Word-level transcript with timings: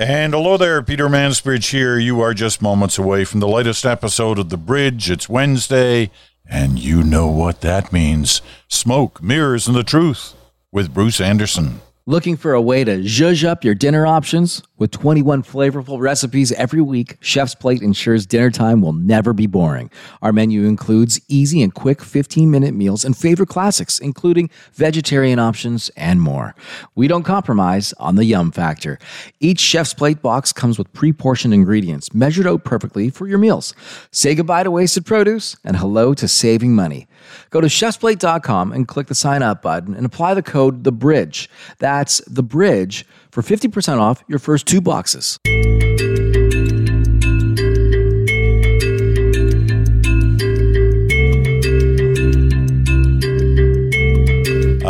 And 0.00 0.32
hello 0.32 0.56
there, 0.56 0.80
Peter 0.80 1.08
Mansbridge 1.08 1.72
here. 1.72 1.98
You 1.98 2.20
are 2.20 2.32
just 2.32 2.62
moments 2.62 2.98
away 2.98 3.24
from 3.24 3.40
the 3.40 3.48
latest 3.48 3.84
episode 3.84 4.38
of 4.38 4.48
The 4.48 4.56
Bridge. 4.56 5.10
It's 5.10 5.28
Wednesday, 5.28 6.12
and 6.48 6.78
you 6.78 7.02
know 7.02 7.26
what 7.26 7.62
that 7.62 7.92
means 7.92 8.40
smoke, 8.68 9.20
mirrors, 9.20 9.66
and 9.66 9.76
the 9.76 9.82
truth 9.82 10.36
with 10.70 10.94
Bruce 10.94 11.20
Anderson. 11.20 11.80
Looking 12.08 12.38
for 12.38 12.54
a 12.54 12.62
way 12.62 12.84
to 12.84 13.00
zhuzh 13.00 13.44
up 13.44 13.64
your 13.64 13.74
dinner 13.74 14.06
options? 14.06 14.62
With 14.78 14.92
21 14.92 15.42
flavorful 15.42 16.00
recipes 16.00 16.52
every 16.52 16.80
week, 16.80 17.18
Chef's 17.20 17.54
Plate 17.54 17.82
ensures 17.82 18.24
dinner 18.24 18.50
time 18.50 18.80
will 18.80 18.94
never 18.94 19.34
be 19.34 19.46
boring. 19.46 19.90
Our 20.22 20.32
menu 20.32 20.64
includes 20.64 21.20
easy 21.28 21.60
and 21.60 21.74
quick 21.74 22.00
15 22.00 22.50
minute 22.50 22.72
meals 22.72 23.04
and 23.04 23.14
favorite 23.14 23.50
classics, 23.50 23.98
including 23.98 24.48
vegetarian 24.72 25.38
options 25.38 25.90
and 25.98 26.22
more. 26.22 26.54
We 26.94 27.08
don't 27.08 27.24
compromise 27.24 27.92
on 27.98 28.14
the 28.14 28.24
yum 28.24 28.52
factor. 28.52 28.98
Each 29.38 29.60
Chef's 29.60 29.92
Plate 29.92 30.22
box 30.22 30.50
comes 30.50 30.78
with 30.78 30.90
pre 30.94 31.12
portioned 31.12 31.52
ingredients 31.52 32.14
measured 32.14 32.46
out 32.46 32.64
perfectly 32.64 33.10
for 33.10 33.28
your 33.28 33.36
meals. 33.36 33.74
Say 34.12 34.34
goodbye 34.34 34.62
to 34.62 34.70
wasted 34.70 35.04
produce 35.04 35.56
and 35.62 35.76
hello 35.76 36.14
to 36.14 36.26
saving 36.26 36.74
money. 36.74 37.07
Go 37.50 37.60
to 37.60 37.66
chefsplate.com 37.66 38.72
and 38.72 38.88
click 38.88 39.06
the 39.06 39.14
sign 39.14 39.42
up 39.42 39.62
button 39.62 39.94
and 39.94 40.06
apply 40.06 40.34
the 40.34 40.42
code 40.42 40.84
The 40.84 40.92
Bridge. 40.92 41.48
That's 41.78 42.18
The 42.26 42.42
Bridge 42.42 43.06
for 43.30 43.42
50% 43.42 43.98
off 44.00 44.24
your 44.28 44.38
first 44.38 44.66
two 44.66 44.80
boxes. 44.80 45.38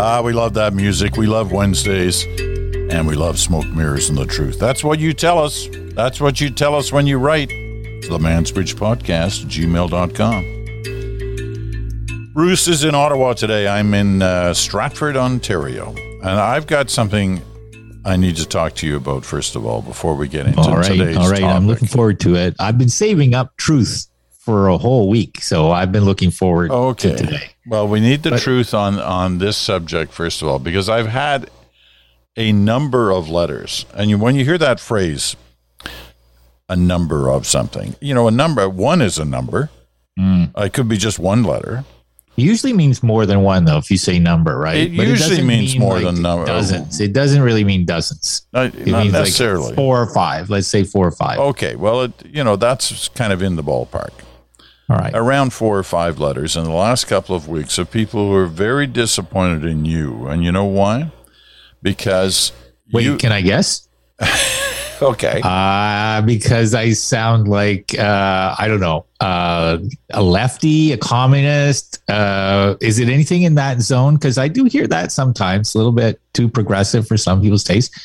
Ah, 0.01 0.23
we 0.23 0.33
love 0.33 0.55
that 0.55 0.75
music. 0.75 1.17
We 1.17 1.27
love 1.27 1.51
Wednesdays, 1.51 2.25
and 2.25 3.07
we 3.07 3.15
love 3.17 3.39
smoke, 3.39 3.67
mirrors, 3.67 4.09
and 4.09 4.17
the 4.17 4.27
truth. 4.27 4.59
That's 4.59 4.85
what 4.85 5.01
you 5.01 5.13
tell 5.13 5.39
us. 5.39 5.69
That's 5.73 6.21
what 6.21 6.41
you 6.41 6.51
tell 6.51 6.77
us 6.77 6.93
when 6.93 7.07
you 7.07 7.19
write 7.19 7.49
to 7.49 8.09
the 8.09 8.19
Mansbridge 8.19 8.75
Podcast, 8.75 9.47
gmail.com. 9.47 10.58
Bruce 12.39 12.69
is 12.69 12.85
in 12.85 12.95
Ottawa 12.95 13.33
today. 13.33 13.67
I'm 13.67 13.93
in 13.95 14.23
uh, 14.23 14.55
Stratford, 14.55 15.17
Ontario. 15.17 15.93
And 15.97 16.29
I've 16.29 16.69
got 16.69 16.89
something 16.89 17.43
I 18.05 18.17
need 18.17 18.37
to 18.37 18.47
talk 18.47 18.77
to 18.77 18.87
you 18.87 18.97
about, 18.97 19.25
first 19.25 19.57
of 19.57 19.67
all, 19.67 19.83
before 19.83 20.15
we 20.15 20.29
get 20.29 20.47
into 20.47 20.61
all 20.61 20.77
right, 20.77 20.85
today's 20.85 21.17
All 21.17 21.29
right, 21.29 21.41
topic. 21.41 21.57
I'm 21.57 21.67
looking 21.67 21.89
forward 21.89 22.21
to 22.21 22.37
it. 22.37 22.55
I've 22.61 22.79
been 22.79 22.91
saving 22.91 23.35
up 23.35 23.57
truth 23.57 24.07
for 24.39 24.69
a 24.69 24.79
whole 24.79 25.09
week, 25.09 25.41
so 25.41 25.73
I've 25.73 25.91
been 25.91 26.05
looking 26.05 26.31
forward 26.31 26.71
Okay. 26.71 27.11
to 27.11 27.17
today. 27.17 27.51
Well, 27.67 27.89
we 27.89 27.99
need 27.99 28.23
the 28.23 28.31
But- 28.31 28.43
truth 28.43 28.73
on 28.73 29.01
on 29.01 29.39
this 29.39 29.57
subject 29.57 30.13
first 30.13 30.41
of 30.41 30.47
all, 30.47 30.61
because 30.61 30.89
I've 30.89 31.09
had 31.09 31.51
a 32.37 32.53
number 32.53 33.11
of 33.11 33.29
letters, 33.29 33.85
and 33.95 34.11
you, 34.11 34.17
when 34.17 34.37
you 34.37 34.45
hear 34.45 34.59
that 34.59 34.79
phrase, 34.79 35.35
a 36.69 36.77
number 36.77 37.33
of 37.33 37.49
something, 37.49 37.97
you 38.01 38.15
know, 38.15 38.29
a 38.29 38.31
number 38.31 38.69
one 38.69 39.03
is 39.03 39.19
a 39.19 39.25
number. 39.25 39.71
Mm. 40.17 40.57
It 40.57 40.73
could 40.73 40.89
be 40.89 40.99
just 40.99 41.19
one 41.19 41.43
letter. 41.43 41.85
It 42.39 42.43
usually 42.43 42.73
means 42.73 43.03
more 43.03 43.27
than 43.27 43.43
one, 43.43 43.65
though. 43.65 43.79
If 43.79 43.91
you 43.91 43.99
say 43.99 44.21
number, 44.21 44.57
right? 44.57 44.77
It 44.77 44.97
But 44.97 45.09
usually 45.09 45.31
doesn't 45.31 45.47
means 45.49 45.73
mean, 45.73 45.81
more 45.81 45.95
like, 45.95 46.05
than 46.05 46.23
number. 46.23 46.47
Dozens. 46.47 47.01
It 47.01 47.13
doesn't 47.13 47.43
really 47.43 47.65
mean 47.65 47.85
dozens. 47.85 48.47
Not, 48.53 48.75
It 48.77 48.87
not 48.87 49.01
means 49.01 49.13
necessarily. 49.13 49.67
like 49.67 49.75
four 49.75 50.01
or 50.01 50.07
five. 50.15 50.49
Let's 50.49 50.69
say 50.69 50.85
four 50.85 51.09
or 51.09 51.11
five. 51.11 51.41
Okay, 51.41 51.75
well, 51.75 52.03
it, 52.03 52.13
you 52.25 52.45
know, 52.45 52.55
that's 52.55 53.09
kind 53.09 53.33
of 53.33 53.43
in 53.43 53.57
the 53.57 53.65
ballpark. 53.65 54.13
All 54.89 54.97
right. 54.97 55.13
Around 55.15 55.53
four 55.53 55.77
or 55.77 55.83
five 55.83 56.21
letters 56.21 56.57
in 56.57 56.63
the 56.63 56.71
last 56.71 57.09
couple 57.09 57.35
of 57.35 57.49
weeks 57.49 57.77
of 57.77 57.91
people 57.91 58.29
who 58.29 58.35
are 58.37 58.47
very 58.47 58.87
disappointed 58.87 59.65
in 59.65 59.85
you. 59.85 60.29
And 60.29 60.45
you 60.45 60.53
know 60.53 60.65
why? 60.65 61.11
Because 61.83 62.53
Wait, 62.93 63.05
you, 63.05 63.17
can 63.17 63.33
I 63.33 63.41
guess? 63.41 63.89
okay. 65.03 65.41
Uh, 65.45 66.21
because 66.23 66.75
I 66.75 66.93
sound 66.93 67.49
like 67.49 67.99
uh, 67.99 68.55
I 68.59 68.67
don't 68.69 68.81
know, 68.81 69.07
uh, 69.21 69.79
a 70.11 70.23
lefty, 70.23 70.93
a 70.93 70.97
communist. 70.99 72.03
Uh, 72.09 72.75
is 72.81 72.99
it 72.99 73.09
anything 73.09 73.43
in 73.43 73.55
that 73.57 73.81
zone? 73.81 74.15
Because 74.15 74.39
I 74.39 74.49
do 74.49 74.65
hear 74.65 74.87
that 74.89 75.13
sometimes, 75.13 75.75
a 75.75 75.79
little 75.79 75.93
bit 75.93 76.21
too 76.33 76.49
progressive 76.49 77.07
for 77.07 77.17
some 77.17 77.41
people's 77.41 77.65
taste. 77.65 77.99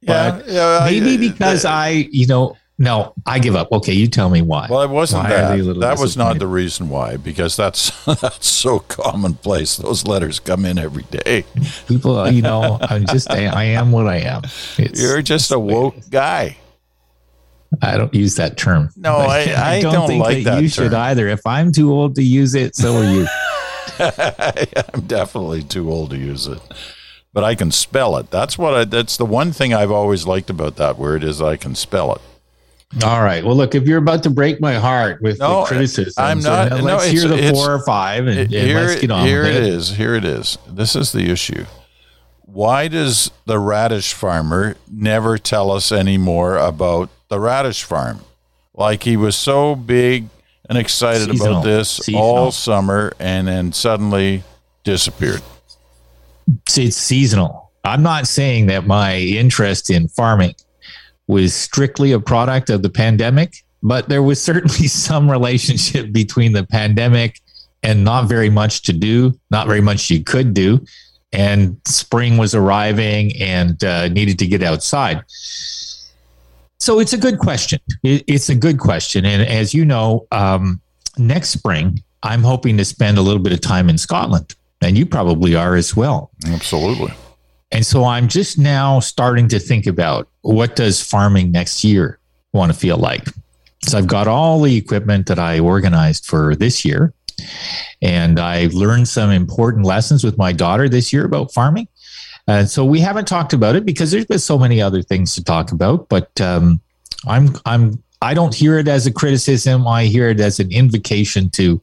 yeah, 0.00 0.40
yeah, 0.46 0.78
I- 0.82 0.90
Maybe 1.00 1.28
because 1.28 1.64
uh, 1.64 1.70
I, 1.70 2.08
you 2.10 2.26
know, 2.26 2.56
no, 2.80 3.12
I 3.26 3.40
give 3.40 3.54
up. 3.56 3.70
Okay, 3.70 3.92
you 3.92 4.06
tell 4.08 4.30
me 4.30 4.40
why. 4.40 4.66
Well, 4.70 4.80
it 4.80 4.88
wasn't 4.88 5.24
Why 5.24 5.28
that. 5.28 5.48
they 5.54 5.60
a 5.60 5.62
little 5.64 5.82
That 5.82 5.98
was 5.98 6.16
not 6.16 6.38
the 6.38 6.46
reason 6.46 6.88
why, 6.88 7.18
because 7.18 7.54
that's 7.54 7.90
that's 8.22 8.48
so 8.48 8.78
commonplace. 8.78 9.76
Those 9.76 10.06
letters 10.06 10.40
come 10.40 10.64
in 10.64 10.78
every 10.78 11.02
day. 11.02 11.44
People, 11.86 12.30
you 12.30 12.40
know, 12.40 12.78
I'm 12.82 13.04
just, 13.04 13.30
I, 13.30 13.48
I 13.48 13.64
am 13.64 13.92
what 13.92 14.06
I 14.06 14.20
am. 14.20 14.44
It's, 14.78 14.98
You're 14.98 15.20
just 15.20 15.52
a 15.52 15.58
woke 15.58 16.08
guy. 16.08 16.56
I 17.82 17.98
don't 17.98 18.14
use 18.14 18.36
that 18.36 18.56
term. 18.56 18.88
No, 18.96 19.16
I- 19.18 19.74
I 19.76 19.80
don't 19.82 20.18
like 20.18 20.44
that 20.44 20.62
you 20.62 20.68
should 20.70 20.94
either. 20.94 21.28
If 21.28 21.46
I'm 21.46 21.72
too 21.72 21.92
old 21.92 22.14
to 22.14 22.22
use 22.22 22.54
it, 22.54 22.74
so 22.74 22.96
are 22.96 23.04
you. 23.04 23.26
I'm 23.98 25.02
definitely 25.06 25.64
too 25.64 25.90
old 25.90 26.10
to 26.10 26.16
use 26.16 26.46
it, 26.46 26.60
but 27.34 27.44
I 27.44 27.54
can 27.54 27.70
spell 27.72 28.16
it. 28.16 28.30
That's 28.30 28.56
what 28.56 28.72
I. 28.72 28.84
That's 28.86 29.18
the 29.18 29.26
one 29.26 29.52
thing 29.52 29.74
I've 29.74 29.90
always 29.90 30.26
liked 30.26 30.48
about 30.48 30.76
that 30.76 30.96
word 30.96 31.22
is 31.22 31.42
I 31.42 31.56
can 31.58 31.74
spell 31.74 32.14
it. 32.14 32.22
All 33.04 33.22
right. 33.22 33.44
Well, 33.44 33.54
look, 33.54 33.74
if 33.76 33.86
you're 33.86 33.98
about 33.98 34.24
to 34.24 34.30
break 34.30 34.60
my 34.60 34.74
heart 34.74 35.22
with 35.22 35.38
No, 35.38 35.60
the 35.60 35.66
criticism, 35.66 36.14
I'm 36.22 36.38
uh, 36.38 36.68
not- 36.68 36.70
no, 36.78 36.84
let's 36.84 37.06
hear 37.06 37.28
the 37.28 37.50
four 37.54 37.72
or 37.72 37.84
five 37.84 38.26
and, 38.26 38.38
and 38.40 38.50
here, 38.50 38.80
let's 38.80 39.00
get 39.00 39.10
on 39.12 39.24
here 39.26 39.44
with 39.44 39.54
it 39.56 39.62
it. 39.62 39.68
is. 39.68 39.90
Here 39.90 40.14
it 40.16 40.24
is. 40.24 40.58
This 40.68 40.96
is 40.96 41.12
the 41.12 41.30
issue. 41.30 41.66
Why 42.42 42.88
does 42.88 43.30
the 43.46 43.60
radish 43.60 44.12
farmer 44.12 44.74
never 44.90 45.38
tell 45.38 45.70
us 45.70 45.92
any 45.92 46.18
more 46.18 46.56
about 46.56 47.10
the 47.28 47.38
radish 47.38 47.84
farm? 47.84 48.24
Like 48.74 49.04
he 49.04 49.16
was 49.16 49.36
so 49.36 49.76
big 49.76 50.26
and 50.68 50.76
excited 50.76 51.30
Seasonal. 51.30 51.52
about 51.52 51.64
this 51.64 51.90
Seasonal. 51.90 52.20
all 52.20 52.50
summer 52.50 53.12
and 53.20 53.46
then 53.46 53.72
suddenly 53.72 54.42
disappeared. 54.82 55.42
See, 56.68 56.86
it's 56.86 56.96
seasonal. 56.96 57.70
I'm 57.84 58.02
not 58.02 58.26
saying 58.26 58.66
that 58.66 58.84
my 58.84 59.16
interest 59.16 59.90
in 59.90 60.08
farming 60.08 60.54
was 61.30 61.54
strictly 61.54 62.12
a 62.12 62.20
product 62.20 62.68
of 62.68 62.82
the 62.82 62.90
pandemic, 62.90 63.54
but 63.82 64.08
there 64.08 64.22
was 64.22 64.42
certainly 64.42 64.86
some 64.88 65.30
relationship 65.30 66.12
between 66.12 66.52
the 66.52 66.66
pandemic 66.66 67.40
and 67.82 68.04
not 68.04 68.28
very 68.28 68.50
much 68.50 68.82
to 68.82 68.92
do, 68.92 69.32
not 69.50 69.66
very 69.66 69.80
much 69.80 70.10
you 70.10 70.22
could 70.22 70.52
do. 70.52 70.84
And 71.32 71.80
spring 71.86 72.36
was 72.36 72.54
arriving 72.54 73.40
and 73.40 73.82
uh, 73.84 74.08
needed 74.08 74.38
to 74.40 74.46
get 74.46 74.62
outside. 74.62 75.24
So 76.78 76.98
it's 76.98 77.12
a 77.12 77.18
good 77.18 77.38
question. 77.38 77.78
It's 78.02 78.48
a 78.48 78.54
good 78.54 78.78
question. 78.78 79.24
And 79.24 79.42
as 79.42 79.72
you 79.72 79.84
know, 79.84 80.26
um, 80.32 80.80
next 81.18 81.50
spring, 81.50 82.02
I'm 82.22 82.42
hoping 82.42 82.76
to 82.78 82.84
spend 82.84 83.16
a 83.16 83.22
little 83.22 83.42
bit 83.42 83.52
of 83.52 83.60
time 83.60 83.88
in 83.88 83.96
Scotland. 83.96 84.54
And 84.82 84.96
you 84.96 85.06
probably 85.06 85.54
are 85.54 85.76
as 85.76 85.94
well. 85.94 86.30
Absolutely. 86.46 87.12
And 87.72 87.86
so 87.86 88.04
I'm 88.04 88.28
just 88.28 88.58
now 88.58 89.00
starting 89.00 89.48
to 89.48 89.58
think 89.58 89.86
about 89.86 90.28
what 90.42 90.76
does 90.76 91.02
farming 91.02 91.52
next 91.52 91.84
year 91.84 92.18
want 92.52 92.72
to 92.72 92.78
feel 92.78 92.96
like. 92.96 93.28
So 93.82 93.96
I've 93.96 94.06
got 94.06 94.26
all 94.26 94.60
the 94.60 94.76
equipment 94.76 95.26
that 95.28 95.38
I 95.38 95.60
organized 95.60 96.26
for 96.26 96.54
this 96.56 96.84
year. 96.84 97.14
And 98.02 98.38
I 98.38 98.68
learned 98.72 99.08
some 99.08 99.30
important 99.30 99.86
lessons 99.86 100.24
with 100.24 100.36
my 100.36 100.52
daughter 100.52 100.88
this 100.88 101.12
year 101.12 101.24
about 101.24 101.52
farming. 101.52 101.88
And 102.46 102.68
so 102.68 102.84
we 102.84 102.98
haven't 102.98 103.28
talked 103.28 103.52
about 103.52 103.76
it 103.76 103.86
because 103.86 104.10
there's 104.10 104.26
been 104.26 104.40
so 104.40 104.58
many 104.58 104.82
other 104.82 105.02
things 105.02 105.34
to 105.36 105.44
talk 105.44 105.70
about. 105.70 106.08
But 106.08 106.40
um, 106.40 106.80
I'm 107.26 107.50
I'm 107.64 108.02
I 108.20 108.34
don't 108.34 108.54
hear 108.54 108.78
it 108.78 108.88
as 108.88 109.06
a 109.06 109.12
criticism. 109.12 109.86
I 109.86 110.06
hear 110.06 110.28
it 110.28 110.40
as 110.40 110.58
an 110.58 110.72
invocation 110.72 111.48
to 111.50 111.80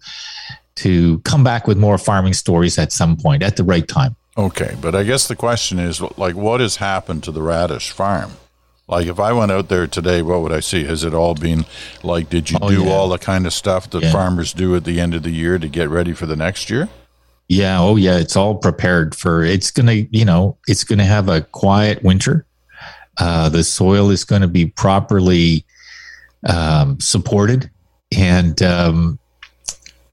to 0.75 1.19
come 1.19 1.43
back 1.43 1.67
with 1.67 1.77
more 1.77 1.97
farming 1.97 2.33
stories 2.33 2.77
at 2.77 2.91
some 2.91 3.15
point 3.15 3.43
at 3.43 3.55
the 3.55 3.63
right 3.63 3.87
time. 3.87 4.16
Okay, 4.37 4.75
but 4.79 4.93
I 4.93 5.03
guess 5.03 5.27
the 5.27 5.35
question 5.35 5.79
is 5.79 5.99
like, 6.17 6.35
what 6.35 6.59
has 6.59 6.75
happened 6.75 7.23
to 7.23 7.31
the 7.31 7.41
radish 7.41 7.89
farm? 7.91 8.33
Like, 8.87 9.07
if 9.07 9.19
I 9.19 9.33
went 9.33 9.51
out 9.51 9.67
there 9.67 9.87
today, 9.87 10.21
what 10.21 10.41
would 10.41 10.53
I 10.53 10.59
see? 10.61 10.85
Has 10.85 11.03
it 11.03 11.13
all 11.13 11.33
been 11.35 11.65
like? 12.03 12.29
Did 12.29 12.51
you 12.51 12.57
Oh, 12.61 12.69
do 12.69 12.83
yeah. 12.85 12.91
all 12.93 13.09
the 13.09 13.17
kind 13.17 13.45
of 13.45 13.53
stuff 13.53 13.89
that 13.89 14.03
Yeah. 14.03 14.11
farmers 14.11 14.53
do 14.53 14.75
at 14.75 14.83
the 14.85 14.99
end 15.01 15.13
of 15.13 15.23
the 15.23 15.31
year 15.31 15.57
to 15.59 15.67
get 15.67 15.89
ready 15.89 16.13
for 16.13 16.25
the 16.25 16.35
next 16.37 16.69
year? 16.69 16.87
Yeah. 17.49 17.79
Oh, 17.81 17.95
yeah. 17.95 18.17
It's 18.17 18.35
all 18.37 18.55
prepared 18.55 19.13
for. 19.15 19.43
It's 19.43 19.71
gonna, 19.71 20.05
you 20.11 20.23
know, 20.23 20.57
it's 20.67 20.83
gonna 20.83 21.05
have 21.05 21.27
a 21.29 21.41
quiet 21.41 22.03
winter. 22.03 22.45
Uh, 23.17 23.49
the 23.49 23.63
soil 23.63 24.09
is 24.11 24.23
going 24.23 24.43
to 24.43 24.47
be 24.47 24.67
properly 24.67 25.65
um, 26.47 26.99
supported, 26.99 27.69
and 28.15 28.61
um, 28.61 29.17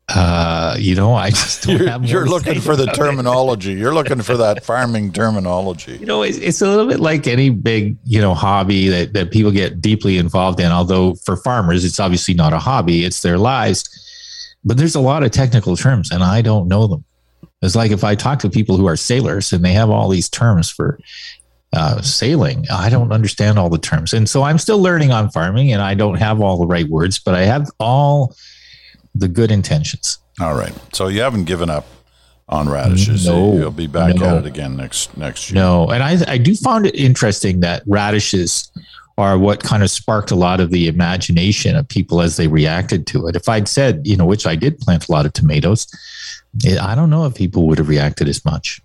uh, 0.09 0.77
you 0.79 0.95
know, 0.95 1.15
I 1.15 1.31
just 1.31 1.63
don't 1.63 1.79
You're, 1.79 2.05
you're 2.05 2.27
looking 2.27 2.61
for 2.61 2.77
the 2.77 2.87
terminology. 2.87 3.73
You're 3.73 3.95
looking 3.95 4.21
for 4.21 4.37
that 4.37 4.63
farming 4.65 5.13
terminology. 5.13 5.97
You 5.97 6.07
know, 6.07 6.23
it's, 6.23 6.37
it's 6.39 6.61
a 6.61 6.69
little 6.69 6.87
bit 6.87 7.01
like 7.01 7.27
any 7.27 7.49
big, 7.49 7.97
you 8.05 8.21
know, 8.21 8.35
hobby 8.35 8.89
that, 8.89 9.15
that 9.15 9.31
people 9.31 9.51
get 9.51 9.81
deeply 9.81 10.19
involved 10.19 10.61
in. 10.61 10.71
Although 10.71 11.15
for 11.15 11.37
farmers, 11.37 11.85
it's 11.85 11.99
obviously 11.99 12.35
not 12.35 12.53
a 12.53 12.59
hobby; 12.59 13.05
it's 13.05 13.23
their 13.23 13.39
lives. 13.39 13.89
But 14.63 14.77
there's 14.77 14.95
a 14.95 15.01
lot 15.01 15.23
of 15.23 15.31
technical 15.31 15.77
terms, 15.77 16.11
and 16.11 16.23
I 16.23 16.43
don't 16.43 16.69
know 16.69 16.87
them. 16.87 17.05
It's 17.63 17.75
like 17.75 17.91
if 17.91 18.05
I 18.05 18.15
talk 18.15 18.41
to 18.41 18.51
people 18.51 18.77
who 18.77 18.87
are 18.87 18.97
sailors 18.97 19.53
and 19.53 19.65
they 19.65 19.73
have 19.73 19.89
all 19.89 20.11
these 20.11 20.29
terms 20.29 20.71
for 20.71 20.99
uh, 21.73 22.01
sailing. 22.03 22.67
I 22.71 22.89
don't 22.89 23.11
understand 23.11 23.59
all 23.59 23.69
the 23.69 23.79
terms. 23.79 24.13
And 24.13 24.29
so 24.29 24.45
I'm 24.45 24.59
still 24.59 24.79
learning 24.79 25.11
on 25.11 25.31
farming 25.31 25.73
and 25.73 25.83
I 25.83 25.95
don't 25.95 26.17
have 26.17 26.41
all 26.41 26.57
the 26.57 26.67
right 26.67 26.87
words, 26.87 27.19
but 27.19 27.35
I 27.35 27.43
have 27.43 27.69
all 27.81 28.37
the 29.15 29.29
good 29.29 29.51
intentions. 29.51 30.19
All 30.41 30.55
right. 30.55 30.75
So 30.93 31.09
you 31.09 31.21
haven't 31.21 31.45
given 31.45 31.71
up 31.71 31.87
on 32.49 32.69
radishes. 32.69 33.27
No, 33.27 33.55
You'll 33.55 33.71
be 33.71 33.87
back 33.87 34.17
no. 34.17 34.37
at 34.37 34.45
it 34.45 34.47
again 34.47 34.77
next 34.77 35.17
next 35.17 35.51
year. 35.51 35.63
No, 35.63 35.91
and 35.91 36.03
I 36.03 36.19
I 36.29 36.39
do 36.39 36.55
find 36.55 36.87
it 36.87 36.95
interesting 36.95 37.61
that 37.61 37.83
radishes 37.87 38.71
are 39.17 39.39
what 39.39 39.63
kind 39.63 39.83
of 39.83 39.91
sparked 39.91 40.31
a 40.33 40.35
lot 40.35 40.61
of 40.61 40.71
the 40.71 40.89
imagination 40.89 41.77
of 41.77 41.87
people 41.87 42.21
as 42.21 42.37
they 42.37 42.49
reacted 42.49 43.07
to 43.07 43.29
it. 43.29 43.37
If 43.37 43.49
I'd 43.49 43.69
said, 43.69 44.05
you 44.05 44.17
know, 44.17 44.27
which 44.27 44.47
I 44.47 44.57
did 44.57 44.79
plant 44.81 45.09
a 45.09 45.13
lot 45.13 45.25
of 45.25 45.33
tomatoes, 45.33 45.87
it, 46.65 46.81
I 46.81 46.97
don't 46.97 47.11
know 47.11 47.25
if 47.25 47.35
people 47.35 47.67
would 47.69 47.79
have 47.79 47.89
reacted 47.89 48.29
as 48.29 48.45
much. 48.45 48.81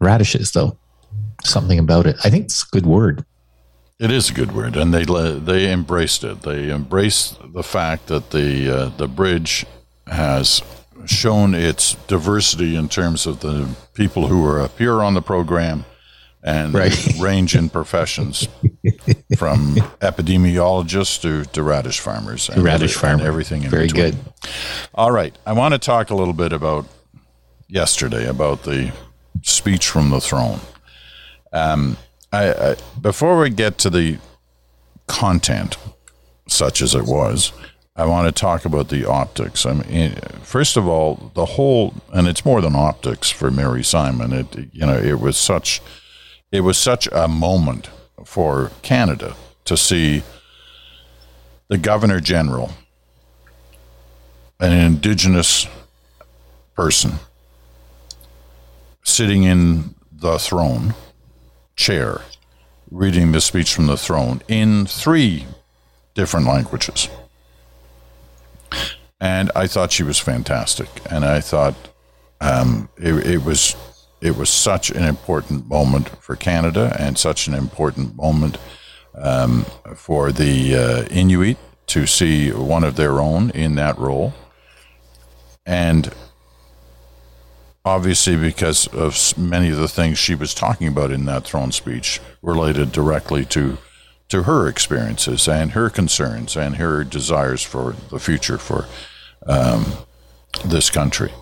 Radishes, 0.00 0.52
though, 0.52 0.78
something 1.44 1.78
about 1.78 2.06
it. 2.06 2.16
I 2.24 2.30
think 2.30 2.46
it's 2.46 2.62
a 2.62 2.70
good 2.72 2.86
word. 2.86 3.24
It 4.00 4.10
is 4.10 4.30
a 4.30 4.34
good 4.34 4.52
word, 4.52 4.76
and 4.76 4.92
they 4.92 5.04
they 5.04 5.70
embraced 5.70 6.24
it. 6.24 6.42
They 6.42 6.70
embraced 6.70 7.36
the 7.52 7.62
fact 7.62 8.08
that 8.08 8.30
the 8.30 8.76
uh, 8.76 8.88
the 8.96 9.06
bridge 9.06 9.64
has 10.06 10.62
shown 11.06 11.54
its 11.54 11.94
diversity 12.06 12.76
in 12.76 12.88
terms 12.88 13.26
of 13.26 13.40
the 13.40 13.68
people 13.94 14.28
who 14.28 14.44
are 14.46 14.60
appear 14.60 15.00
on 15.02 15.14
the 15.14 15.22
program 15.22 15.84
and 16.42 16.74
Right. 16.74 17.14
range 17.20 17.54
in 17.54 17.68
professions 17.70 18.48
from 19.38 19.76
epidemiologists 20.00 21.20
to, 21.22 21.44
to 21.52 21.62
radish 21.62 22.00
farmers 22.00 22.48
and 22.50 22.62
Radish 22.62 22.96
every- 22.98 23.10
and 23.10 23.20
everything 23.22 23.62
in 23.64 23.70
Very 23.70 23.86
between. 23.86 24.10
good. 24.12 24.18
All 24.94 25.10
right. 25.10 25.34
I 25.46 25.52
want 25.54 25.72
to 25.72 25.78
talk 25.78 26.10
a 26.10 26.14
little 26.14 26.34
bit 26.34 26.52
about 26.52 26.86
yesterday 27.68 28.26
about 28.28 28.62
the 28.64 28.92
speech 29.42 29.88
from 29.88 30.10
the 30.10 30.20
throne. 30.20 30.60
Um, 31.52 31.96
I, 32.32 32.52
I, 32.52 32.76
before 33.00 33.38
we 33.38 33.48
get 33.50 33.78
to 33.78 33.90
the 33.90 34.18
content, 35.06 35.76
such 36.48 36.82
as 36.82 36.94
it 36.94 37.04
was, 37.04 37.52
I 37.96 38.06
want 38.06 38.26
to 38.26 38.32
talk 38.32 38.64
about 38.64 38.88
the 38.88 39.08
optics. 39.08 39.64
I 39.64 39.74
mean, 39.74 39.84
eh, 39.88 40.20
first 40.42 40.76
of 40.76 40.88
all, 40.88 41.30
the 41.34 41.44
whole, 41.44 41.94
and 42.12 42.26
it's 42.26 42.44
more 42.44 42.60
than 42.60 42.74
optics 42.74 43.30
for 43.30 43.52
Mary 43.52 43.84
Simon. 43.84 44.32
It, 44.32 44.68
you 44.72 44.84
know, 44.84 44.96
it 44.96 45.20
was 45.20 45.36
such, 45.36 45.80
it 46.50 46.62
was 46.62 46.76
such 46.76 47.06
a 47.12 47.28
moment 47.28 47.90
for 48.24 48.72
Canada 48.82 49.36
to 49.66 49.76
see 49.76 50.24
the 51.68 51.78
Governor 51.78 52.18
General, 52.18 52.72
an 54.58 54.72
Indigenous 54.72 55.68
person, 56.74 57.12
sitting 59.04 59.44
in 59.44 59.94
the 60.10 60.40
throne 60.40 60.94
chair, 61.76 62.22
reading 62.90 63.30
the 63.30 63.40
speech 63.40 63.72
from 63.72 63.86
the 63.86 63.96
throne 63.96 64.42
in 64.48 64.84
three 64.84 65.46
different 66.14 66.46
languages. 66.46 67.08
And 69.24 69.50
I 69.56 69.66
thought 69.66 69.90
she 69.90 70.02
was 70.02 70.18
fantastic, 70.18 70.88
and 71.10 71.24
I 71.24 71.40
thought 71.40 71.74
um, 72.42 72.90
it, 72.98 73.14
it 73.26 73.42
was 73.42 73.74
it 74.20 74.36
was 74.36 74.50
such 74.50 74.90
an 74.90 75.02
important 75.02 75.66
moment 75.66 76.10
for 76.22 76.36
Canada, 76.36 76.94
and 77.00 77.16
such 77.16 77.46
an 77.46 77.54
important 77.54 78.16
moment 78.16 78.58
um, 79.14 79.64
for 79.96 80.30
the 80.30 80.76
uh, 80.76 81.04
Inuit 81.10 81.56
to 81.86 82.06
see 82.06 82.50
one 82.52 82.84
of 82.84 82.96
their 82.96 83.18
own 83.18 83.48
in 83.52 83.76
that 83.76 83.98
role, 83.98 84.34
and 85.64 86.12
obviously 87.82 88.36
because 88.36 88.86
of 88.88 89.38
many 89.38 89.70
of 89.70 89.78
the 89.78 89.88
things 89.88 90.18
she 90.18 90.34
was 90.34 90.52
talking 90.52 90.86
about 90.86 91.10
in 91.10 91.24
that 91.24 91.44
throne 91.44 91.72
speech 91.72 92.20
related 92.42 92.92
directly 92.92 93.46
to 93.46 93.78
to 94.28 94.42
her 94.42 94.68
experiences 94.68 95.48
and 95.48 95.70
her 95.70 95.88
concerns 95.88 96.58
and 96.58 96.76
her 96.76 97.04
desires 97.04 97.62
for 97.62 97.94
the 98.10 98.18
future 98.18 98.58
for 98.58 98.86
um, 99.46 99.84
this 100.64 100.90
country. 100.90 101.32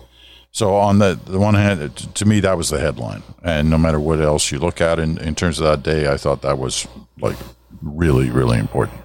So 0.51 0.75
on 0.75 0.99
the, 0.99 1.19
the 1.25 1.39
one 1.39 1.55
hand, 1.55 1.97
to 2.15 2.25
me 2.25 2.39
that 2.41 2.57
was 2.57 2.69
the 2.69 2.79
headline, 2.79 3.23
and 3.41 3.69
no 3.69 3.77
matter 3.77 3.99
what 3.99 4.21
else 4.21 4.51
you 4.51 4.59
look 4.59 4.81
at 4.81 4.99
in, 4.99 5.17
in 5.17 5.33
terms 5.33 5.59
of 5.59 5.65
that 5.65 5.83
day, 5.83 6.11
I 6.11 6.17
thought 6.17 6.41
that 6.43 6.59
was 6.59 6.87
like 7.19 7.37
really 7.81 8.29
really 8.29 8.59
important. 8.59 8.99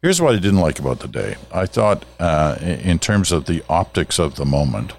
Here's 0.00 0.20
what 0.20 0.34
I 0.34 0.38
didn't 0.38 0.60
like 0.60 0.78
about 0.78 1.00
the 1.00 1.08
day. 1.08 1.36
I 1.52 1.64
thought, 1.64 2.04
uh, 2.18 2.58
in 2.60 2.98
terms 2.98 3.32
of 3.32 3.46
the 3.46 3.62
optics 3.70 4.18
of 4.18 4.36
the 4.36 4.44
moment, 4.44 4.92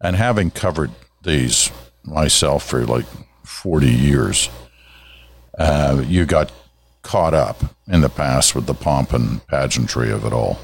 and 0.00 0.14
having 0.14 0.50
covered 0.50 0.90
these 1.24 1.70
myself 2.04 2.64
for 2.64 2.86
like 2.86 3.06
40 3.44 3.88
years, 3.88 4.48
uh, 5.58 6.02
you 6.06 6.24
got 6.26 6.52
caught 7.02 7.34
up 7.34 7.74
in 7.88 8.00
the 8.02 8.08
past 8.08 8.54
with 8.54 8.66
the 8.66 8.74
pomp 8.74 9.12
and 9.12 9.44
pageantry 9.46 10.10
of 10.10 10.24
it 10.24 10.32
all. 10.32 10.58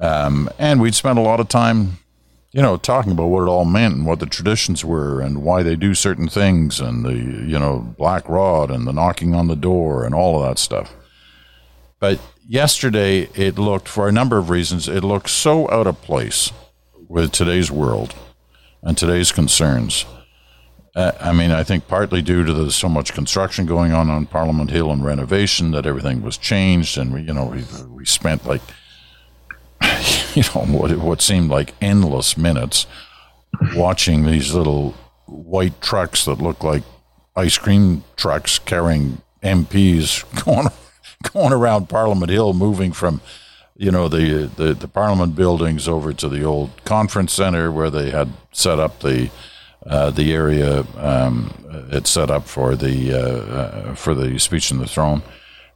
Um, 0.00 0.48
and 0.58 0.80
we'd 0.80 0.94
spent 0.94 1.18
a 1.18 1.22
lot 1.22 1.40
of 1.40 1.48
time, 1.48 1.98
you 2.52 2.62
know, 2.62 2.76
talking 2.76 3.12
about 3.12 3.26
what 3.26 3.42
it 3.42 3.48
all 3.48 3.66
meant 3.66 3.94
and 3.94 4.06
what 4.06 4.18
the 4.18 4.26
traditions 4.26 4.84
were 4.84 5.20
and 5.20 5.42
why 5.42 5.62
they 5.62 5.76
do 5.76 5.94
certain 5.94 6.28
things 6.28 6.80
and 6.80 7.04
the, 7.04 7.14
you 7.14 7.58
know, 7.58 7.94
black 7.98 8.28
rod 8.28 8.70
and 8.70 8.86
the 8.86 8.92
knocking 8.92 9.34
on 9.34 9.48
the 9.48 9.56
door 9.56 10.04
and 10.04 10.14
all 10.14 10.42
of 10.42 10.48
that 10.48 10.58
stuff. 10.58 10.94
But 11.98 12.18
yesterday, 12.48 13.28
it 13.34 13.58
looked, 13.58 13.88
for 13.88 14.08
a 14.08 14.12
number 14.12 14.38
of 14.38 14.48
reasons, 14.48 14.88
it 14.88 15.04
looked 15.04 15.28
so 15.28 15.70
out 15.70 15.86
of 15.86 16.00
place 16.00 16.50
with 17.08 17.30
today's 17.30 17.70
world 17.70 18.14
and 18.82 18.96
today's 18.96 19.32
concerns. 19.32 20.06
Uh, 20.96 21.12
I 21.20 21.32
mean, 21.32 21.50
I 21.50 21.62
think 21.62 21.86
partly 21.86 22.22
due 22.22 22.44
to 22.44 22.52
the 22.52 22.72
so 22.72 22.88
much 22.88 23.12
construction 23.12 23.66
going 23.66 23.92
on 23.92 24.10
on 24.10 24.26
Parliament 24.26 24.70
Hill 24.70 24.90
and 24.90 25.04
renovation 25.04 25.70
that 25.72 25.86
everything 25.86 26.22
was 26.22 26.36
changed, 26.38 26.98
and 26.98 27.12
we, 27.12 27.20
you 27.20 27.34
know, 27.34 27.44
we 27.44 27.64
we 27.88 28.04
spent 28.04 28.46
like, 28.46 28.62
you 30.34 30.42
know, 30.42 30.64
what 30.66 30.96
what 30.98 31.22
seemed 31.22 31.50
like 31.50 31.74
endless 31.80 32.36
minutes 32.36 32.86
watching 33.74 34.24
these 34.24 34.54
little 34.54 34.92
white 35.26 35.80
trucks 35.80 36.24
that 36.24 36.40
look 36.40 36.62
like 36.62 36.82
ice 37.36 37.58
cream 37.58 38.04
trucks 38.16 38.58
carrying 38.58 39.22
MPs 39.42 40.24
going 40.44 40.68
going 41.32 41.52
around 41.52 41.88
Parliament 41.88 42.30
Hill, 42.30 42.52
moving 42.52 42.92
from 42.92 43.20
you 43.76 43.90
know 43.90 44.08
the, 44.08 44.50
the 44.56 44.74
the 44.74 44.88
Parliament 44.88 45.34
buildings 45.34 45.88
over 45.88 46.12
to 46.12 46.28
the 46.28 46.44
old 46.44 46.84
conference 46.84 47.32
center 47.32 47.70
where 47.72 47.90
they 47.90 48.10
had 48.10 48.32
set 48.52 48.78
up 48.78 49.00
the 49.00 49.30
uh, 49.86 50.10
the 50.10 50.34
area 50.34 50.84
um, 50.98 51.52
it's 51.90 52.10
set 52.10 52.30
up 52.30 52.46
for 52.46 52.76
the 52.76 53.12
uh, 53.12 53.18
uh, 53.18 53.94
for 53.94 54.14
the 54.14 54.38
speech 54.38 54.68
from 54.68 54.78
the 54.78 54.86
throne 54.86 55.22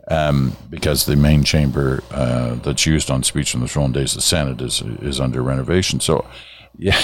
um, 0.08 0.56
because 0.68 1.06
the 1.06 1.16
main 1.16 1.44
chamber 1.44 2.02
uh, 2.10 2.56
that's 2.56 2.86
used 2.86 3.10
on 3.10 3.22
speech 3.22 3.50
from 3.50 3.60
the 3.60 3.68
throne 3.68 3.92
days 3.92 4.12
of 4.12 4.16
the 4.16 4.22
Senate 4.22 4.60
is 4.60 4.82
is 4.82 5.20
under 5.20 5.42
renovation. 5.42 6.00
So 6.00 6.26
yeah, 6.76 7.00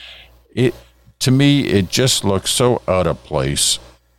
it 0.54 0.74
to 1.20 1.30
me 1.30 1.68
it 1.68 1.88
just 1.88 2.24
looks 2.24 2.50
so 2.50 2.82
out 2.86 3.06
of 3.06 3.22
place. 3.24 3.78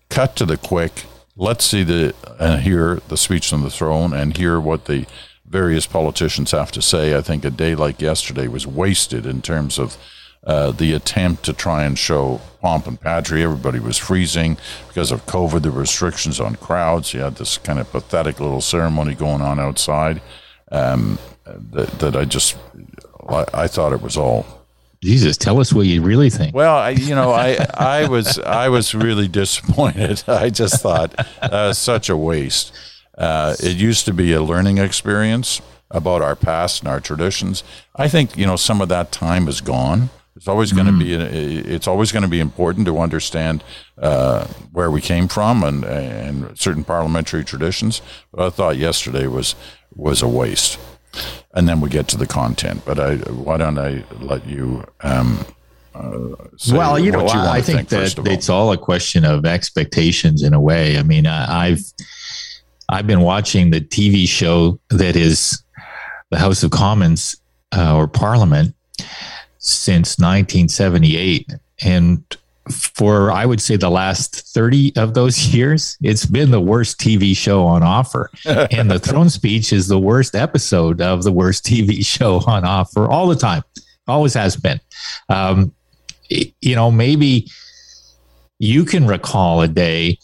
Cut 0.10 0.36
to 0.38 0.46
the 0.46 0.58
quick. 0.58 1.04
Let's 1.36 1.66
see 1.66 1.84
the 1.84 2.16
and 2.40 2.62
hear 2.62 3.02
the 3.08 3.18
speech 3.18 3.50
from 3.50 3.62
the 3.62 3.70
throne 3.70 4.14
and 4.14 4.36
hear 4.36 4.60
what 4.60 4.86
the 4.86 5.06
various 5.46 5.86
politicians 5.86 6.52
have 6.52 6.72
to 6.72 6.82
say. 6.82 7.16
I 7.16 7.22
think 7.22 7.46
a 7.46 7.50
day 7.50 7.76
like 7.76 8.02
yesterday 8.02 8.48
was 8.48 8.66
wasted 8.66 9.26
in 9.26 9.42
terms 9.42 9.78
of 9.78 9.98
uh, 10.46 10.72
the 10.72 10.94
attempt 10.94 11.44
to 11.46 11.54
try 11.54 11.84
and 11.84 11.98
show 11.98 12.40
pomp 12.62 12.88
and 12.88 13.00
pageantry. 13.00 13.44
Everybody 13.44 13.80
was 13.80 13.98
freezing 13.98 14.58
because 14.88 15.12
of 15.12 15.26
COVID. 15.26 15.62
The 15.62 15.72
restrictions 15.72 16.40
on 16.40 16.56
crowds. 16.56 17.14
You 17.14 17.22
had 17.22 17.36
this 17.36 17.58
kind 17.58 17.80
of 17.80 17.92
pathetic 17.92 18.40
little 18.40 18.62
ceremony 18.62 19.16
going 19.16 19.42
on 19.42 19.60
outside 19.60 20.22
um, 20.72 21.18
that, 21.46 21.90
that 22.00 22.16
I 22.16 22.26
just 22.26 22.58
I, 23.28 23.46
I 23.54 23.68
thought 23.68 23.94
it 23.94 24.02
was 24.02 24.18
all 24.18 24.46
Jesus, 25.06 25.38
tell 25.38 25.60
us 25.60 25.72
what 25.72 25.86
you 25.86 26.02
really 26.02 26.32
think. 26.32 26.56
well, 26.56 26.78
I, 26.78 26.92
you 26.92 27.14
know, 27.14 27.32
I, 27.32 27.64
I 27.76 28.08
was, 28.08 28.40
I 28.40 28.70
was 28.70 28.96
really 28.96 29.28
disappointed. 29.28 30.24
I 30.28 30.50
just 30.50 30.82
thought 30.82 31.12
that 31.42 31.52
was 31.52 31.78
such 31.78 32.10
a 32.10 32.18
waste. 32.18 32.74
Uh, 33.16 33.56
it 33.60 33.78
used 33.78 34.06
to 34.06 34.14
be 34.14 34.34
a 34.34 34.42
learning 34.42 34.80
experience 34.80 35.62
about 35.92 36.24
our 36.24 36.36
past 36.36 36.82
and 36.82 36.90
our 36.90 37.00
traditions. 37.00 37.64
I 37.96 38.08
think 38.08 38.38
you 38.38 38.46
know 38.46 38.56
some 38.56 38.82
of 38.82 38.90
that 38.90 39.12
time 39.12 39.48
is 39.48 39.62
gone. 39.62 40.10
It's 40.36 40.50
always 40.50 40.74
going 40.74 40.88
to 40.88 40.92
be. 40.92 41.14
It's 41.14 41.88
always 41.88 42.12
going 42.12 42.24
to 42.24 42.30
be 42.30 42.42
important 42.42 42.86
to 42.88 43.00
understand 43.00 43.64
uh, 43.98 44.46
where 44.74 44.92
we 44.92 45.00
came 45.00 45.30
from 45.30 45.64
and 45.64 45.86
and 45.86 46.60
certain 46.60 46.84
parliamentary 46.84 47.46
traditions. 47.46 48.02
But 48.34 48.48
I 48.48 48.50
thought 48.50 48.78
yesterday 48.78 49.28
was 49.28 49.56
was 49.96 50.22
a 50.22 50.28
waste. 50.28 50.78
And 51.54 51.70
then 51.70 51.80
we 51.80 51.88
get 51.88 52.10
to 52.10 52.18
the 52.18 52.28
content. 52.28 52.82
But 52.86 53.00
I, 53.00 53.16
why 53.16 53.56
don't 53.56 53.80
I 53.80 54.04
let 54.20 54.46
you 54.46 54.84
um, 55.00 55.46
uh, 55.94 56.36
say 56.58 56.76
well, 56.76 57.00
you 57.00 57.12
know, 57.12 57.24
what 57.24 57.34
I, 57.34 57.58
I 57.58 57.62
think, 57.62 57.88
first 57.88 58.18
that 58.18 58.22
of 58.24 58.28
all. 58.28 58.34
it's 58.34 58.50
all 58.50 58.74
a 58.74 58.78
question 58.78 59.24
of 59.24 59.46
expectations 59.46 60.44
in 60.44 60.54
a 60.54 60.60
way. 60.60 60.98
I 60.98 61.04
mean, 61.04 61.26
I, 61.26 61.68
I've 61.68 61.84
I've 62.90 63.08
been 63.08 63.22
watching 63.22 63.70
the 63.70 63.80
TV 63.80 64.28
show 64.28 64.78
that 64.90 65.16
is 65.16 65.64
the 66.30 66.38
House 66.38 66.64
of 66.64 66.72
Commons 66.72 67.38
uh, 67.74 67.96
or 67.96 68.10
Parliament 68.10 68.76
since 69.66 70.18
1978, 70.20 71.52
and 71.84 72.24
for 72.72 73.32
I 73.32 73.46
would 73.46 73.62
say 73.62 73.76
the 73.76 73.90
last 73.90 74.54
30 74.54 74.96
of 74.96 75.14
those 75.14 75.48
years, 75.54 75.98
it's 76.02 76.26
been 76.26 76.52
the 76.52 76.62
worst 76.62 77.00
TV 77.00 77.36
show 77.36 77.66
on 77.66 77.84
offer. 77.84 78.30
and 78.46 78.90
the 78.90 79.00
throne 79.00 79.30
speech 79.30 79.74
is 79.74 79.88
the 79.88 80.00
worst 80.00 80.36
episode 80.36 81.02
of 81.02 81.24
the 81.24 81.32
worst 81.32 81.66
TV 81.66 82.06
show 82.06 82.42
on 82.48 82.66
offer 82.66 83.08
all 83.10 83.28
the 83.28 83.36
time. 83.36 83.64
Always 84.08 84.34
has 84.36 84.56
been. 84.56 84.80
Um, 85.30 85.74
you 86.30 86.76
know, 86.76 86.92
maybe 86.92 87.48
you 88.60 88.86
can 88.86 89.08
recall 89.08 89.62
a 89.62 89.68
day 89.68 90.20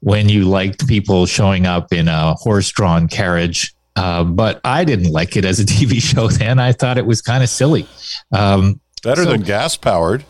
when 0.00 0.28
you 0.28 0.44
liked 0.44 0.86
people 0.88 1.26
showing 1.26 1.66
up 1.66 1.92
in 1.92 2.08
a 2.08 2.34
horse 2.34 2.70
drawn 2.70 3.08
carriage. 3.08 3.74
Uh, 3.96 4.24
but 4.24 4.60
I 4.64 4.84
didn't 4.84 5.10
like 5.10 5.36
it 5.36 5.44
as 5.44 5.60
a 5.60 5.64
TV 5.66 6.00
show 6.00 6.28
then. 6.28 6.58
I 6.58 6.72
thought 6.72 6.98
it 6.98 7.06
was 7.06 7.22
kind 7.22 7.42
of 7.42 7.48
silly. 7.48 7.86
Um, 8.32 8.80
Better 9.02 9.24
so, 9.24 9.30
than 9.32 9.42
gas 9.42 9.76
powered. 9.76 10.24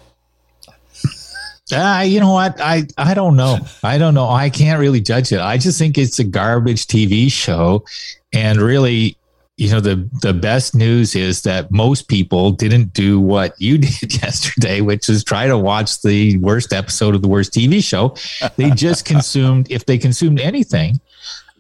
Uh, 1.73 2.03
you 2.07 2.21
know 2.21 2.33
what? 2.33 2.61
I, 2.61 2.85
I 2.97 3.15
don't 3.15 3.37
know. 3.37 3.59
I 3.83 3.99
don't 3.99 4.15
know. 4.15 4.29
I 4.29 4.51
can't 4.51 4.81
really 4.81 5.01
judge 5.01 5.33
it. 5.33 5.41
I 5.41 5.59
just 5.59 5.79
think 5.79 5.99
it's 5.99 6.19
a 6.19 6.25
garbage 6.25 6.87
TV 6.87 7.31
show. 7.31 7.85
And 8.33 8.61
really, 8.61 9.17
you 9.57 9.71
know, 9.71 9.81
the, 9.81 10.09
the 10.23 10.33
best 10.33 10.75
news 10.75 11.15
is 11.15 11.43
that 11.43 11.71
most 11.71 12.09
people 12.09 12.51
didn't 12.51 12.95
do 12.95 13.21
what 13.21 13.61
you 13.61 13.77
did 13.79 14.23
yesterday, 14.23 14.81
which 14.81 15.09
is 15.09 15.23
try 15.23 15.47
to 15.47 15.59
watch 15.59 16.01
the 16.03 16.39
worst 16.39 16.73
episode 16.73 17.15
of 17.15 17.23
the 17.23 17.29
worst 17.29 17.53
TV 17.53 17.85
show. 17.85 18.15
They 18.57 18.71
just 18.71 19.05
consumed, 19.05 19.71
if 19.71 19.85
they 19.85 19.99
consumed 19.99 20.41
anything, 20.41 21.01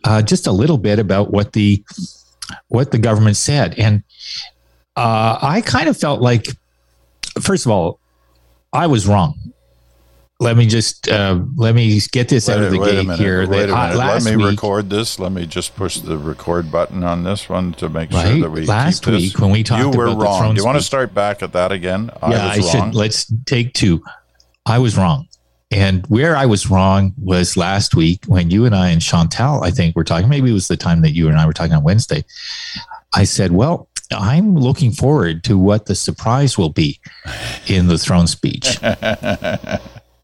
uh, 0.04 0.22
just 0.22 0.46
a 0.46 0.52
little 0.52 0.78
bit 0.78 0.98
about 0.98 1.30
what 1.30 1.52
the 1.52 1.84
what 2.68 2.90
the 2.90 2.98
government 2.98 3.36
said. 3.36 3.78
And 3.78 4.02
uh, 4.96 5.38
I 5.40 5.60
kind 5.60 5.88
of 5.88 5.96
felt 5.96 6.20
like, 6.20 6.46
first 7.40 7.64
of 7.64 7.72
all, 7.72 8.00
I 8.72 8.86
was 8.86 9.06
wrong 9.06 9.50
let 10.40 10.56
me 10.56 10.66
just 10.66 11.06
uh, 11.08 11.38
let 11.56 11.74
me 11.74 12.00
get 12.12 12.28
this 12.28 12.48
wait, 12.48 12.54
out 12.54 12.64
of 12.64 12.70
the 12.72 12.78
gate 12.78 13.18
here. 13.18 13.46
Wait 13.46 13.68
a 13.68 13.74
minute. 13.74 13.96
let 13.96 14.24
me 14.24 14.36
week, 14.36 14.46
record 14.46 14.88
this. 14.88 15.18
Let 15.18 15.32
me 15.32 15.46
just 15.46 15.76
push 15.76 15.98
the 15.98 16.16
record 16.16 16.72
button 16.72 17.04
on 17.04 17.24
this 17.24 17.48
one 17.48 17.74
to 17.74 17.90
make 17.90 18.10
right? 18.10 18.26
sure 18.26 18.40
that 18.40 18.50
we 18.50 18.64
last 18.64 19.06
week 19.06 19.38
when 19.38 19.50
we 19.50 19.62
talked 19.62 19.82
you 19.82 19.90
were 19.90 20.16
wrong. 20.16 20.54
Do 20.54 20.60
you 20.60 20.64
want 20.64 20.78
to 20.78 20.84
start 20.84 21.12
back 21.12 21.42
at 21.42 21.52
that 21.52 21.72
again? 21.72 22.10
Yeah, 22.22 22.46
I, 22.46 22.52
I 22.52 22.60
should. 22.60 22.94
Let's 22.94 23.30
take 23.44 23.74
two. 23.74 24.02
I 24.64 24.78
was 24.78 24.96
wrong, 24.96 25.28
and 25.70 26.06
where 26.06 26.36
I 26.36 26.46
was 26.46 26.70
wrong 26.70 27.14
was 27.18 27.56
last 27.56 27.94
week 27.94 28.24
when 28.26 28.50
you 28.50 28.64
and 28.64 28.74
I 28.74 28.90
and 28.90 29.00
Chantal, 29.00 29.62
I 29.62 29.70
think, 29.70 29.94
were 29.94 30.04
talking. 30.04 30.28
Maybe 30.28 30.50
it 30.50 30.54
was 30.54 30.68
the 30.68 30.76
time 30.76 31.02
that 31.02 31.12
you 31.12 31.28
and 31.28 31.38
I 31.38 31.46
were 31.46 31.52
talking 31.52 31.74
on 31.74 31.84
Wednesday. 31.84 32.24
I 33.14 33.24
said, 33.24 33.52
"Well, 33.52 33.88
I'm 34.10 34.56
looking 34.56 34.92
forward 34.92 35.44
to 35.44 35.56
what 35.56 35.86
the 35.86 35.94
surprise 35.94 36.58
will 36.58 36.70
be 36.70 37.00
in 37.66 37.86
the 37.86 37.98
throne 37.98 38.26
speech." 38.26 38.78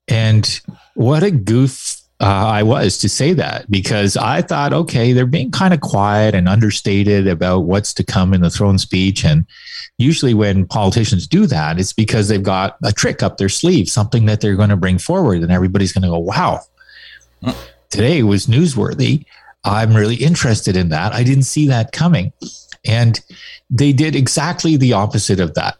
And 0.09 0.61
what 0.95 1.23
a 1.23 1.31
goof 1.31 2.01
uh, 2.21 2.25
I 2.25 2.63
was 2.63 2.97
to 2.99 3.09
say 3.09 3.35
that 3.35 3.71
because 3.71 4.17
I 4.17 4.41
thought, 4.41 4.73
okay, 4.73 5.13
they're 5.13 5.27
being 5.27 5.51
kind 5.51 5.75
of 5.75 5.81
quiet 5.83 6.35
and 6.35 6.49
understated 6.49 7.27
about 7.27 7.61
what's 7.61 7.93
to 7.95 8.05
come 8.05 8.33
in 8.33 8.41
the 8.41 8.49
throne 8.49 8.79
speech. 8.79 9.25
And 9.25 9.45
usually, 9.99 10.35
when 10.35 10.67
politicians 10.67 11.27
do 11.27 11.47
that, 11.47 11.79
it's 11.79 11.93
because 11.93 12.29
they've 12.29 12.43
got 12.43 12.77
a 12.85 12.93
trick 12.93 13.23
up 13.23 13.39
their 13.39 13.49
sleeve, 13.49 13.89
something 13.89 14.27
that 14.27 14.41
they're 14.41 14.57
going 14.57 14.71
to 14.71 14.77
bring 14.77 14.99
forward, 14.99 15.43
and 15.43 15.51
everybody's 15.51 15.93
going 15.93 16.03
to 16.03 16.09
go, 16.09 16.19
wow, 16.19 16.61
today 17.91 18.23
was 18.23 18.47
newsworthy. 18.47 19.25
I'm 19.65 19.95
really 19.95 20.17
interested 20.17 20.77
in 20.77 20.91
that. 20.91 21.13
I 21.13 21.23
didn't 21.23 21.45
see 21.45 21.67
that 21.69 21.93
coming. 21.93 22.33
And 22.85 23.21
they 23.69 23.93
did 23.93 24.15
exactly 24.15 24.77
the 24.77 24.93
opposite 24.93 25.41
of 25.41 25.55
that. 25.55 25.77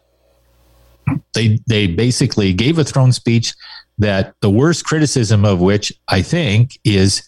They, 1.33 1.59
they 1.67 1.87
basically 1.87 2.51
gave 2.53 2.77
a 2.77 2.83
throne 2.83 3.13
speech 3.13 3.53
that 3.97 4.35
the 4.41 4.49
worst 4.49 4.85
criticism 4.85 5.45
of 5.45 5.61
which 5.61 5.93
I 6.09 6.21
think 6.21 6.77
is, 6.83 7.23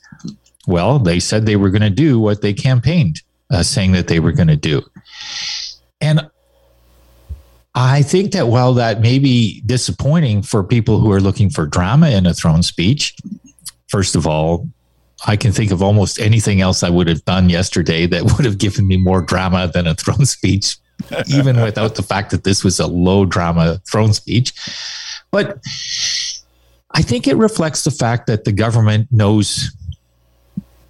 well, 0.68 1.00
they 1.00 1.20
said 1.20 1.46
they 1.46 1.56
were 1.56 1.70
going 1.70 1.82
to 1.82 1.90
do 1.90 2.20
what 2.20 2.42
they 2.42 2.54
campaigned 2.54 3.22
uh, 3.52 3.64
saying 3.64 3.94
that 3.94 4.08
they 4.08 4.20
were 4.20 4.34
going 4.34 4.50
to 4.50 4.58
do. 4.58 4.82
And 6.02 6.29
I 7.82 8.02
think 8.02 8.34
that 8.34 8.50
while 8.50 8.74
that 8.74 9.00
may 9.00 9.20
be 9.20 9.62
disappointing 9.66 10.42
for 10.42 10.66
people 10.66 11.00
who 11.00 11.14
are 11.14 11.22
looking 11.22 11.50
for 11.50 11.66
drama 11.66 12.10
in 12.10 12.26
a 12.26 12.34
throne 12.34 12.62
speech, 12.62 13.16
first 13.88 14.18
of 14.18 14.28
all, 14.28 14.68
I 15.26 15.38
can 15.38 15.54
think 15.54 15.72
of 15.72 15.82
almost 15.82 16.20
anything 16.20 16.60
else 16.60 16.84
I 16.84 16.90
would 16.90 17.08
have 17.08 17.24
done 17.24 17.48
yesterday 17.50 18.06
that 18.08 18.24
would 18.36 18.44
have 18.44 18.58
given 18.58 18.86
me 18.86 18.98
more 18.98 19.22
drama 19.22 19.72
than 19.74 19.88
a 19.88 19.96
throne 19.96 20.26
speech, 20.26 20.76
even 21.28 21.62
without 21.62 21.96
the 21.96 22.04
fact 22.04 22.32
that 22.32 22.44
this 22.44 22.66
was 22.66 22.82
a 22.82 22.88
low 22.88 23.26
drama 23.26 23.82
throne 23.90 24.12
speech. 24.12 24.54
But 25.32 25.60
I 26.92 27.02
think 27.02 27.28
it 27.28 27.38
reflects 27.38 27.86
the 27.86 27.92
fact 27.92 28.28
that 28.28 28.44
the 28.44 28.52
government 28.52 29.08
knows 29.10 29.72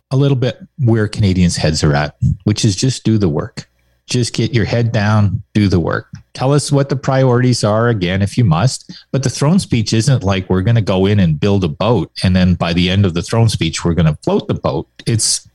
a 0.10 0.18
little 0.18 0.38
bit 0.38 0.58
where 0.80 1.08
Canadians' 1.08 1.56
heads 1.56 1.84
are 1.84 1.94
at, 1.94 2.16
which 2.46 2.66
is 2.66 2.76
just 2.76 3.04
do 3.04 3.20
the 3.20 3.30
work. 3.30 3.70
Just 4.08 4.34
get 4.34 4.56
your 4.56 4.66
head 4.66 4.92
down, 4.92 5.44
do 5.54 5.68
the 5.68 5.80
work. 5.80 6.08
Tell 6.34 6.54
us 6.54 6.72
what 6.72 6.90
the 6.90 6.96
priorities 6.96 7.64
are 7.64 7.90
again, 7.90 8.22
if 8.22 8.38
you 8.38 8.44
must. 8.44 8.92
But 9.12 9.24
the 9.24 9.30
throne 9.30 9.60
speech 9.60 9.94
isn't 9.94 10.24
like 10.24 10.50
we're 10.50 10.62
going 10.62 10.76
to 10.76 10.82
go 10.82 11.06
in 11.06 11.20
and 11.20 11.40
build 11.40 11.64
a 11.64 11.68
boat, 11.68 12.12
and 12.24 12.36
then 12.36 12.54
by 12.54 12.74
the 12.74 12.90
end 12.90 13.06
of 13.06 13.14
the 13.14 13.22
throne 13.22 13.50
speech, 13.50 13.84
we're 13.84 13.96
going 13.96 14.14
to 14.14 14.18
float 14.24 14.48
the 14.48 14.54
boat. 14.54 14.88
It's 15.06 15.48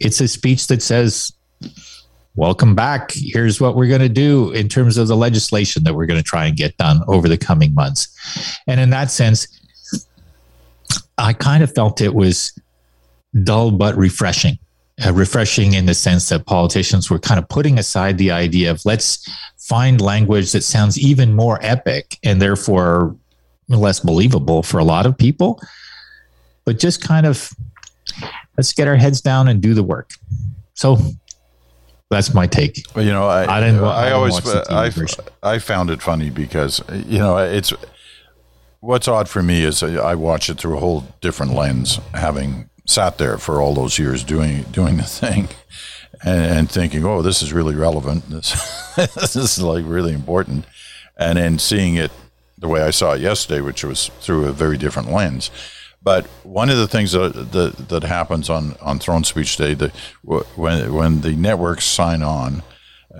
it's 0.00 0.20
a 0.20 0.28
speech 0.28 0.66
that 0.68 0.82
says, 0.82 1.32
"Welcome 2.36 2.74
back. 2.74 3.10
Here's 3.14 3.60
what 3.60 3.76
we're 3.76 3.88
going 3.88 4.00
to 4.00 4.08
do 4.08 4.50
in 4.52 4.68
terms 4.68 4.96
of 4.96 5.08
the 5.08 5.16
legislation 5.16 5.84
that 5.84 5.94
we're 5.94 6.06
going 6.06 6.20
to 6.20 6.28
try 6.28 6.46
and 6.46 6.56
get 6.56 6.76
done 6.78 7.02
over 7.06 7.28
the 7.28 7.38
coming 7.38 7.74
months." 7.74 8.08
And 8.66 8.80
in 8.80 8.90
that 8.90 9.10
sense, 9.10 9.46
I 11.18 11.32
kind 11.32 11.62
of 11.62 11.74
felt 11.74 12.00
it 12.00 12.14
was 12.14 12.52
dull 13.42 13.70
but 13.70 13.96
refreshing. 13.96 14.58
Uh, 15.04 15.12
refreshing 15.12 15.74
in 15.74 15.86
the 15.86 15.94
sense 15.94 16.28
that 16.28 16.46
politicians 16.46 17.10
were 17.10 17.18
kind 17.18 17.36
of 17.40 17.48
putting 17.48 17.80
aside 17.80 18.16
the 18.16 18.30
idea 18.30 18.70
of 18.70 18.80
let's 18.84 19.28
find 19.64 20.00
language 20.00 20.52
that 20.52 20.62
sounds 20.62 20.98
even 20.98 21.32
more 21.32 21.58
epic 21.62 22.18
and 22.22 22.40
therefore 22.40 23.16
less 23.68 24.00
believable 24.00 24.62
for 24.62 24.78
a 24.78 24.84
lot 24.84 25.06
of 25.06 25.16
people, 25.16 25.60
but 26.64 26.78
just 26.78 27.02
kind 27.02 27.26
of 27.26 27.50
let's 28.58 28.72
get 28.72 28.86
our 28.86 28.96
heads 28.96 29.20
down 29.22 29.48
and 29.48 29.62
do 29.62 29.72
the 29.72 29.82
work. 29.82 30.10
So 30.74 30.98
that's 32.10 32.34
my 32.34 32.46
take. 32.46 32.84
Well, 32.94 33.04
you 33.04 33.12
know, 33.12 33.26
I, 33.26 33.56
I 33.56 33.60
didn't. 33.60 33.82
I, 33.82 34.08
I 34.08 34.12
always 34.12 34.46
I, 34.46 34.90
I 35.42 35.58
found 35.58 35.90
it 35.90 36.02
funny 36.02 36.28
because 36.28 36.82
you 36.92 37.18
know 37.18 37.38
it's 37.38 37.72
what's 38.80 39.08
odd 39.08 39.28
for 39.28 39.42
me 39.42 39.64
is 39.64 39.82
I 39.82 40.14
watch 40.14 40.50
it 40.50 40.58
through 40.58 40.76
a 40.76 40.80
whole 40.80 41.04
different 41.22 41.54
lens, 41.54 42.00
having 42.12 42.68
sat 42.86 43.16
there 43.16 43.38
for 43.38 43.62
all 43.62 43.72
those 43.72 43.98
years 43.98 44.22
doing 44.22 44.64
doing 44.64 44.98
the 44.98 45.04
thing, 45.04 45.48
and, 46.22 46.44
and 46.44 46.70
thinking, 46.70 47.04
"Oh, 47.04 47.22
this 47.22 47.42
is 47.42 47.52
really 47.52 47.74
relevant. 47.74 48.24
This 48.30 49.32
this 49.32 49.36
is 49.36 49.60
like 49.60 49.84
really 49.86 50.12
important," 50.12 50.66
and 51.16 51.38
then 51.38 51.58
seeing 51.58 51.96
it 51.96 52.12
the 52.58 52.68
way 52.68 52.82
I 52.82 52.90
saw 52.90 53.12
it 53.12 53.20
yesterday, 53.20 53.60
which 53.60 53.82
was 53.82 54.10
through 54.20 54.46
a 54.46 54.52
very 54.52 54.78
different 54.78 55.10
lens. 55.10 55.50
But 56.02 56.26
one 56.44 56.70
of 56.70 56.76
the 56.76 56.86
things 56.86 57.12
that 57.12 57.52
that, 57.52 57.88
that 57.88 58.04
happens 58.04 58.48
on 58.48 58.76
on 58.80 58.98
Throne 58.98 59.24
Speech 59.24 59.56
Day, 59.56 59.74
that 59.74 59.92
when 60.22 60.92
when 60.94 61.20
the 61.22 61.32
networks 61.32 61.84
sign 61.84 62.22
on, 62.22 62.62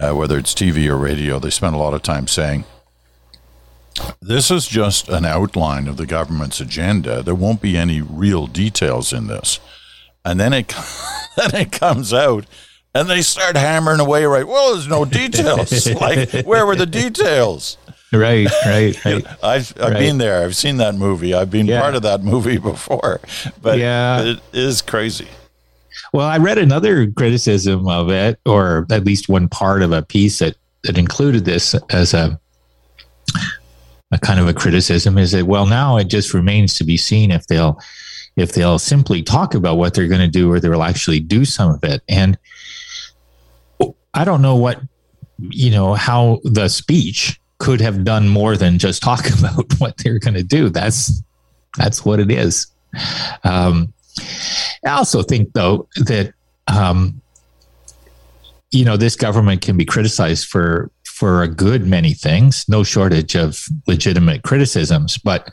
uh, 0.00 0.12
whether 0.12 0.38
it's 0.38 0.54
TV 0.54 0.88
or 0.88 0.96
radio, 0.96 1.38
they 1.38 1.50
spend 1.50 1.74
a 1.74 1.78
lot 1.78 1.94
of 1.94 2.02
time 2.02 2.28
saying 2.28 2.64
this 4.20 4.50
is 4.50 4.66
just 4.66 5.08
an 5.08 5.24
outline 5.24 5.86
of 5.88 5.96
the 5.96 6.06
government's 6.06 6.60
agenda. 6.60 7.22
There 7.22 7.34
won't 7.34 7.60
be 7.60 7.76
any 7.76 8.00
real 8.00 8.46
details 8.46 9.12
in 9.12 9.28
this. 9.28 9.60
And 10.24 10.40
then 10.40 10.52
it 10.52 10.68
then 11.36 11.54
it 11.54 11.72
comes 11.72 12.12
out 12.12 12.46
and 12.94 13.10
they 13.10 13.22
start 13.22 13.56
hammering 13.56 14.00
away 14.00 14.24
right. 14.24 14.46
Well, 14.46 14.72
there's 14.72 14.88
no 14.88 15.04
details. 15.04 15.86
like 16.00 16.44
where 16.44 16.66
were 16.66 16.76
the 16.76 16.86
details? 16.86 17.76
Right, 18.12 18.48
right, 18.64 19.04
right. 19.04 19.26
I've 19.42 19.74
I've 19.80 19.92
right. 19.92 19.98
been 19.98 20.18
there. 20.18 20.44
I've 20.44 20.56
seen 20.56 20.76
that 20.76 20.94
movie. 20.94 21.34
I've 21.34 21.50
been 21.50 21.66
yeah. 21.66 21.80
part 21.80 21.94
of 21.94 22.02
that 22.02 22.22
movie 22.22 22.58
before. 22.72 23.20
But 23.60 23.78
yeah. 23.78 24.22
it 24.22 24.40
is 24.52 24.82
crazy. 24.82 25.28
Well, 26.12 26.26
I 26.26 26.38
read 26.38 26.58
another 26.58 27.10
criticism 27.10 27.88
of 27.88 28.10
it, 28.10 28.38
or 28.46 28.86
at 28.90 29.04
least 29.04 29.28
one 29.28 29.48
part 29.48 29.82
of 29.82 29.92
a 29.92 30.02
piece 30.02 30.38
that, 30.38 30.56
that 30.84 30.96
included 30.96 31.44
this 31.44 31.74
as 31.90 32.14
a 32.14 32.38
a 34.12 34.18
kind 34.18 34.38
of 34.38 34.46
a 34.46 34.54
criticism 34.54 35.18
is 35.18 35.32
that 35.32 35.46
well 35.46 35.66
now 35.66 35.96
it 35.96 36.04
just 36.04 36.34
remains 36.34 36.74
to 36.74 36.84
be 36.84 36.96
seen 36.96 37.32
if 37.32 37.46
they'll 37.48 37.80
if 38.36 38.52
they'll 38.52 38.78
simply 38.78 39.22
talk 39.22 39.54
about 39.54 39.76
what 39.76 39.94
they're 39.94 40.06
going 40.06 40.20
to 40.20 40.28
do 40.28 40.52
or 40.52 40.60
they'll 40.60 40.84
actually 40.84 41.18
do 41.18 41.44
some 41.44 41.72
of 41.72 41.82
it 41.82 42.00
and 42.08 42.38
i 44.14 44.25
don't 44.25 44.42
know 44.42 44.56
what 44.56 44.80
you 45.38 45.71
know 45.71 45.94
how 45.94 46.40
the 46.44 46.68
speech 46.68 47.40
could 47.59 47.80
have 47.80 48.04
done 48.04 48.28
more 48.28 48.56
than 48.56 48.78
just 48.78 49.02
talk 49.02 49.26
about 49.38 49.73
what 49.78 49.97
they're 49.99 50.18
going 50.18 50.35
to 50.35 50.42
do 50.42 50.68
that's 50.68 51.23
that's 51.76 52.04
what 52.04 52.21
it 52.21 52.30
is 52.30 52.68
um, 53.44 53.92
i 54.87 54.90
also 54.90 55.23
think 55.23 55.52
though 55.52 55.88
that 55.97 56.33
um, 56.68 57.21
you 58.71 58.85
know 58.85 58.97
this 58.97 59.16
government 59.16 59.61
can 59.61 59.76
be 59.76 59.85
criticized 59.85 60.47
for 60.49 60.90
for 61.14 61.42
a 61.42 61.49
good 61.49 61.87
many 61.87 62.12
things, 62.12 62.68
no 62.68 62.83
shortage 62.83 63.37
of 63.37 63.64
legitimate 63.87 64.42
criticisms. 64.42 65.16
But 65.16 65.49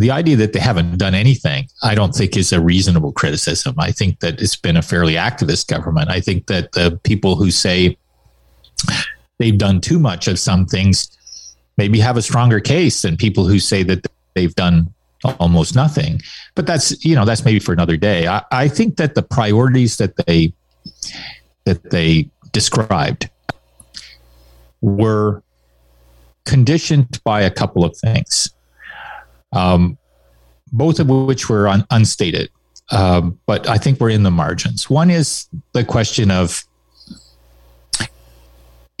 the 0.00 0.10
idea 0.10 0.34
that 0.36 0.54
they 0.54 0.60
haven't 0.60 0.96
done 0.96 1.14
anything, 1.14 1.68
I 1.82 1.94
don't 1.94 2.14
think 2.14 2.36
is 2.36 2.52
a 2.52 2.60
reasonable 2.60 3.12
criticism. 3.12 3.74
I 3.78 3.92
think 3.92 4.20
that 4.20 4.40
it's 4.40 4.56
been 4.56 4.78
a 4.78 4.82
fairly 4.82 5.14
activist 5.14 5.68
government. 5.68 6.08
I 6.08 6.20
think 6.20 6.46
that 6.46 6.72
the 6.72 6.98
people 7.04 7.36
who 7.36 7.50
say 7.50 7.98
they've 9.38 9.58
done 9.58 9.80
too 9.80 9.98
much 9.98 10.26
of 10.26 10.38
some 10.38 10.64
things 10.64 11.16
maybe 11.76 12.00
have 12.00 12.16
a 12.16 12.22
stronger 12.22 12.60
case 12.60 13.02
than 13.02 13.18
people 13.18 13.46
who 13.46 13.58
say 13.58 13.82
that 13.82 14.06
they've 14.34 14.54
done 14.54 14.92
almost 15.38 15.74
nothing. 15.74 16.22
But 16.54 16.66
that's 16.66 17.04
you 17.04 17.14
know 17.14 17.26
that's 17.26 17.44
maybe 17.44 17.58
for 17.58 17.74
another 17.74 17.98
day. 17.98 18.26
I, 18.26 18.42
I 18.50 18.68
think 18.68 18.96
that 18.96 19.14
the 19.14 19.22
priorities 19.22 19.98
that 19.98 20.16
they 20.24 20.54
that 21.64 21.90
they 21.90 22.30
described 22.52 23.28
were 24.80 25.42
conditioned 26.46 27.20
by 27.22 27.42
a 27.42 27.50
couple 27.50 27.84
of 27.84 27.94
things, 27.96 28.48
um, 29.52 29.98
both 30.72 31.00
of 31.00 31.08
which 31.08 31.48
were 31.48 31.68
un- 31.68 31.86
unstated. 31.90 32.50
Um, 32.92 33.38
but 33.46 33.68
I 33.68 33.78
think 33.78 34.00
we're 34.00 34.10
in 34.10 34.24
the 34.24 34.30
margins. 34.30 34.90
One 34.90 35.10
is 35.10 35.48
the 35.72 35.84
question 35.84 36.30
of 36.30 36.64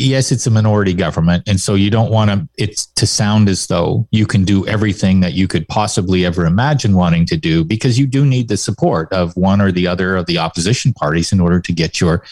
yes, 0.00 0.32
it's 0.32 0.46
a 0.46 0.50
minority 0.50 0.94
government. 0.94 1.46
And 1.46 1.60
so 1.60 1.74
you 1.74 1.90
don't 1.90 2.10
want 2.10 2.30
to, 2.30 2.48
it's 2.56 2.86
to 2.86 3.06
sound 3.06 3.48
as 3.50 3.66
though 3.66 4.08
you 4.10 4.26
can 4.26 4.44
do 4.44 4.66
everything 4.66 5.20
that 5.20 5.34
you 5.34 5.46
could 5.46 5.68
possibly 5.68 6.24
ever 6.24 6.46
imagine 6.46 6.94
wanting 6.94 7.26
to 7.26 7.36
do 7.36 7.64
because 7.64 7.98
you 7.98 8.06
do 8.06 8.24
need 8.24 8.48
the 8.48 8.56
support 8.56 9.12
of 9.12 9.36
one 9.36 9.60
or 9.60 9.70
the 9.70 9.86
other 9.86 10.16
of 10.16 10.24
the 10.24 10.38
opposition 10.38 10.94
parties 10.94 11.32
in 11.32 11.40
order 11.40 11.60
to 11.60 11.72
get 11.72 12.00
your, 12.00 12.24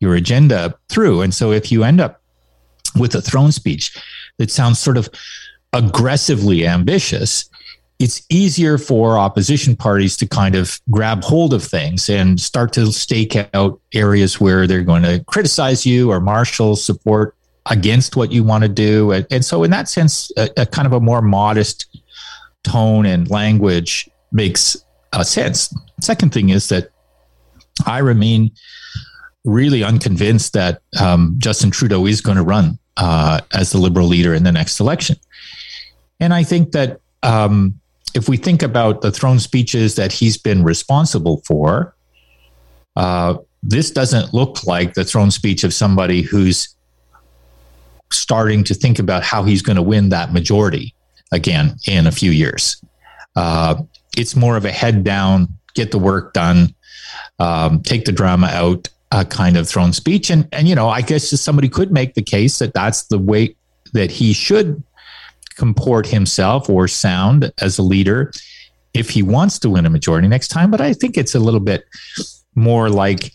your 0.00 0.14
agenda 0.14 0.74
through. 0.88 1.20
And 1.20 1.34
so 1.34 1.52
if 1.52 1.70
you 1.70 1.84
end 1.84 2.00
up 2.00 2.22
with 2.96 3.14
a 3.14 3.20
throne 3.20 3.52
speech 3.52 3.94
that 4.38 4.50
sounds 4.50 4.78
sort 4.78 4.96
of 4.96 5.10
aggressively 5.74 6.66
ambitious, 6.66 7.48
it's 8.02 8.20
easier 8.28 8.78
for 8.78 9.16
opposition 9.16 9.76
parties 9.76 10.16
to 10.16 10.26
kind 10.26 10.56
of 10.56 10.80
grab 10.90 11.22
hold 11.22 11.54
of 11.54 11.62
things 11.62 12.10
and 12.10 12.40
start 12.40 12.72
to 12.72 12.90
stake 12.90 13.36
out 13.54 13.80
areas 13.94 14.40
where 14.40 14.66
they're 14.66 14.82
going 14.82 15.04
to 15.04 15.22
criticize 15.28 15.86
you 15.86 16.10
or 16.10 16.18
marshal 16.18 16.74
support 16.74 17.36
against 17.66 18.16
what 18.16 18.32
you 18.32 18.42
want 18.42 18.62
to 18.62 18.68
do. 18.68 19.12
And, 19.12 19.44
so, 19.44 19.62
in 19.62 19.70
that 19.70 19.88
sense, 19.88 20.32
a, 20.36 20.50
a, 20.56 20.66
kind 20.66 20.86
of 20.86 20.92
a 20.92 20.98
more 20.98 21.22
modest 21.22 21.96
tone 22.64 23.06
and 23.06 23.30
language 23.30 24.10
makes 24.32 24.76
uh, 25.12 25.22
sense. 25.22 25.72
Second 26.00 26.34
thing 26.34 26.48
is 26.48 26.68
that 26.70 26.90
I 27.86 27.98
remain 27.98 28.50
really 29.44 29.84
unconvinced 29.84 30.54
that 30.54 30.82
um, 31.00 31.36
Justin 31.38 31.70
Trudeau 31.70 32.06
is 32.06 32.20
going 32.20 32.36
to 32.36 32.42
run 32.42 32.80
uh, 32.96 33.40
as 33.54 33.70
the 33.70 33.78
Liberal 33.78 34.08
leader 34.08 34.34
in 34.34 34.42
the 34.42 34.52
next 34.52 34.80
election. 34.80 35.16
And 36.18 36.34
I 36.34 36.42
think 36.42 36.72
that 36.72 37.00
um, 37.22 37.78
if 38.14 38.28
we 38.28 38.36
think 38.36 38.62
about 38.62 39.00
the 39.00 39.10
throne 39.10 39.38
speeches 39.38 39.96
that 39.96 40.12
he's 40.12 40.36
been 40.36 40.62
responsible 40.64 41.42
for, 41.46 41.94
uh, 42.96 43.36
this 43.62 43.90
doesn't 43.90 44.34
look 44.34 44.64
like 44.66 44.94
the 44.94 45.04
throne 45.04 45.30
speech 45.30 45.64
of 45.64 45.72
somebody 45.72 46.22
who's 46.22 46.74
starting 48.10 48.64
to 48.64 48.74
think 48.74 48.98
about 48.98 49.22
how 49.22 49.42
he's 49.44 49.62
going 49.62 49.76
to 49.76 49.82
win 49.82 50.10
that 50.10 50.32
majority 50.32 50.94
again 51.32 51.76
in 51.86 52.06
a 52.06 52.12
few 52.12 52.30
years. 52.30 52.82
Uh, 53.36 53.76
it's 54.16 54.36
more 54.36 54.56
of 54.56 54.64
a 54.64 54.70
head 54.70 55.04
down, 55.04 55.48
get 55.74 55.90
the 55.90 55.98
work 55.98 56.34
done, 56.34 56.74
um, 57.38 57.82
take 57.82 58.04
the 58.04 58.12
drama 58.12 58.48
out 58.48 58.88
uh, 59.10 59.24
kind 59.24 59.56
of 59.56 59.68
throne 59.68 59.92
speech. 59.92 60.30
And, 60.30 60.46
and, 60.52 60.68
you 60.68 60.74
know, 60.74 60.88
I 60.88 61.00
guess 61.00 61.28
somebody 61.40 61.68
could 61.68 61.92
make 61.92 62.14
the 62.14 62.22
case 62.22 62.58
that 62.58 62.74
that's 62.74 63.04
the 63.04 63.18
way 63.18 63.54
that 63.92 64.10
he 64.10 64.32
should 64.32 64.82
comport 65.56 66.06
himself 66.06 66.68
or 66.68 66.88
sound 66.88 67.52
as 67.60 67.78
a 67.78 67.82
leader 67.82 68.32
if 68.94 69.10
he 69.10 69.22
wants 69.22 69.58
to 69.60 69.70
win 69.70 69.86
a 69.86 69.90
majority 69.90 70.28
next 70.28 70.48
time. 70.48 70.70
But 70.70 70.80
I 70.80 70.92
think 70.92 71.16
it's 71.16 71.34
a 71.34 71.40
little 71.40 71.60
bit 71.60 71.84
more 72.54 72.90
like 72.90 73.32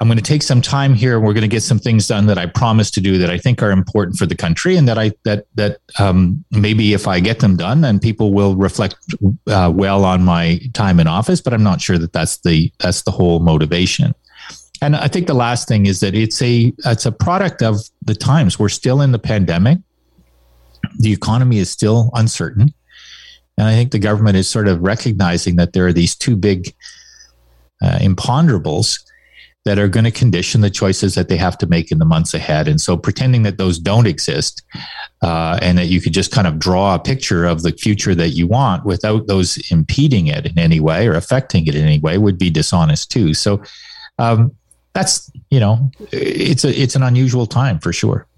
I'm 0.00 0.08
going 0.08 0.18
to 0.18 0.24
take 0.24 0.42
some 0.42 0.60
time 0.60 0.92
here 0.92 1.16
and 1.16 1.24
we're 1.24 1.32
going 1.32 1.42
to 1.42 1.48
get 1.48 1.62
some 1.62 1.78
things 1.78 2.06
done 2.06 2.26
that 2.26 2.36
I 2.36 2.46
promised 2.46 2.92
to 2.94 3.00
do 3.00 3.16
that 3.18 3.30
I 3.30 3.38
think 3.38 3.62
are 3.62 3.70
important 3.70 4.18
for 4.18 4.26
the 4.26 4.34
country 4.34 4.76
and 4.76 4.86
that 4.88 4.98
I 4.98 5.12
that 5.24 5.46
that 5.54 5.78
um, 5.98 6.44
maybe 6.50 6.92
if 6.92 7.08
I 7.08 7.18
get 7.18 7.40
them 7.40 7.56
done 7.56 7.80
then 7.80 7.98
people 7.98 8.34
will 8.34 8.56
reflect 8.56 8.96
uh, 9.46 9.72
well 9.74 10.04
on 10.04 10.22
my 10.22 10.60
time 10.74 11.00
in 11.00 11.06
office 11.06 11.40
but 11.40 11.54
I'm 11.54 11.62
not 11.62 11.80
sure 11.80 11.96
that 11.96 12.12
that's 12.12 12.38
the 12.38 12.70
that's 12.78 13.02
the 13.02 13.10
whole 13.10 13.40
motivation. 13.40 14.14
And 14.82 14.96
I 14.96 15.08
think 15.08 15.26
the 15.26 15.34
last 15.34 15.66
thing 15.66 15.86
is 15.86 16.00
that 16.00 16.14
it's 16.14 16.42
a 16.42 16.72
it's 16.84 17.06
a 17.06 17.12
product 17.12 17.62
of 17.62 17.80
the 18.02 18.14
times. 18.14 18.58
We're 18.58 18.68
still 18.68 19.00
in 19.00 19.12
the 19.12 19.18
pandemic 19.18 19.78
the 20.98 21.12
economy 21.12 21.58
is 21.58 21.70
still 21.70 22.10
uncertain. 22.14 22.72
And 23.58 23.66
I 23.66 23.72
think 23.72 23.90
the 23.90 23.98
government 23.98 24.36
is 24.36 24.48
sort 24.48 24.68
of 24.68 24.82
recognizing 24.82 25.56
that 25.56 25.72
there 25.72 25.86
are 25.86 25.92
these 25.92 26.14
two 26.14 26.36
big 26.36 26.74
uh, 27.82 27.98
imponderables 28.00 28.98
that 29.64 29.78
are 29.80 29.88
going 29.88 30.04
to 30.04 30.12
condition 30.12 30.60
the 30.60 30.70
choices 30.70 31.16
that 31.16 31.28
they 31.28 31.36
have 31.36 31.58
to 31.58 31.66
make 31.66 31.90
in 31.90 31.98
the 31.98 32.04
months 32.04 32.34
ahead. 32.34 32.68
And 32.68 32.80
so 32.80 32.96
pretending 32.96 33.42
that 33.42 33.58
those 33.58 33.80
don't 33.80 34.06
exist 34.06 34.62
uh, 35.22 35.58
and 35.60 35.76
that 35.76 35.86
you 35.86 36.00
could 36.00 36.12
just 36.12 36.30
kind 36.30 36.46
of 36.46 36.60
draw 36.60 36.94
a 36.94 37.00
picture 37.00 37.44
of 37.44 37.62
the 37.62 37.72
future 37.72 38.14
that 38.14 38.28
you 38.28 38.46
want 38.46 38.84
without 38.84 39.26
those 39.26 39.58
impeding 39.72 40.28
it 40.28 40.46
in 40.46 40.56
any 40.56 40.78
way 40.78 41.08
or 41.08 41.14
affecting 41.14 41.66
it 41.66 41.74
in 41.74 41.84
any 41.84 41.98
way 41.98 42.16
would 42.16 42.38
be 42.38 42.48
dishonest 42.48 43.10
too. 43.10 43.34
So 43.34 43.60
um, 44.20 44.54
that's, 44.92 45.32
you 45.50 45.58
know, 45.58 45.90
it's 46.12 46.64
a, 46.64 46.80
it's 46.80 46.94
an 46.94 47.02
unusual 47.02 47.46
time 47.46 47.80
for 47.80 47.92
sure. 47.92 48.28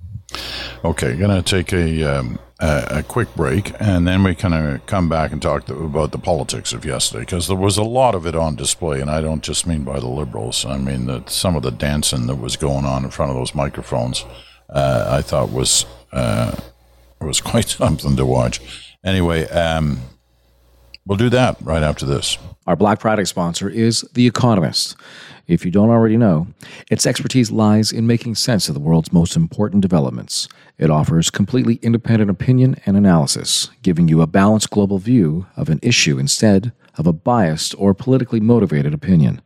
Okay, 0.82 1.14
going 1.14 1.30
to 1.30 1.42
take 1.42 1.74
a, 1.74 2.04
um, 2.04 2.38
a, 2.60 2.98
a 2.98 3.02
quick 3.02 3.34
break, 3.34 3.72
and 3.80 4.06
then 4.06 4.24
we 4.24 4.34
kind 4.34 4.54
of 4.54 4.84
come 4.86 5.08
back 5.08 5.32
and 5.32 5.40
talk 5.40 5.68
about 5.68 6.12
the 6.12 6.18
politics 6.18 6.72
of 6.72 6.84
yesterday 6.84 7.20
because 7.20 7.46
there 7.46 7.56
was 7.56 7.76
a 7.76 7.84
lot 7.84 8.14
of 8.14 8.26
it 8.26 8.34
on 8.34 8.56
display, 8.56 9.00
and 9.00 9.10
I 9.10 9.20
don't 9.20 9.42
just 9.42 9.66
mean 9.66 9.84
by 9.84 10.00
the 10.00 10.08
liberals. 10.08 10.64
I 10.64 10.78
mean 10.78 11.06
that 11.06 11.30
some 11.30 11.56
of 11.56 11.62
the 11.62 11.70
dancing 11.70 12.26
that 12.26 12.36
was 12.36 12.56
going 12.56 12.84
on 12.84 13.04
in 13.04 13.10
front 13.10 13.30
of 13.30 13.36
those 13.36 13.54
microphones, 13.54 14.24
uh, 14.70 15.06
I 15.08 15.22
thought 15.22 15.52
was 15.52 15.86
uh, 16.12 16.56
was 17.20 17.40
quite 17.40 17.68
something 17.68 18.16
to 18.16 18.26
watch. 18.26 18.60
Anyway, 19.04 19.48
um, 19.48 20.00
we'll 21.06 21.18
do 21.18 21.30
that 21.30 21.56
right 21.62 21.82
after 21.82 22.06
this. 22.06 22.38
Our 22.66 22.76
Black 22.76 23.00
Friday 23.00 23.24
sponsor 23.24 23.68
is 23.68 24.02
The 24.12 24.26
Economist. 24.26 24.96
If 25.48 25.64
you 25.64 25.70
don't 25.70 25.88
already 25.88 26.18
know, 26.18 26.48
its 26.90 27.06
expertise 27.06 27.50
lies 27.50 27.90
in 27.90 28.06
making 28.06 28.34
sense 28.34 28.68
of 28.68 28.74
the 28.74 28.80
world's 28.80 29.14
most 29.14 29.34
important 29.34 29.80
developments. 29.80 30.46
It 30.76 30.90
offers 30.90 31.30
completely 31.30 31.76
independent 31.76 32.30
opinion 32.30 32.76
and 32.84 32.98
analysis, 32.98 33.70
giving 33.82 34.08
you 34.08 34.20
a 34.20 34.26
balanced 34.26 34.68
global 34.68 34.98
view 34.98 35.46
of 35.56 35.70
an 35.70 35.80
issue 35.82 36.18
instead 36.18 36.72
of 36.98 37.06
a 37.06 37.14
biased 37.14 37.74
or 37.78 37.94
politically 37.94 38.40
motivated 38.40 38.92
opinion. 38.92 39.40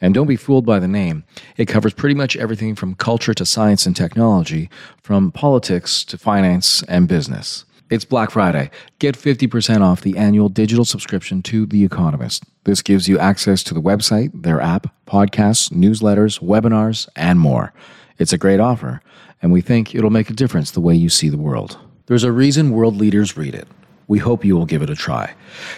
And 0.00 0.14
don't 0.14 0.28
be 0.28 0.36
fooled 0.36 0.64
by 0.64 0.78
the 0.78 0.86
name. 0.86 1.24
It 1.56 1.66
covers 1.66 1.92
pretty 1.92 2.14
much 2.14 2.36
everything 2.36 2.76
from 2.76 2.94
culture 2.94 3.34
to 3.34 3.44
science 3.44 3.84
and 3.84 3.96
technology, 3.96 4.70
from 5.02 5.32
politics 5.32 6.04
to 6.04 6.18
finance 6.18 6.84
and 6.84 7.08
business. 7.08 7.64
It's 7.90 8.04
Black 8.04 8.30
Friday. 8.30 8.70
Get 8.98 9.16
50% 9.16 9.80
off 9.82 10.00
the 10.00 10.16
annual 10.16 10.48
digital 10.48 10.84
subscription 10.84 11.42
to 11.42 11.66
The 11.66 11.84
Economist. 11.84 12.44
This 12.64 12.82
gives 12.82 13.08
you 13.08 13.18
access 13.18 13.62
to 13.64 13.74
the 13.74 13.82
website, 13.82 14.30
their 14.42 14.60
app, 14.60 14.86
podcasts, 15.06 15.70
newsletters, 15.72 16.40
webinars, 16.40 17.08
and 17.16 17.38
more. 17.38 17.72
It's 18.18 18.32
a 18.32 18.38
great 18.38 18.60
offer, 18.60 19.02
and 19.42 19.52
we 19.52 19.60
think 19.60 19.94
it'll 19.94 20.10
make 20.10 20.30
a 20.30 20.34
difference 20.34 20.70
the 20.70 20.80
way 20.80 20.94
you 20.94 21.08
see 21.08 21.28
the 21.28 21.36
world. 21.36 21.78
There's 22.06 22.24
a 22.24 22.32
reason 22.32 22.70
world 22.70 22.96
leaders 22.96 23.36
read 23.36 23.54
it. 23.54 23.68
We 24.08 24.18
hope 24.18 24.44
you 24.44 24.56
will 24.56 24.66
give 24.66 24.82
it 24.82 24.90
a 24.90 24.94
try. 24.94 25.34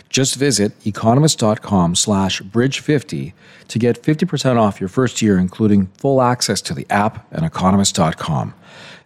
Just 0.08 0.36
visit 0.36 0.72
economist.com 0.86 1.94
slash 1.94 2.42
bridge50 2.42 3.32
to 3.68 3.78
get 3.78 4.02
50% 4.02 4.56
off 4.56 4.80
your 4.80 4.88
first 4.88 5.22
year, 5.22 5.38
including 5.38 5.86
full 5.98 6.20
access 6.20 6.60
to 6.62 6.74
the 6.74 6.86
app 6.90 7.30
and 7.32 7.44
economist.com. 7.44 8.54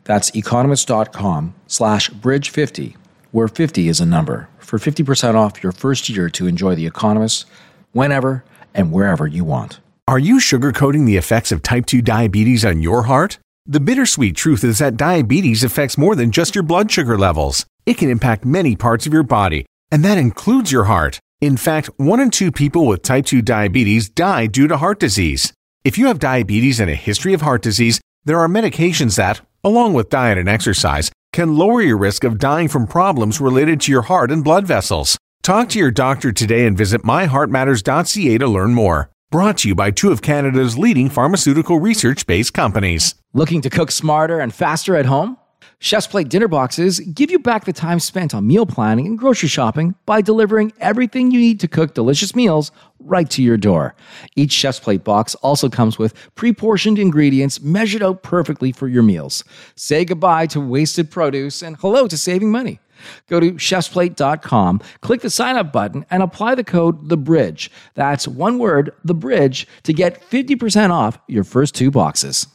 That's 0.09 0.35
economist.com 0.35 1.55
slash 1.67 2.09
bridge50, 2.11 2.97
where 3.31 3.47
50 3.47 3.89
is 3.89 4.01
a 4.01 4.07
number, 4.07 4.49
for 4.59 4.79
50% 4.79 5.35
off 5.35 5.63
your 5.63 5.71
first 5.71 6.09
year 6.09 6.31
to 6.31 6.47
enjoy 6.47 6.75
The 6.75 6.87
Economist 6.87 7.45
whenever 7.93 8.43
and 8.75 8.91
wherever 8.91 9.27
you 9.27 9.45
want. 9.45 9.81
Are 10.09 10.19
you 10.19 10.37
sugarcoating 10.37 11.05
the 11.05 11.19
effects 11.19 11.53
of 11.53 11.63
type 11.63 11.85
2 11.85 12.01
diabetes 12.01 12.65
on 12.65 12.81
your 12.81 13.03
heart? 13.03 13.39
The 13.67 13.81
bittersweet 13.81 14.35
truth 14.35 14.65
is 14.65 14.79
that 14.79 14.97
diabetes 14.97 15.63
affects 15.63 15.99
more 15.99 16.17
than 16.17 16.33
just 16.33 16.55
your 16.55 16.65
blood 16.65 16.91
sugar 16.91 17.19
levels. 17.19 17.67
It 17.85 17.99
can 17.99 18.09
impact 18.09 18.47
many 18.47 18.77
parts 18.77 19.07
of 19.07 19.13
your 19.13 19.25
body, 19.25 19.67
and 19.93 20.03
that 20.07 20.17
includes 20.17 20.73
your 20.73 20.85
heart. 20.85 21.21
In 21.43 21.59
fact, 21.59 21.91
one 21.99 22.21
in 22.21 22.31
two 22.31 22.51
people 22.51 22.87
with 22.87 23.03
type 23.03 23.27
2 23.27 23.43
diabetes 23.43 24.09
die 24.09 24.47
due 24.47 24.69
to 24.69 24.79
heart 24.79 25.01
disease. 25.01 25.53
If 25.85 25.99
you 25.99 26.07
have 26.07 26.19
diabetes 26.19 26.81
and 26.81 26.91
a 26.91 26.95
history 26.95 27.35
of 27.35 27.43
heart 27.43 27.61
disease, 27.61 28.01
there 28.25 28.41
are 28.41 28.49
medications 28.49 29.17
that, 29.17 29.43
along 29.65 29.95
with 29.95 30.11
diet 30.11 30.39
and 30.39 30.49
exercise, 30.49 31.11
can 31.33 31.57
lower 31.57 31.83
your 31.83 31.97
risk 31.97 32.25
of 32.25 32.39
dying 32.39 32.69
from 32.69 32.87
problems 32.87 33.41
related 33.41 33.81
to 33.81 33.93
your 33.93 34.03
heart 34.03 34.31
and 34.31 34.43
blood 34.43 34.67
vessels. 34.67 35.19
Talk 35.43 35.69
to 35.71 35.79
your 35.79 35.91
doctor 35.91 36.33
today 36.33 36.67
and 36.67 36.77
visit 36.77 37.03
myheartmatters.ca 37.03 38.39
to 38.39 38.47
learn 38.47 38.75
more. 38.75 39.11
Brought 39.31 39.59
to 39.59 39.69
you 39.69 39.75
by 39.75 39.91
two 39.91 40.11
of 40.11 40.23
Canada's 40.23 40.79
leading 40.79 41.11
pharmaceutical 41.11 41.79
research 41.79 42.27
based 42.27 42.55
companies. 42.55 43.15
Looking 43.35 43.61
to 43.61 43.71
cook 43.71 43.91
smarter 43.91 44.41
and 44.41 44.55
faster 44.55 44.97
at 44.97 45.07
home? 45.07 45.37
Chef's 45.81 46.07
Plate 46.07 46.29
dinner 46.29 46.49
boxes 46.49 46.99
give 47.01 47.31
you 47.31 47.39
back 47.39 47.65
the 47.65 47.73
time 47.73 48.01
spent 48.01 48.35
on 48.35 48.47
meal 48.47 48.67
planning 48.67 49.07
and 49.07 49.19
grocery 49.19 49.49
shopping 49.49 49.95
by 50.07 50.21
delivering 50.21 50.73
everything 50.81 51.31
you 51.31 51.39
need 51.39 51.61
to 51.61 51.69
cook 51.69 51.95
delicious 51.95 52.35
meals 52.35 52.73
right 53.01 53.29
to 53.31 53.43
your 53.43 53.57
door. 53.57 53.95
Each 54.37 54.53
Chef's 54.53 54.81
Plate 54.81 55.05
box 55.05 55.35
also 55.37 55.69
comes 55.69 55.99
with 55.99 56.15
pre 56.35 56.53
portioned 56.53 56.99
ingredients 56.99 57.61
measured 57.61 58.03
out 58.03 58.23
perfectly 58.23 58.73
for 58.73 58.89
your 58.89 59.03
meals. 59.03 59.45
Say 59.77 60.05
goodbye 60.05 60.47
to 60.49 60.61
wasted 60.61 61.11
produce 61.11 61.63
and 61.63 61.77
hello 61.77 62.07
to 62.07 62.17
saving 62.17 62.51
money. 62.51 62.81
Go 63.29 63.41
to 63.41 63.53
chefsplate.com, 63.53 64.81
click 65.01 65.21
the 65.21 65.31
sign 65.31 65.57
up 65.57 65.73
button, 65.73 66.05
and 66.11 66.23
apply 66.23 66.55
the 66.55 66.65
code 66.65 67.09
The 67.09 67.17
Bridge. 67.17 67.71
That's 67.95 68.27
one 68.27 68.59
word, 68.59 68.93
The 69.05 69.15
Bridge, 69.15 69.69
to 69.85 69.93
get 69.93 70.21
50% 70.31 70.91
off 70.91 71.19
your 71.29 71.45
first 71.45 71.75
two 71.75 71.91
boxes. 71.91 72.49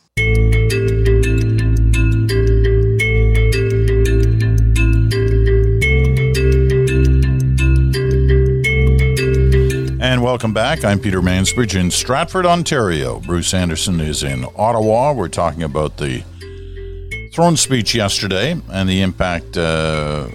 And 10.03 10.21
welcome 10.21 10.51
back. 10.51 10.83
I'm 10.83 10.99
Peter 10.99 11.21
Mansbridge 11.21 11.79
in 11.79 11.89
Stratford, 11.89 12.45
Ontario. 12.45 13.21
Bruce 13.21 13.53
Anderson 13.53 14.01
is 14.01 14.21
in 14.21 14.45
Ottawa. 14.57 15.13
We're 15.13 15.29
talking 15.29 15.63
about 15.63 15.95
the 15.95 16.25
throne 17.31 17.55
speech 17.55 17.95
yesterday 17.95 18.59
and 18.69 18.89
the 18.89 18.99
impact 19.01 19.55
uh, 19.55 20.25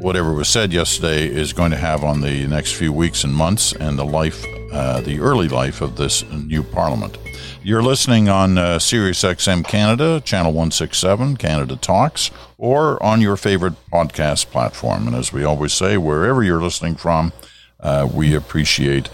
whatever 0.00 0.32
was 0.32 0.48
said 0.48 0.72
yesterday 0.72 1.26
is 1.26 1.52
going 1.52 1.70
to 1.70 1.76
have 1.76 2.02
on 2.02 2.22
the 2.22 2.46
next 2.46 2.76
few 2.76 2.90
weeks 2.90 3.24
and 3.24 3.34
months 3.34 3.74
and 3.74 3.98
the 3.98 4.06
life, 4.06 4.42
uh, 4.72 5.02
the 5.02 5.20
early 5.20 5.48
life 5.48 5.82
of 5.82 5.96
this 5.96 6.24
new 6.30 6.62
parliament. 6.62 7.18
You're 7.62 7.82
listening 7.82 8.30
on 8.30 8.56
uh, 8.56 8.78
Sirius 8.78 9.22
XM 9.22 9.66
Canada, 9.66 10.22
Channel 10.22 10.52
167, 10.52 11.36
Canada 11.36 11.76
Talks, 11.76 12.30
or 12.56 13.00
on 13.02 13.20
your 13.20 13.36
favorite 13.36 13.74
podcast 13.92 14.46
platform. 14.46 15.06
And 15.06 15.14
as 15.14 15.30
we 15.30 15.44
always 15.44 15.74
say, 15.74 15.98
wherever 15.98 16.42
you're 16.42 16.62
listening 16.62 16.94
from, 16.94 17.34
uh, 17.80 18.08
we 18.12 18.34
appreciate 18.34 19.08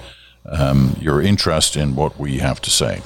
um, 0.47 0.97
your 1.01 1.21
interest 1.23 1.77
in 1.77 1.97
what 1.97 2.19
we 2.19 2.39
have 2.39 2.61
to 2.63 2.71
say. 2.71 3.03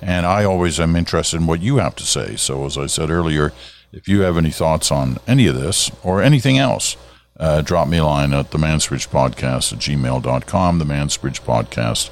And 0.00 0.26
I 0.26 0.44
always 0.44 0.78
am 0.78 0.96
interested 0.96 1.40
in 1.40 1.46
what 1.46 1.62
you 1.62 1.76
have 1.76 1.96
to 1.96 2.04
say. 2.04 2.36
So, 2.36 2.64
as 2.66 2.78
I 2.78 2.86
said 2.86 3.10
earlier, 3.10 3.52
if 3.92 4.08
you 4.08 4.20
have 4.22 4.36
any 4.36 4.50
thoughts 4.50 4.90
on 4.90 5.18
any 5.26 5.46
of 5.46 5.54
this 5.54 5.90
or 6.02 6.22
anything 6.22 6.58
else, 6.58 6.96
uh, 7.38 7.62
drop 7.62 7.88
me 7.88 7.98
a 7.98 8.04
line 8.04 8.32
at 8.32 8.50
the 8.50 8.58
Mansbridge 8.58 9.08
Podcast 9.08 9.72
at 9.72 9.78
gmail.com, 9.78 10.78
the 10.78 10.84
Mansbridge 10.84 11.40
Podcast 11.40 12.10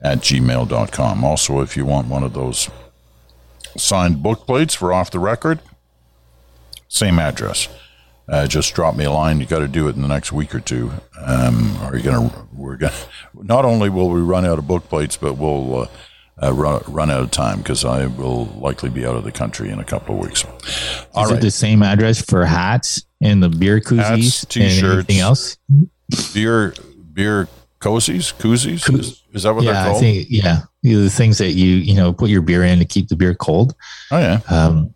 at 0.00 0.18
gmail.com. 0.18 1.24
Also, 1.24 1.60
if 1.60 1.76
you 1.76 1.84
want 1.84 2.08
one 2.08 2.22
of 2.22 2.32
those 2.32 2.70
signed 3.76 4.22
book 4.22 4.46
plates 4.46 4.74
for 4.74 4.92
Off 4.92 5.10
the 5.10 5.18
Record, 5.18 5.60
same 6.88 7.18
address 7.18 7.68
uh, 8.28 8.46
just 8.46 8.74
drop 8.74 8.96
me 8.96 9.04
a 9.04 9.10
line. 9.10 9.40
You 9.40 9.46
got 9.46 9.58
to 9.60 9.68
do 9.68 9.88
it 9.88 9.96
in 9.96 10.02
the 10.02 10.08
next 10.08 10.32
week 10.32 10.54
or 10.54 10.60
two. 10.60 10.90
Um, 11.20 11.76
are 11.82 11.96
you 11.96 12.02
gonna? 12.02 12.46
We're 12.52 12.76
gonna. 12.76 12.94
Not 13.34 13.64
only 13.64 13.90
will 13.90 14.08
we 14.08 14.20
run 14.20 14.44
out 14.44 14.58
of 14.58 14.66
book 14.66 14.88
plates, 14.88 15.16
but 15.16 15.34
we'll 15.34 15.82
uh, 15.82 15.88
uh, 16.42 16.52
run, 16.52 16.82
run 16.88 17.10
out 17.10 17.22
of 17.22 17.30
time 17.30 17.58
because 17.58 17.84
I 17.84 18.06
will 18.06 18.46
likely 18.46 18.90
be 18.90 19.06
out 19.06 19.16
of 19.16 19.24
the 19.24 19.32
country 19.32 19.70
in 19.70 19.78
a 19.78 19.84
couple 19.84 20.16
of 20.16 20.26
weeks. 20.26 20.44
All 21.14 21.24
Is 21.24 21.30
right. 21.30 21.38
it 21.38 21.42
the 21.42 21.50
same 21.50 21.82
address 21.82 22.22
for 22.22 22.44
hats 22.44 23.04
and 23.20 23.42
the 23.42 23.48
beer 23.48 23.80
koozies, 23.80 24.48
t-shirts, 24.48 24.82
anything 24.82 25.18
else? 25.18 25.56
Beer, 26.32 26.74
beer 27.12 27.48
cozies, 27.80 28.34
koozies. 28.34 28.92
Is, 28.98 29.22
is, 29.32 29.42
that 29.42 29.54
what 29.54 29.64
yeah, 29.64 29.72
they're 29.72 29.84
called? 29.84 29.96
I 29.98 30.00
think, 30.00 30.26
yeah, 30.30 30.62
the 30.82 31.10
things 31.10 31.38
that 31.38 31.52
you 31.52 31.76
you 31.76 31.94
know 31.94 32.12
put 32.12 32.30
your 32.30 32.42
beer 32.42 32.64
in 32.64 32.78
to 32.78 32.84
keep 32.84 33.08
the 33.08 33.16
beer 33.16 33.34
cold. 33.34 33.74
Oh 34.10 34.18
yeah. 34.18 34.40
Um, 34.48 34.94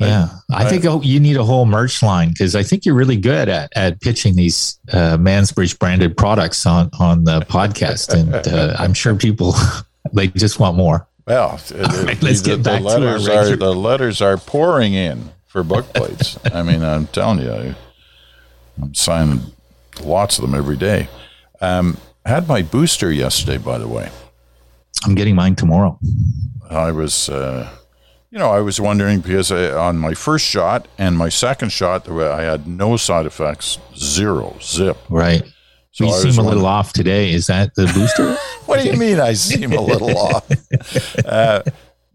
yeah, 0.00 0.28
I, 0.50 0.64
I 0.64 0.68
think 0.68 0.84
I, 0.84 0.96
you 0.96 1.20
need 1.20 1.36
a 1.36 1.44
whole 1.44 1.66
merch 1.66 2.02
line 2.02 2.30
because 2.30 2.56
I 2.56 2.64
think 2.64 2.84
you're 2.84 2.96
really 2.96 3.16
good 3.16 3.48
at 3.48 3.72
at 3.76 4.00
pitching 4.00 4.34
these 4.34 4.78
uh, 4.92 5.16
Mansbridge 5.16 5.78
branded 5.78 6.16
products 6.16 6.66
on 6.66 6.90
on 6.98 7.24
the 7.24 7.40
podcast, 7.42 8.12
and 8.12 8.34
uh, 8.34 8.74
I'm 8.78 8.92
sure 8.92 9.14
people 9.14 9.54
they 10.12 10.28
just 10.28 10.58
want 10.58 10.76
more. 10.76 11.06
Well, 11.26 11.60
right, 11.74 12.20
let's 12.22 12.42
the, 12.42 12.56
get 12.56 12.62
back 12.64 12.82
the 12.82 12.88
letters 12.88 13.26
to 13.26 13.36
our 13.36 13.52
are 13.52 13.56
the 13.56 13.74
letters 13.74 14.20
are 14.20 14.36
pouring 14.36 14.94
in 14.94 15.30
for 15.46 15.62
book 15.62 15.86
plates. 15.94 16.38
I 16.52 16.62
mean, 16.62 16.82
I'm 16.82 17.06
telling 17.06 17.38
you, 17.38 17.74
I'm 18.82 18.94
signing 18.94 19.40
lots 20.02 20.38
of 20.38 20.42
them 20.42 20.56
every 20.56 20.76
day. 20.76 21.08
Um, 21.60 21.98
had 22.26 22.48
my 22.48 22.62
booster 22.62 23.12
yesterday, 23.12 23.58
by 23.58 23.78
the 23.78 23.88
way. 23.88 24.10
I'm 25.04 25.14
getting 25.14 25.36
mine 25.36 25.54
tomorrow. 25.54 26.00
I 26.68 26.90
was. 26.90 27.28
Uh, 27.28 27.70
you 28.34 28.40
know, 28.40 28.50
I 28.50 28.62
was 28.62 28.80
wondering 28.80 29.20
because 29.20 29.52
I, 29.52 29.70
on 29.70 29.96
my 29.96 30.12
first 30.12 30.44
shot 30.44 30.88
and 30.98 31.16
my 31.16 31.28
second 31.28 31.70
shot, 31.70 32.08
I 32.08 32.42
had 32.42 32.66
no 32.66 32.96
side 32.96 33.26
effects, 33.26 33.78
zero, 33.96 34.56
zip. 34.60 34.96
Right. 35.08 35.44
So 35.92 36.06
you 36.06 36.10
I 36.10 36.14
seem 36.14 36.44
a 36.44 36.48
little 36.48 36.66
off 36.66 36.92
today. 36.92 37.32
Is 37.32 37.46
that 37.46 37.76
the 37.76 37.86
booster? 37.94 38.34
what 38.66 38.82
do 38.82 38.90
you 38.90 38.96
mean? 38.96 39.20
I 39.20 39.34
seem 39.34 39.72
a 39.72 39.80
little 39.80 40.18
off. 40.18 40.50
Uh, 41.24 41.62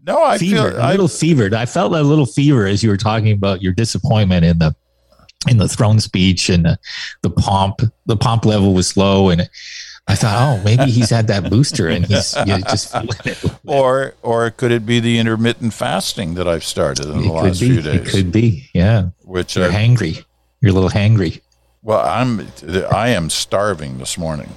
no, 0.06 0.22
I 0.22 0.36
fevered, 0.36 0.74
feel 0.74 0.86
a 0.86 0.90
little 0.90 1.08
fevered. 1.08 1.54
I 1.54 1.64
felt 1.64 1.94
a 1.94 2.02
little 2.02 2.26
fever 2.26 2.66
as 2.66 2.82
you 2.82 2.90
were 2.90 2.98
talking 2.98 3.32
about 3.32 3.62
your 3.62 3.72
disappointment 3.72 4.44
in 4.44 4.58
the 4.58 4.76
in 5.48 5.56
the 5.56 5.68
throne 5.68 6.00
speech 6.00 6.50
and 6.50 6.66
the, 6.66 6.78
the 7.22 7.30
pomp. 7.30 7.80
The 8.04 8.18
pomp 8.18 8.44
level 8.44 8.74
was 8.74 8.94
low, 8.94 9.30
and 9.30 9.48
I 10.08 10.16
thought, 10.16 10.36
oh, 10.58 10.64
maybe 10.64 10.90
he's 10.90 11.10
had 11.10 11.28
that 11.28 11.50
booster 11.50 11.88
and 11.88 12.04
he's 12.04 12.34
you 12.46 12.46
know, 12.46 12.58
just. 12.58 12.94
or, 13.64 14.14
or 14.22 14.50
could 14.50 14.72
it 14.72 14.84
be 14.84 14.98
the 14.98 15.18
intermittent 15.18 15.72
fasting 15.72 16.34
that 16.34 16.48
I've 16.48 16.64
started 16.64 17.06
in 17.06 17.20
it 17.20 17.22
the 17.22 17.32
last 17.32 17.60
be, 17.60 17.68
few 17.68 17.82
days? 17.82 18.00
It 18.00 18.06
could 18.06 18.32
be, 18.32 18.68
yeah. 18.74 19.10
Which 19.22 19.56
you're 19.56 19.66
uh, 19.66 19.70
hangry. 19.70 20.24
You're 20.60 20.72
a 20.72 20.74
little 20.74 20.90
hangry. 20.90 21.40
Well, 21.82 22.00
I'm. 22.00 22.46
I 22.90 23.10
am 23.10 23.30
starving 23.30 23.98
this 23.98 24.18
morning. 24.18 24.50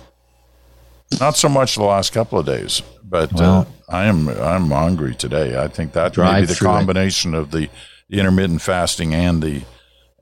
Not 1.19 1.37
so 1.37 1.47
much 1.47 1.75
the 1.75 1.83
last 1.83 2.11
couple 2.11 2.39
of 2.39 2.45
days, 2.45 2.81
but 3.03 3.31
uh, 3.33 3.37
well, 3.37 3.67
uh, 3.87 3.91
I 3.95 4.05
am. 4.05 4.27
I'm 4.27 4.71
hungry 4.71 5.15
today. 5.15 5.57
I 5.61 5.67
think 5.67 5.93
that 5.93 6.17
may 6.17 6.41
be 6.41 6.47
the 6.47 6.55
combination 6.55 7.33
it. 7.33 7.37
of 7.37 7.51
the 7.51 7.69
intermittent 8.09 8.61
fasting 8.61 9.13
and 9.13 9.41
the 9.41 9.61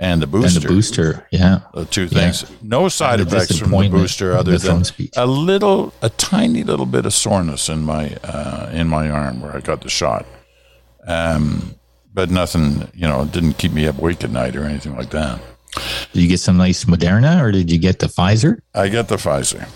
and 0.01 0.21
the 0.21 0.27
booster. 0.27 0.57
And 0.57 0.63
the 0.63 0.67
booster, 0.67 1.27
yeah. 1.31 1.59
The 1.75 1.85
two 1.85 2.07
things. 2.07 2.43
Yeah. 2.43 2.57
No 2.63 2.89
side 2.89 3.19
effects 3.19 3.57
from 3.57 3.69
the 3.69 3.87
booster 3.87 4.33
other 4.33 4.57
the 4.57 4.57
than 4.57 5.11
a 5.15 5.27
little, 5.27 5.93
a 6.01 6.09
tiny 6.09 6.63
little 6.63 6.87
bit 6.87 7.05
of 7.05 7.13
soreness 7.13 7.69
in 7.69 7.83
my 7.83 8.17
uh, 8.23 8.69
in 8.73 8.87
my 8.87 9.09
arm 9.09 9.41
where 9.41 9.55
I 9.55 9.59
got 9.61 9.81
the 9.81 9.89
shot. 9.89 10.25
Um, 11.07 11.75
but 12.13 12.31
nothing, 12.31 12.89
you 12.93 13.07
know, 13.07 13.25
didn't 13.25 13.53
keep 13.53 13.71
me 13.71 13.87
up 13.87 13.99
awake 13.99 14.23
at 14.23 14.31
night 14.31 14.55
or 14.55 14.63
anything 14.63 14.97
like 14.97 15.11
that. 15.11 15.39
Did 16.11 16.23
you 16.23 16.27
get 16.27 16.39
some 16.39 16.57
nice 16.57 16.83
Moderna 16.83 17.41
or 17.41 17.51
did 17.51 17.71
you 17.71 17.77
get 17.77 17.99
the 17.99 18.07
Pfizer? 18.07 18.59
I 18.73 18.89
get 18.89 19.07
the 19.07 19.15
Pfizer. 19.15 19.69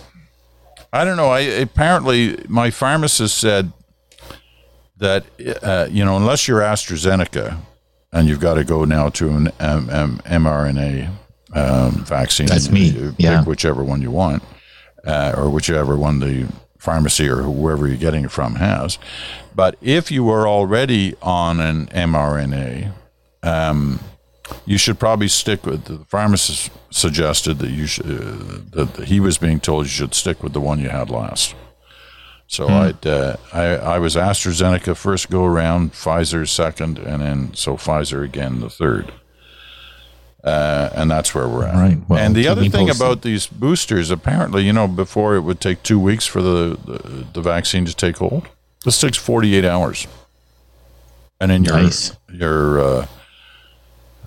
I 0.91 1.05
don't 1.05 1.17
know. 1.17 1.29
I 1.29 1.41
apparently 1.41 2.37
my 2.47 2.71
pharmacist 2.71 3.37
said 3.37 3.71
that 4.97 5.23
uh, 5.61 5.87
you 5.89 6.03
know 6.03 6.17
unless 6.17 6.47
you're 6.47 6.61
AstraZeneca, 6.61 7.57
and 8.11 8.27
you've 8.27 8.39
got 8.39 8.55
to 8.55 8.63
go 8.63 8.85
now 8.85 9.09
to 9.09 9.29
an 9.29 9.47
M- 9.59 9.89
M- 9.89 10.17
mRNA 10.25 11.09
um, 11.53 12.05
vaccine. 12.05 12.47
That's 12.47 12.69
me. 12.69 12.91
Pick 12.91 13.13
yeah. 13.17 13.43
whichever 13.43 13.83
one 13.83 14.01
you 14.01 14.11
want, 14.11 14.43
uh, 15.05 15.33
or 15.37 15.49
whichever 15.49 15.95
one 15.95 16.19
the 16.19 16.47
pharmacy 16.77 17.27
or 17.27 17.37
whoever 17.37 17.87
you're 17.87 17.97
getting 17.97 18.25
it 18.25 18.31
from 18.31 18.55
has. 18.55 18.99
But 19.55 19.75
if 19.81 20.11
you 20.11 20.23
were 20.23 20.47
already 20.47 21.15
on 21.21 21.59
an 21.59 21.87
mRNA, 21.87 22.91
um, 23.41 23.99
you 24.65 24.77
should 24.77 24.99
probably 24.99 25.27
stick 25.27 25.65
with 25.65 25.85
the 25.85 26.05
pharmacist 26.05 26.69
suggested 26.91 27.59
that 27.59 27.71
you 27.71 27.87
should 27.87 28.05
uh, 28.05 28.85
that 28.85 29.05
he 29.07 29.19
was 29.19 29.37
being 29.37 29.59
told 29.59 29.85
you 29.85 29.89
should 29.89 30.13
stick 30.13 30.43
with 30.43 30.53
the 30.53 30.61
one 30.61 30.79
you 30.79 30.89
had 30.89 31.09
last. 31.09 31.55
So 32.47 32.67
mm. 32.67 33.05
uh, 33.05 33.37
I 33.53 33.95
I 33.95 33.99
was 33.99 34.15
AstraZeneca 34.15 34.95
first 34.95 35.29
go 35.29 35.45
around, 35.45 35.93
Pfizer 35.93 36.47
second, 36.47 36.99
and 36.99 37.21
then 37.21 37.53
so 37.53 37.75
Pfizer 37.75 38.23
again 38.23 38.59
the 38.59 38.69
third. 38.69 39.11
Uh, 40.43 40.91
and 40.93 41.09
that's 41.09 41.33
where 41.33 41.47
we're 41.47 41.65
at. 41.65 41.73
Right. 41.73 41.97
Well, 42.07 42.19
and 42.19 42.35
the 42.35 42.47
other 42.47 42.61
thing 42.61 42.87
posted. 42.87 42.95
about 42.95 43.21
these 43.23 43.47
boosters, 43.47 44.11
apparently, 44.11 44.63
you 44.63 44.73
know, 44.73 44.87
before 44.87 45.35
it 45.35 45.41
would 45.41 45.59
take 45.59 45.81
two 45.81 45.99
weeks 45.99 46.27
for 46.27 46.39
the, 46.39 46.77
the, 46.85 47.25
the 47.33 47.41
vaccine 47.41 47.83
to 47.85 47.95
take 47.95 48.17
hold. 48.17 48.47
This 48.83 49.01
takes 49.01 49.17
48 49.17 49.65
hours. 49.65 50.05
And 51.41 51.49
then 51.49 51.63
you're, 51.63 51.73
nice. 51.73 52.15
you're 52.31 52.79
uh, 52.79 53.07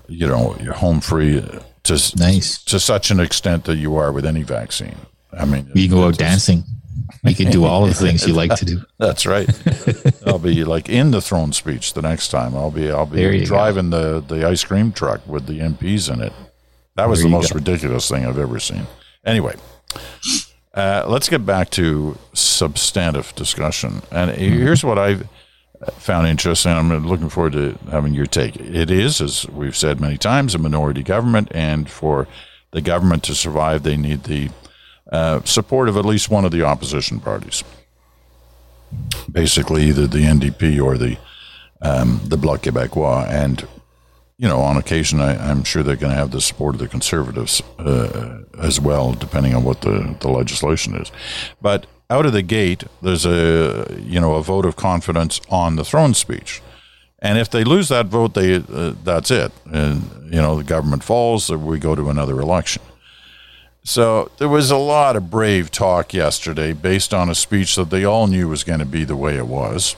you 0.09 0.27
know, 0.27 0.57
you're 0.59 0.73
home 0.73 0.99
free 0.99 1.41
to, 1.83 2.13
nice. 2.17 2.63
to 2.65 2.79
such 2.79 3.11
an 3.11 3.19
extent 3.19 3.65
that 3.65 3.77
you 3.77 3.95
are 3.95 4.11
with 4.11 4.25
any 4.25 4.43
vaccine. 4.43 4.97
I 5.31 5.45
mean, 5.45 5.71
you 5.73 5.87
go 5.87 6.05
out 6.05 6.17
dancing. 6.17 6.63
You 7.23 7.35
can 7.35 7.51
do 7.51 7.65
all 7.65 7.85
the 7.85 7.93
things 8.05 8.27
you 8.27 8.33
like 8.33 8.55
to 8.55 8.65
do. 8.65 8.81
That's 8.97 9.25
right. 9.25 9.49
I'll 10.25 10.39
be 10.39 10.63
like 10.63 10.89
in 10.89 11.11
the 11.11 11.21
throne 11.21 11.53
speech 11.53 11.93
the 11.93 12.01
next 12.01 12.29
time. 12.29 12.55
I'll 12.55 12.71
be 12.71 12.91
I'll 12.91 13.05
be 13.05 13.43
driving 13.45 13.89
go. 13.89 14.19
the 14.19 14.35
the 14.35 14.47
ice 14.47 14.63
cream 14.63 14.91
truck 14.91 15.25
with 15.27 15.47
the 15.47 15.59
MPs 15.59 16.11
in 16.11 16.21
it. 16.21 16.33
That 16.95 17.09
was 17.09 17.19
there 17.19 17.27
the 17.27 17.31
most 17.31 17.53
go. 17.53 17.55
ridiculous 17.55 18.09
thing 18.09 18.25
I've 18.25 18.39
ever 18.39 18.59
seen. 18.59 18.87
Anyway, 19.25 19.55
uh, 20.73 21.05
let's 21.07 21.29
get 21.29 21.45
back 21.45 21.69
to 21.71 22.17
substantive 22.33 23.33
discussion. 23.35 24.01
And 24.11 24.31
mm-hmm. 24.31 24.57
here's 24.57 24.83
what 24.83 24.97
I've 24.97 25.27
found 25.93 26.27
interesting. 26.27 26.71
I'm 26.71 27.07
looking 27.07 27.29
forward 27.29 27.53
to 27.53 27.77
having 27.89 28.13
your 28.13 28.25
take. 28.25 28.55
It 28.57 28.91
is, 28.91 29.21
as 29.21 29.47
we've 29.49 29.75
said 29.75 29.99
many 30.01 30.17
times, 30.17 30.55
a 30.55 30.57
minority 30.57 31.03
government, 31.03 31.49
and 31.51 31.89
for 31.89 32.27
the 32.71 32.81
government 32.81 33.23
to 33.23 33.35
survive, 33.35 33.83
they 33.83 33.97
need 33.97 34.23
the 34.23 34.49
uh, 35.11 35.41
support 35.43 35.89
of 35.89 35.97
at 35.97 36.05
least 36.05 36.29
one 36.29 36.45
of 36.45 36.51
the 36.51 36.63
opposition 36.63 37.19
parties. 37.19 37.63
Basically, 39.31 39.85
either 39.85 40.07
the 40.07 40.19
NDP 40.19 40.83
or 40.83 40.97
the 40.97 41.17
um, 41.81 42.19
the 42.25 42.37
Bloc 42.37 42.61
Québécois, 42.61 43.27
and 43.29 43.67
you 44.37 44.47
know, 44.47 44.61
on 44.61 44.77
occasion, 44.77 45.19
I, 45.19 45.51
am 45.51 45.63
sure 45.63 45.83
they're 45.83 45.95
going 45.95 46.11
to 46.13 46.17
have 46.17 46.31
the 46.31 46.41
support 46.41 46.75
of 46.75 46.79
the 46.79 46.87
Conservatives 46.87 47.61
uh, 47.77 48.39
as 48.57 48.79
well, 48.79 49.13
depending 49.13 49.53
on 49.53 49.63
what 49.65 49.81
the, 49.81 50.15
the 50.21 50.29
legislation 50.29 50.95
is. 50.95 51.11
But 51.61 51.87
out 52.09 52.25
of 52.25 52.31
the 52.31 52.41
gate, 52.41 52.85
there's 53.01 53.25
a 53.25 53.85
you 53.99 54.19
know 54.19 54.35
a 54.35 54.43
vote 54.43 54.65
of 54.65 54.75
confidence 54.75 55.41
on 55.49 55.75
the 55.75 55.83
throne 55.83 56.13
speech, 56.13 56.61
and 57.19 57.37
if 57.37 57.49
they 57.49 57.63
lose 57.63 57.89
that 57.89 58.07
vote, 58.07 58.33
they 58.33 58.55
uh, 58.55 58.93
that's 59.03 59.29
it. 59.29 59.51
And 59.65 60.33
you 60.33 60.41
know 60.41 60.55
the 60.55 60.63
government 60.63 61.03
falls, 61.03 61.49
we 61.51 61.77
go 61.77 61.93
to 61.93 62.09
another 62.09 62.39
election. 62.39 62.81
So 63.89 64.29
there 64.37 64.47
was 64.47 64.69
a 64.69 64.77
lot 64.77 65.15
of 65.15 65.31
brave 65.31 65.71
talk 65.71 66.13
yesterday 66.13 66.73
based 66.73 67.11
on 67.11 67.27
a 67.27 67.33
speech 67.33 67.75
that 67.75 67.89
they 67.89 68.05
all 68.05 68.27
knew 68.27 68.47
was 68.47 68.63
going 68.63 68.77
to 68.77 68.85
be 68.85 69.03
the 69.03 69.15
way 69.15 69.35
it 69.35 69.47
was, 69.47 69.95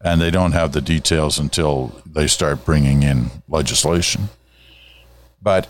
and 0.00 0.20
they 0.20 0.32
don't 0.32 0.50
have 0.50 0.72
the 0.72 0.80
details 0.80 1.38
until 1.38 2.02
they 2.04 2.26
start 2.26 2.64
bringing 2.64 3.04
in 3.04 3.30
legislation. 3.46 4.30
But 5.40 5.68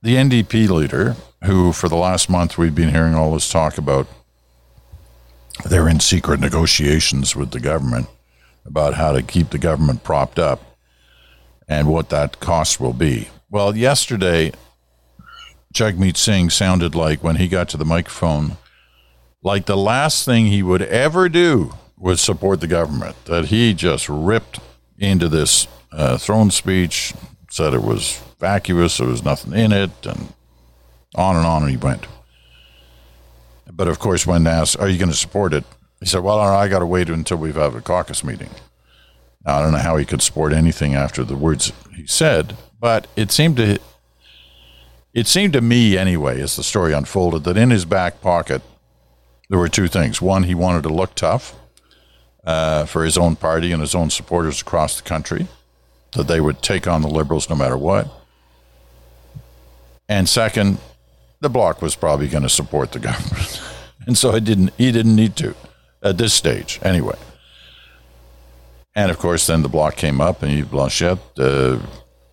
the 0.00 0.14
NDP 0.14 0.70
leader 0.70 1.16
who, 1.44 1.74
for 1.74 1.90
the 1.90 1.96
last 1.96 2.30
month, 2.30 2.56
we've 2.56 2.74
been 2.74 2.88
hearing 2.88 3.14
all 3.14 3.34
this 3.34 3.50
talk 3.50 3.76
about 3.76 4.06
they're 5.66 5.86
in 5.86 6.00
secret 6.00 6.40
negotiations 6.40 7.36
with 7.36 7.50
the 7.50 7.60
government 7.60 8.06
about 8.64 8.94
how 8.94 9.12
to 9.12 9.22
keep 9.22 9.50
the 9.50 9.58
government 9.58 10.02
propped 10.02 10.38
up 10.38 10.62
and 11.68 11.88
what 11.88 12.08
that 12.08 12.40
cost 12.40 12.80
will 12.80 12.94
be. 12.94 13.28
Well, 13.50 13.76
yesterday, 13.76 14.52
Jagmeet 15.72 16.16
Singh 16.16 16.50
sounded 16.50 16.94
like 16.94 17.22
when 17.22 17.36
he 17.36 17.48
got 17.48 17.68
to 17.70 17.76
the 17.76 17.84
microphone, 17.84 18.56
like 19.42 19.66
the 19.66 19.76
last 19.76 20.24
thing 20.24 20.46
he 20.46 20.62
would 20.62 20.82
ever 20.82 21.28
do 21.28 21.74
was 21.96 22.20
support 22.20 22.60
the 22.60 22.66
government, 22.66 23.24
that 23.26 23.46
he 23.46 23.74
just 23.74 24.08
ripped 24.08 24.58
into 24.98 25.28
this 25.28 25.68
uh, 25.92 26.18
throne 26.18 26.50
speech, 26.50 27.14
said 27.50 27.74
it 27.74 27.82
was 27.82 28.22
vacuous, 28.38 28.98
there 28.98 29.06
was 29.06 29.24
nothing 29.24 29.52
in 29.52 29.72
it, 29.72 29.90
and 30.04 30.32
on 31.14 31.36
and 31.36 31.46
on 31.46 31.68
he 31.68 31.76
went. 31.76 32.06
But 33.70 33.88
of 33.88 33.98
course, 33.98 34.26
when 34.26 34.46
asked, 34.46 34.78
"Are 34.78 34.88
you 34.88 34.98
going 34.98 35.10
to 35.10 35.16
support 35.16 35.54
it?" 35.54 35.64
he 36.00 36.06
said, 36.06 36.22
"Well, 36.22 36.38
I 36.38 36.68
got 36.68 36.80
to 36.80 36.86
wait 36.86 37.08
until 37.08 37.36
we 37.36 37.52
have 37.52 37.72
had 37.72 37.74
a 37.74 37.80
caucus 37.80 38.24
meeting." 38.24 38.50
Now, 39.44 39.58
I 39.58 39.62
don't 39.62 39.72
know 39.72 39.78
how 39.78 39.96
he 39.96 40.04
could 40.04 40.22
support 40.22 40.52
anything 40.52 40.94
after 40.94 41.24
the 41.24 41.36
words 41.36 41.72
he 41.94 42.06
said, 42.06 42.56
but 42.78 43.06
it 43.16 43.30
seemed 43.30 43.56
to 43.56 43.78
it 45.12 45.26
seemed 45.26 45.52
to 45.54 45.60
me 45.60 45.98
anyway, 45.98 46.40
as 46.40 46.56
the 46.56 46.62
story 46.62 46.92
unfolded, 46.92 47.44
that 47.44 47.56
in 47.56 47.70
his 47.70 47.84
back 47.84 48.20
pocket 48.20 48.62
there 49.48 49.58
were 49.58 49.68
two 49.68 49.88
things. 49.88 50.22
One, 50.22 50.44
he 50.44 50.54
wanted 50.54 50.84
to 50.84 50.88
look 50.88 51.14
tough 51.14 51.54
uh, 52.44 52.86
for 52.86 53.04
his 53.04 53.18
own 53.18 53.36
party 53.36 53.72
and 53.72 53.80
his 53.80 53.94
own 53.94 54.10
supporters 54.10 54.60
across 54.60 54.96
the 54.96 55.02
country, 55.02 55.48
that 56.12 56.28
they 56.28 56.40
would 56.40 56.62
take 56.62 56.86
on 56.86 57.02
the 57.02 57.08
liberals 57.08 57.50
no 57.50 57.56
matter 57.56 57.76
what. 57.76 58.08
And 60.08 60.28
second, 60.28 60.78
the 61.40 61.48
bloc 61.48 61.82
was 61.82 61.96
probably 61.96 62.28
going 62.28 62.42
to 62.42 62.48
support 62.48 62.92
the 62.92 62.98
government, 63.10 63.60
and 64.06 64.16
so 64.16 64.32
he 64.32 64.40
didn't. 64.40 64.72
He 64.76 64.92
didn't 64.92 65.16
need 65.16 65.36
to 65.36 65.54
at 66.02 66.18
this 66.18 66.34
stage, 66.34 66.78
anyway. 66.82 67.16
And 68.94 69.10
of 69.10 69.18
course, 69.18 69.46
then 69.46 69.62
the 69.62 69.68
bloc 69.68 69.96
came 69.96 70.20
up, 70.20 70.42
and 70.42 70.52
Yves 70.52 70.68
Blanchet 70.68 71.18
uh, 71.38 71.78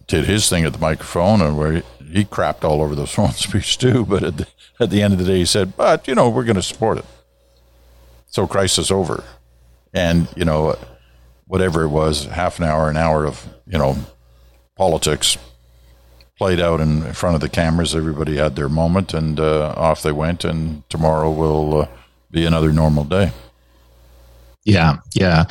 did 0.08 0.26
his 0.26 0.50
thing 0.50 0.66
at 0.66 0.74
the 0.74 0.80
microphone, 0.80 1.42
and 1.42 1.58
where 1.58 1.84
he, 2.12 2.26
crapped 2.26 2.64
all 2.64 2.82
over 2.82 2.96
the 2.96 3.08
throne 3.08 3.32
speech 3.34 3.78
too. 3.78 4.06
But 4.06 4.24
at 4.24 4.38
the, 4.38 4.48
at 4.80 4.90
the 4.90 5.02
end 5.02 5.14
of 5.14 5.20
the 5.20 5.26
day, 5.26 5.40
he 5.40 5.46
said, 5.46 5.76
"But 5.76 6.08
you 6.08 6.16
know, 6.16 6.30
we're 6.30 6.44
going 6.44 6.56
to 6.56 6.64
support 6.64 6.98
it." 6.98 7.06
So 8.28 8.48
crisis 8.48 8.92
over, 8.92 9.24
and 9.94 10.28
you 10.36 10.46
know, 10.46 10.78
whatever 11.46 11.84
it 11.84 11.90
was, 11.90 12.26
half 12.26 12.60
an 12.60 12.66
hour, 12.66 12.90
an 12.90 12.98
hour 12.98 13.26
of 13.26 13.48
you 13.66 13.78
know 13.78 13.98
politics 14.76 15.38
played 16.38 16.60
out 16.60 16.80
in 16.80 17.14
front 17.14 17.36
of 17.36 17.42
the 17.42 17.50
cameras. 17.50 17.96
Everybody 17.96 18.38
had 18.38 18.56
their 18.56 18.70
moment, 18.70 19.14
and 19.14 19.40
uh, 19.40 19.74
off 19.76 20.04
they 20.04 20.12
went. 20.12 20.44
And 20.44 20.88
tomorrow 20.90 21.32
will 21.32 21.82
uh, 21.82 21.88
be 22.32 22.46
another 22.46 22.72
normal 22.72 23.04
day. 23.04 23.32
Yeah, 24.64 24.98
yeah. 25.14 25.46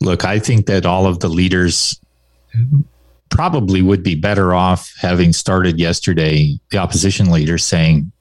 Look, 0.00 0.24
I 0.24 0.38
think 0.38 0.66
that 0.66 0.84
all 0.84 1.06
of 1.06 1.20
the 1.20 1.28
leaders 1.28 1.98
probably 3.32 3.82
would 3.82 4.02
be 4.02 4.14
better 4.14 4.54
off 4.54 4.92
having 5.00 5.32
started 5.32 5.80
yesterday. 5.80 6.58
The 6.70 6.78
opposition 6.78 7.30
leader 7.30 7.58
saying, 7.58 8.12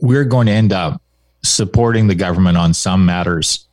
"We're 0.00 0.24
going 0.24 0.46
to 0.46 0.52
end 0.52 0.72
up 0.72 1.00
supporting 1.44 2.08
the 2.08 2.14
government 2.14 2.56
on 2.56 2.74
some 2.74 3.06
matters." 3.06 3.66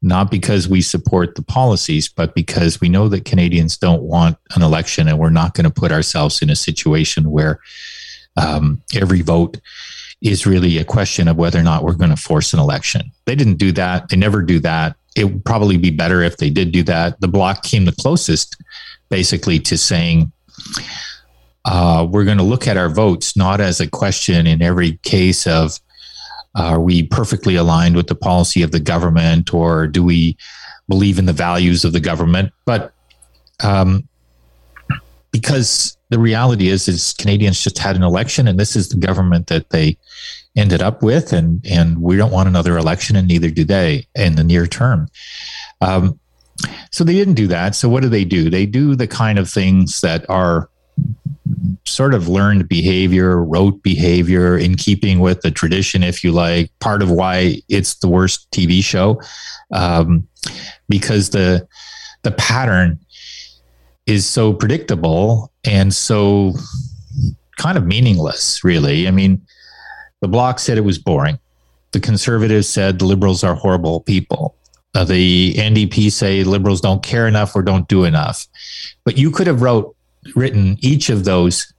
not 0.00 0.30
because 0.30 0.68
we 0.68 0.80
support 0.80 1.34
the 1.34 1.42
policies, 1.42 2.08
but 2.08 2.34
because 2.34 2.80
we 2.80 2.88
know 2.88 3.08
that 3.08 3.24
Canadians 3.24 3.76
don't 3.76 4.02
want 4.02 4.38
an 4.54 4.62
election 4.62 5.08
and 5.08 5.18
we're 5.18 5.30
not 5.30 5.54
going 5.54 5.64
to 5.64 5.70
put 5.70 5.90
ourselves 5.90 6.40
in 6.40 6.50
a 6.50 6.56
situation 6.56 7.30
where 7.30 7.58
um, 8.36 8.80
every 8.94 9.22
vote 9.22 9.58
is 10.20 10.46
really 10.46 10.78
a 10.78 10.84
question 10.84 11.26
of 11.28 11.36
whether 11.36 11.58
or 11.58 11.64
not 11.64 11.82
we're 11.82 11.94
going 11.94 12.14
to 12.14 12.16
force 12.16 12.52
an 12.52 12.60
election. 12.60 13.10
They 13.24 13.34
didn't 13.34 13.56
do 13.56 13.72
that. 13.72 14.08
They 14.08 14.16
never 14.16 14.42
do 14.42 14.60
that. 14.60 14.96
It 15.18 15.24
would 15.24 15.44
probably 15.44 15.76
be 15.76 15.90
better 15.90 16.22
if 16.22 16.36
they 16.36 16.50
did 16.50 16.72
do 16.72 16.82
that. 16.84 17.20
The 17.20 17.28
bloc 17.28 17.62
came 17.62 17.84
the 17.84 17.92
closest, 17.92 18.56
basically, 19.08 19.58
to 19.60 19.76
saying, 19.76 20.32
uh, 21.64 22.06
we're 22.08 22.24
going 22.24 22.38
to 22.38 22.44
look 22.44 22.66
at 22.66 22.76
our 22.76 22.88
votes 22.88 23.36
not 23.36 23.60
as 23.60 23.80
a 23.80 23.90
question 23.90 24.46
in 24.46 24.62
every 24.62 24.98
case 25.02 25.46
of 25.46 25.78
are 26.54 26.80
we 26.80 27.02
perfectly 27.02 27.56
aligned 27.56 27.94
with 27.94 28.06
the 28.06 28.14
policy 28.14 28.62
of 28.62 28.72
the 28.72 28.80
government, 28.80 29.52
or 29.52 29.86
do 29.86 30.02
we 30.02 30.36
believe 30.88 31.18
in 31.18 31.26
the 31.26 31.32
values 31.32 31.84
of 31.84 31.92
the 31.92 32.00
government? 32.00 32.52
But 32.64 32.92
um, 33.62 34.08
because 35.30 35.96
the 36.08 36.18
reality 36.18 36.68
is, 36.68 36.88
is 36.88 37.12
Canadians 37.12 37.62
just 37.62 37.78
had 37.78 37.96
an 37.96 38.02
election, 38.02 38.48
and 38.48 38.58
this 38.58 38.74
is 38.74 38.88
the 38.88 38.96
government 38.96 39.48
that 39.48 39.70
they 39.70 39.98
ended 40.58 40.82
up 40.82 41.02
with, 41.02 41.32
and 41.32 41.64
and 41.66 42.02
we 42.02 42.16
don't 42.16 42.32
want 42.32 42.48
another 42.48 42.76
election, 42.76 43.16
and 43.16 43.28
neither 43.28 43.50
do 43.50 43.64
they 43.64 44.06
in 44.14 44.36
the 44.36 44.44
near 44.44 44.66
term. 44.66 45.08
Um, 45.80 46.18
so 46.90 47.04
they 47.04 47.14
didn't 47.14 47.34
do 47.34 47.46
that. 47.46 47.74
So 47.74 47.88
what 47.88 48.02
do 48.02 48.08
they 48.08 48.24
do? 48.24 48.50
They 48.50 48.66
do 48.66 48.96
the 48.96 49.06
kind 49.06 49.38
of 49.38 49.48
things 49.48 50.00
that 50.00 50.28
are 50.28 50.68
sort 51.86 52.12
of 52.12 52.28
learned 52.28 52.68
behavior, 52.68 53.42
rote 53.42 53.82
behavior 53.82 54.58
in 54.58 54.74
keeping 54.74 55.20
with 55.20 55.40
the 55.42 55.50
tradition, 55.50 56.02
if 56.02 56.24
you 56.24 56.32
like. 56.32 56.70
Part 56.80 57.02
of 57.02 57.10
why 57.10 57.62
it's 57.68 57.94
the 57.94 58.08
worst 58.08 58.50
TV 58.50 58.82
show, 58.82 59.20
um, 59.72 60.26
because 60.88 61.30
the 61.30 61.66
the 62.22 62.32
pattern 62.32 62.98
is 64.06 64.26
so 64.26 64.52
predictable 64.52 65.52
and 65.64 65.94
so 65.94 66.54
kind 67.58 67.76
of 67.76 67.86
meaningless, 67.86 68.64
really. 68.64 69.06
I 69.06 69.10
mean, 69.10 69.42
the 70.20 70.28
bloc 70.28 70.58
said 70.58 70.78
it 70.78 70.82
was 70.82 70.98
boring. 70.98 71.38
The 71.92 72.00
conservatives 72.00 72.68
said 72.68 72.98
the 72.98 73.06
liberals 73.06 73.44
are 73.44 73.54
horrible 73.54 74.00
people. 74.00 74.56
Uh, 74.94 75.04
the 75.04 75.54
NDP 75.54 76.10
say 76.10 76.44
liberals 76.44 76.80
don't 76.80 77.02
care 77.02 77.28
enough 77.28 77.54
or 77.54 77.62
don't 77.62 77.88
do 77.88 78.04
enough. 78.04 78.46
But 79.04 79.16
you 79.16 79.30
could 79.30 79.46
have 79.46 79.62
wrote 79.62 79.94
written 80.34 80.76
each 80.80 81.08
of 81.10 81.24
those, 81.24 81.72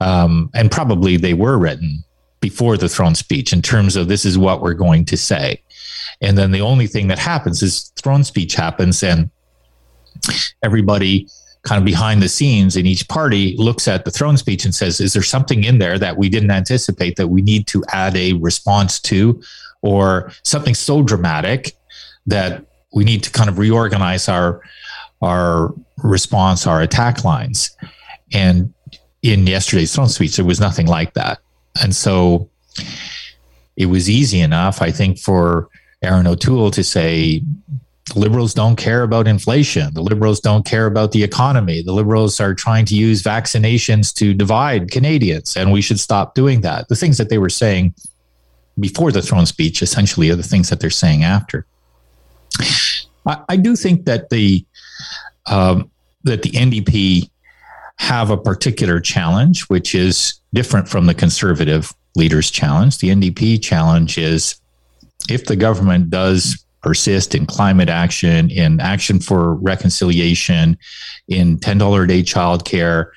um, 0.00 0.50
and 0.54 0.70
probably 0.70 1.16
they 1.16 1.34
were 1.34 1.58
written 1.58 2.02
before 2.40 2.76
the 2.76 2.88
throne 2.88 3.14
speech 3.14 3.52
in 3.52 3.60
terms 3.60 3.96
of 3.96 4.08
this 4.08 4.24
is 4.24 4.38
what 4.38 4.62
we're 4.62 4.74
going 4.74 5.04
to 5.04 5.16
say. 5.16 5.62
And 6.22 6.36
then 6.38 6.50
the 6.50 6.60
only 6.60 6.86
thing 6.86 7.08
that 7.08 7.18
happens 7.18 7.62
is 7.62 7.92
throne 7.96 8.24
speech 8.24 8.54
happens, 8.54 9.02
and 9.02 9.30
everybody 10.64 11.28
kind 11.62 11.78
of 11.78 11.84
behind 11.84 12.22
the 12.22 12.28
scenes 12.28 12.76
in 12.76 12.86
each 12.86 13.06
party 13.08 13.54
looks 13.58 13.86
at 13.86 14.04
the 14.04 14.10
throne 14.10 14.36
speech 14.36 14.64
and 14.64 14.74
says, 14.74 15.00
Is 15.00 15.12
there 15.12 15.22
something 15.22 15.64
in 15.64 15.78
there 15.78 15.98
that 15.98 16.16
we 16.16 16.28
didn't 16.28 16.50
anticipate 16.50 17.16
that 17.16 17.28
we 17.28 17.42
need 17.42 17.66
to 17.68 17.84
add 17.88 18.16
a 18.16 18.32
response 18.34 18.98
to, 19.00 19.40
or 19.82 20.32
something 20.42 20.74
so 20.74 21.02
dramatic 21.02 21.72
that 22.26 22.64
we 22.92 23.04
need 23.04 23.22
to 23.22 23.30
kind 23.30 23.48
of 23.48 23.58
reorganize 23.58 24.28
our 24.28 24.62
our 25.22 25.74
response, 25.98 26.66
our 26.66 26.80
attack 26.80 27.24
lines. 27.24 27.76
And 28.32 28.72
in 29.22 29.46
yesterday's 29.46 29.94
throne 29.94 30.08
speech, 30.08 30.36
there 30.36 30.46
was 30.46 30.60
nothing 30.60 30.86
like 30.86 31.12
that. 31.14 31.40
And 31.82 31.94
so 31.94 32.48
it 33.76 33.86
was 33.86 34.08
easy 34.08 34.40
enough, 34.40 34.80
I 34.80 34.90
think, 34.90 35.18
for 35.18 35.68
Erin 36.02 36.26
O'Toole 36.26 36.70
to 36.70 36.82
say, 36.82 37.42
the 38.12 38.18
liberals 38.18 38.54
don't 38.54 38.76
care 38.76 39.02
about 39.02 39.28
inflation. 39.28 39.94
The 39.94 40.02
liberals 40.02 40.40
don't 40.40 40.66
care 40.66 40.86
about 40.86 41.12
the 41.12 41.22
economy. 41.22 41.82
The 41.82 41.92
liberals 41.92 42.40
are 42.40 42.54
trying 42.54 42.84
to 42.86 42.94
use 42.96 43.22
vaccinations 43.22 44.12
to 44.14 44.34
divide 44.34 44.90
Canadians, 44.90 45.56
and 45.56 45.70
we 45.70 45.80
should 45.80 46.00
stop 46.00 46.34
doing 46.34 46.62
that. 46.62 46.88
The 46.88 46.96
things 46.96 47.18
that 47.18 47.28
they 47.28 47.38
were 47.38 47.48
saying 47.48 47.94
before 48.78 49.12
the 49.12 49.22
throne 49.22 49.46
speech 49.46 49.82
essentially 49.82 50.30
are 50.30 50.36
the 50.36 50.42
things 50.42 50.70
that 50.70 50.80
they're 50.80 50.90
saying 50.90 51.22
after. 51.22 51.66
I, 53.26 53.42
I 53.48 53.56
do 53.56 53.76
think 53.76 54.06
that 54.06 54.30
the 54.30 54.64
um, 55.46 55.90
that 56.24 56.42
the 56.42 56.50
NDP 56.50 57.30
have 57.98 58.30
a 58.30 58.36
particular 58.36 58.98
challenge, 58.98 59.62
which 59.68 59.94
is 59.94 60.40
different 60.52 60.88
from 60.88 61.06
the 61.06 61.14
conservative 61.14 61.94
leaders' 62.16 62.50
challenge. 62.50 62.98
The 62.98 63.10
NDP 63.10 63.62
challenge 63.62 64.18
is 64.18 64.60
if 65.28 65.44
the 65.44 65.56
government 65.56 66.10
does 66.10 66.64
persist 66.82 67.34
in 67.34 67.46
climate 67.46 67.88
action, 67.88 68.50
in 68.50 68.80
action 68.80 69.20
for 69.20 69.54
reconciliation, 69.54 70.78
in 71.28 71.58
$10 71.58 72.04
a 72.04 72.06
day 72.06 72.22
childcare, 72.22 73.10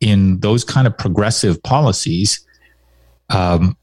in 0.00 0.40
those 0.40 0.64
kind 0.64 0.86
of 0.86 0.96
progressive 0.96 1.62
policies, 1.62 2.44
um, 3.30 3.76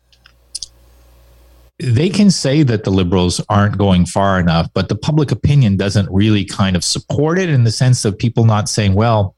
they 1.79 2.09
can 2.09 2.29
say 2.29 2.61
that 2.61 2.83
the 2.83 2.91
liberals 2.91 3.41
aren't 3.49 3.77
going 3.77 4.05
far 4.05 4.39
enough, 4.39 4.69
but 4.73 4.87
the 4.87 4.95
public 4.95 5.31
opinion 5.31 5.77
doesn't 5.77 6.07
really 6.11 6.45
kind 6.45 6.75
of 6.75 6.83
support 6.83 7.39
it 7.39 7.49
in 7.49 7.63
the 7.63 7.71
sense 7.71 8.05
of 8.05 8.17
people 8.17 8.45
not 8.45 8.69
saying, 8.69 8.93
well, 8.93 9.35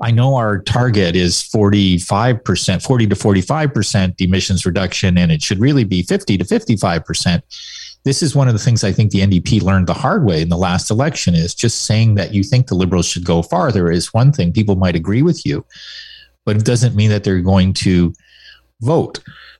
I 0.00 0.10
know 0.10 0.34
our 0.34 0.58
target 0.58 1.14
is 1.14 1.42
45%, 1.42 2.82
40 2.82 3.06
to 3.06 3.14
45% 3.14 4.20
emissions 4.20 4.66
reduction, 4.66 5.18
and 5.18 5.30
it 5.30 5.42
should 5.42 5.58
really 5.60 5.84
be 5.84 6.02
50 6.02 6.38
to 6.38 6.44
55%. 6.44 7.42
This 8.08 8.22
is 8.22 8.34
one 8.34 8.48
of 8.48 8.54
the 8.54 8.58
things 8.58 8.84
I 8.84 8.90
think 8.90 9.10
the 9.10 9.20
NDP 9.20 9.60
learned 9.60 9.86
the 9.86 9.92
hard 9.92 10.24
way 10.24 10.40
in 10.40 10.48
the 10.48 10.56
last 10.56 10.90
election 10.90 11.34
is 11.34 11.54
just 11.54 11.84
saying 11.84 12.14
that 12.14 12.32
you 12.32 12.42
think 12.42 12.66
the 12.66 12.74
liberals 12.74 13.04
should 13.04 13.26
go 13.26 13.42
farther 13.42 13.90
is 13.90 14.14
one 14.14 14.32
thing. 14.32 14.50
People 14.50 14.76
might 14.76 14.96
agree 14.96 15.20
with 15.20 15.44
you, 15.44 15.62
but 16.46 16.56
it 16.56 16.64
doesn't 16.64 16.96
mean 16.96 17.10
that 17.10 17.22
they're 17.22 17.42
going 17.42 17.74
to 17.74 18.14
vote 18.80 19.18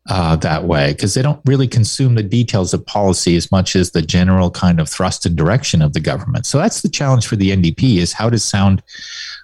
uh, 0.09 0.35
that 0.37 0.65
way 0.65 0.95
because 0.95 1.13
they 1.13 1.21
don't 1.21 1.43
really 1.45 1.69
consume 1.69 2.15
the 2.15 2.23
details 2.23 2.73
of 2.73 2.87
policy 2.87 3.37
as 3.37 3.53
much 3.53 3.77
as 3.77 3.91
the 3.91 4.01
general 4.01 4.51
kind 4.51 4.81
of 4.81 4.89
thrust 4.89 5.27
and 5.27 5.37
direction 5.37 5.83
of 5.83 5.93
the 5.93 6.01
government. 6.01 6.47
So 6.47 6.57
that's 6.57 6.81
the 6.81 6.89
challenge 6.89 7.27
for 7.27 7.37
the 7.37 7.51
NDP 7.51 7.99
is 7.99 8.15
how 8.15 8.31
to 8.31 8.39
sound 8.39 8.83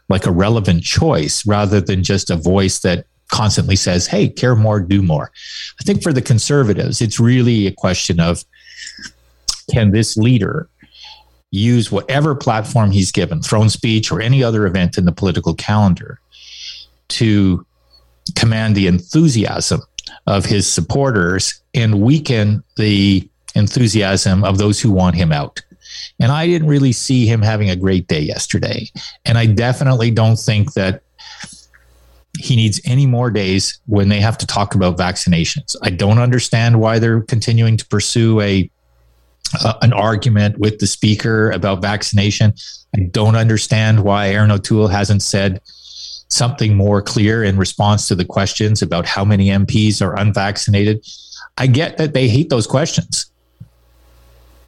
like 0.08 0.24
a 0.24 0.32
relevant 0.32 0.82
choice 0.82 1.46
rather 1.46 1.78
than 1.78 2.04
just 2.04 2.30
a 2.30 2.36
voice 2.36 2.78
that 2.78 3.04
constantly 3.30 3.76
says, 3.76 4.06
hey, 4.06 4.30
care 4.30 4.56
more, 4.56 4.80
do 4.80 5.02
more. 5.02 5.30
I 5.78 5.84
think 5.84 6.02
for 6.02 6.14
the 6.14 6.22
conservatives, 6.22 7.02
it's 7.02 7.20
really 7.20 7.66
a 7.66 7.72
question 7.72 8.18
of 8.18 8.42
can 9.70 9.90
this 9.90 10.16
leader 10.16 10.68
use 11.50 11.92
whatever 11.92 12.34
platform 12.34 12.90
he's 12.90 13.12
given, 13.12 13.40
throne 13.40 13.70
speech 13.70 14.10
or 14.10 14.20
any 14.20 14.42
other 14.42 14.66
event 14.66 14.98
in 14.98 15.04
the 15.04 15.12
political 15.12 15.54
calendar, 15.54 16.18
to 17.08 17.64
command 18.34 18.74
the 18.74 18.86
enthusiasm 18.86 19.80
of 20.26 20.44
his 20.44 20.66
supporters 20.66 21.62
and 21.74 22.00
weaken 22.00 22.62
the 22.76 23.28
enthusiasm 23.54 24.42
of 24.42 24.58
those 24.58 24.80
who 24.80 24.90
want 24.90 25.14
him 25.14 25.30
out. 25.30 25.60
And 26.20 26.32
I 26.32 26.46
didn't 26.46 26.68
really 26.68 26.92
see 26.92 27.26
him 27.26 27.42
having 27.42 27.70
a 27.70 27.76
great 27.76 28.08
day 28.08 28.20
yesterday. 28.20 28.88
And 29.24 29.38
I 29.38 29.46
definitely 29.46 30.10
don't 30.10 30.36
think 30.36 30.72
that 30.74 31.02
he 32.38 32.56
needs 32.56 32.80
any 32.84 33.06
more 33.06 33.30
days 33.30 33.78
when 33.86 34.08
they 34.08 34.20
have 34.20 34.36
to 34.38 34.46
talk 34.46 34.74
about 34.74 34.98
vaccinations. 34.98 35.76
I 35.82 35.90
don't 35.90 36.18
understand 36.18 36.80
why 36.80 36.98
they're 36.98 37.20
continuing 37.20 37.76
to 37.76 37.86
pursue 37.86 38.40
a 38.40 38.68
uh, 39.62 39.74
an 39.82 39.92
argument 39.92 40.58
with 40.58 40.78
the 40.78 40.86
speaker 40.86 41.50
about 41.50 41.82
vaccination. 41.82 42.54
I 42.96 43.02
don't 43.10 43.36
understand 43.36 44.04
why 44.04 44.28
Erin 44.28 44.50
O'Toole 44.50 44.88
hasn't 44.88 45.22
said 45.22 45.60
something 46.28 46.74
more 46.74 47.00
clear 47.02 47.44
in 47.44 47.56
response 47.56 48.08
to 48.08 48.14
the 48.14 48.24
questions 48.24 48.82
about 48.82 49.06
how 49.06 49.24
many 49.24 49.48
MPs 49.48 50.02
are 50.02 50.16
unvaccinated. 50.16 51.04
I 51.58 51.66
get 51.66 51.96
that 51.98 52.14
they 52.14 52.28
hate 52.28 52.50
those 52.50 52.66
questions. 52.66 53.26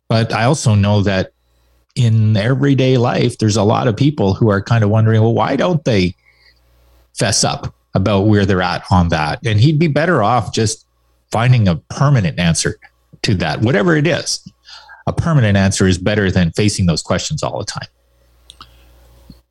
But 0.09 0.33
I 0.33 0.44
also 0.44 0.75
know 0.75 1.03
that 1.03 1.33
in 1.96 2.37
everyday 2.37 2.99
life, 2.99 3.38
there's 3.38 3.57
a 3.57 3.62
lot 3.62 3.88
of 3.88 3.96
people 3.96 4.35
who 4.35 4.51
are 4.51 4.62
kind 4.62 4.85
of 4.85 4.90
wondering, 4.90 5.20
well, 5.20 5.35
why 5.35 5.57
don't 5.57 5.85
they 5.85 6.14
fess 7.18 7.42
up 7.42 7.75
about 7.94 8.27
where 8.27 8.46
they're 8.46 8.62
at 8.62 8.85
on 8.90 9.09
that? 9.09 9.44
And 9.44 9.59
he'd 9.59 9.79
be 9.79 9.88
better 9.88 10.22
off 10.22 10.53
just 10.53 10.87
finding 11.33 11.66
a 11.66 11.77
permanent 11.77 12.38
answer 12.38 12.79
to 13.22 13.35
that, 13.35 13.62
whatever 13.62 13.96
it 13.96 14.07
is. 14.07 14.46
A 15.07 15.12
permanent 15.12 15.57
answer 15.57 15.87
is 15.87 15.99
better 15.99 16.31
than 16.31 16.51
facing 16.53 16.87
those 16.87 17.03
questions 17.03 17.42
all 17.42 17.59
the 17.59 17.64
time. 17.64 17.88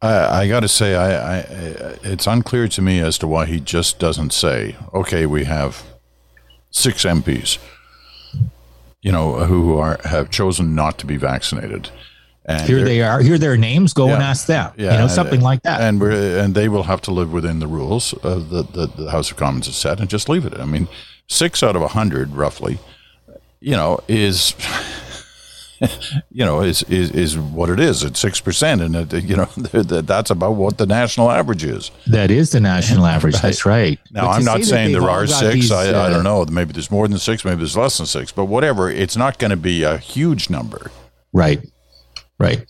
I, 0.02 0.42
I 0.42 0.48
got 0.48 0.60
to 0.62 0.68
say, 0.68 0.96
I, 0.96 1.38
I, 1.38 1.40
it's 2.04 2.28
unclear 2.28 2.68
to 2.68 2.82
me 2.82 3.00
as 3.00 3.18
to 3.20 3.28
why 3.28 3.46
he 3.46 3.60
just 3.60 3.98
doesn't 3.98 4.34
say, 4.34 4.76
"Okay, 4.94 5.26
we 5.26 5.46
have 5.46 5.84
six 6.70 7.06
MPs, 7.06 7.58
you 9.02 9.12
know, 9.12 9.46
who 9.46 9.78
are 9.78 10.00
have 10.04 10.30
chosen 10.30 10.76
not 10.76 10.98
to 11.00 11.06
be 11.06 11.18
vaccinated." 11.18 11.90
And 12.48 12.68
here 12.68 12.84
they 12.84 13.02
are. 13.02 13.22
Here 13.22 13.40
their 13.40 13.58
names. 13.58 13.94
Go 13.94 14.08
yeah, 14.08 14.14
and 14.16 14.24
ask 14.24 14.46
them. 14.46 14.72
Yeah, 14.78 14.92
you 14.92 14.98
know, 15.00 15.08
something 15.08 15.36
and, 15.36 15.44
like 15.44 15.64
that. 15.64 15.82
And 15.82 16.00
we're, 16.00 16.38
and 16.40 16.54
they 16.54 16.70
will 16.70 16.84
have 16.84 17.02
to 17.04 17.12
live 17.12 17.34
within 17.34 17.60
the 17.60 17.68
rules 17.68 18.14
uh, 18.24 18.36
that 18.36 18.74
the, 18.74 18.86
the 18.86 19.10
House 19.10 19.32
of 19.32 19.38
Commons 19.38 19.66
has 19.66 19.76
set, 19.76 20.00
and 20.00 20.10
just 20.10 20.30
leave 20.30 20.46
it. 20.46 20.60
I 20.60 20.66
mean, 20.66 20.88
six 21.28 21.64
out 21.64 21.76
of 21.76 21.82
a 21.82 21.88
hundred, 21.88 22.36
roughly, 22.36 22.78
you 23.62 23.72
know, 23.72 24.00
is 24.08 24.54
you 26.32 26.46
know, 26.46 26.62
is, 26.62 26.84
is, 26.84 27.12
is 27.12 27.38
what 27.38 27.70
it 27.70 27.80
is. 27.80 28.04
It's 28.04 28.20
six 28.20 28.40
percent, 28.40 28.82
and 28.82 28.96
it, 28.96 29.24
you 29.24 29.36
know 29.36 29.46
that's 29.56 30.30
about 30.30 30.52
what 30.52 30.78
the 30.78 30.86
national 30.86 31.30
average 31.32 31.64
is. 31.64 31.92
That 32.08 32.32
is 32.32 32.52
the 32.52 32.60
national 32.60 33.06
average. 33.16 33.36
That's 33.42 33.66
right. 33.66 34.00
Now, 34.12 34.30
I'm 34.30 34.46
not 34.46 34.64
saying 34.64 34.94
there 34.94 35.10
are 35.10 35.28
six. 35.28 35.54
These, 35.54 35.72
I, 35.72 35.94
uh, 35.94 36.08
I 36.08 36.10
don't 36.10 36.24
know. 36.24 36.46
Maybe 36.46 36.74
there's 36.74 36.92
more 36.92 37.08
than 37.08 37.18
six. 37.18 37.44
Maybe 37.44 37.58
there's 37.58 37.78
less 37.78 37.98
than 37.98 38.06
six. 38.06 38.32
But 38.32 38.46
whatever, 38.46 38.90
it's 38.90 39.18
not 39.18 39.40
going 39.40 39.52
to 39.52 39.58
be 39.58 39.84
a 39.84 39.98
huge 39.98 40.50
number. 40.50 40.92
Right. 41.34 41.60
Right. 42.40 42.66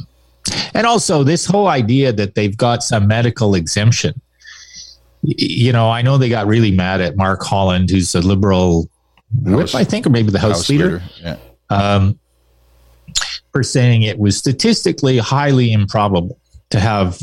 And 0.73 0.85
also, 0.85 1.23
this 1.23 1.45
whole 1.45 1.67
idea 1.67 2.13
that 2.13 2.35
they've 2.35 2.55
got 2.55 2.83
some 2.83 3.07
medical 3.07 3.55
exemption. 3.55 4.19
You 5.23 5.71
know, 5.71 5.89
I 5.89 6.03
know 6.03 6.19
they 6.19 6.29
got 6.29 6.45
really 6.45 6.71
mad 6.71 7.01
at 7.01 7.15
Mark 7.15 7.41
Holland, 7.43 7.89
who's 7.89 8.13
a 8.13 8.21
liberal 8.21 8.87
whip, 9.41 9.73
I 9.73 9.83
think, 9.83 10.05
or 10.05 10.11
maybe 10.11 10.31
the 10.31 10.39
House, 10.39 10.57
House 10.57 10.69
leader. 10.69 10.85
leader. 10.85 11.03
Yeah. 11.19 11.37
Um, 11.71 12.19
for 13.55 13.63
saying 13.63 14.03
it 14.03 14.19
was 14.19 14.35
statistically 14.35 15.17
highly 15.17 15.71
improbable 15.71 16.37
to 16.71 16.77
have, 16.77 17.17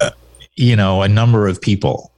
uh, 0.00 0.10
you 0.56 0.74
know, 0.74 1.02
a 1.02 1.08
number 1.08 1.46
of 1.46 1.60
people. 1.60 2.10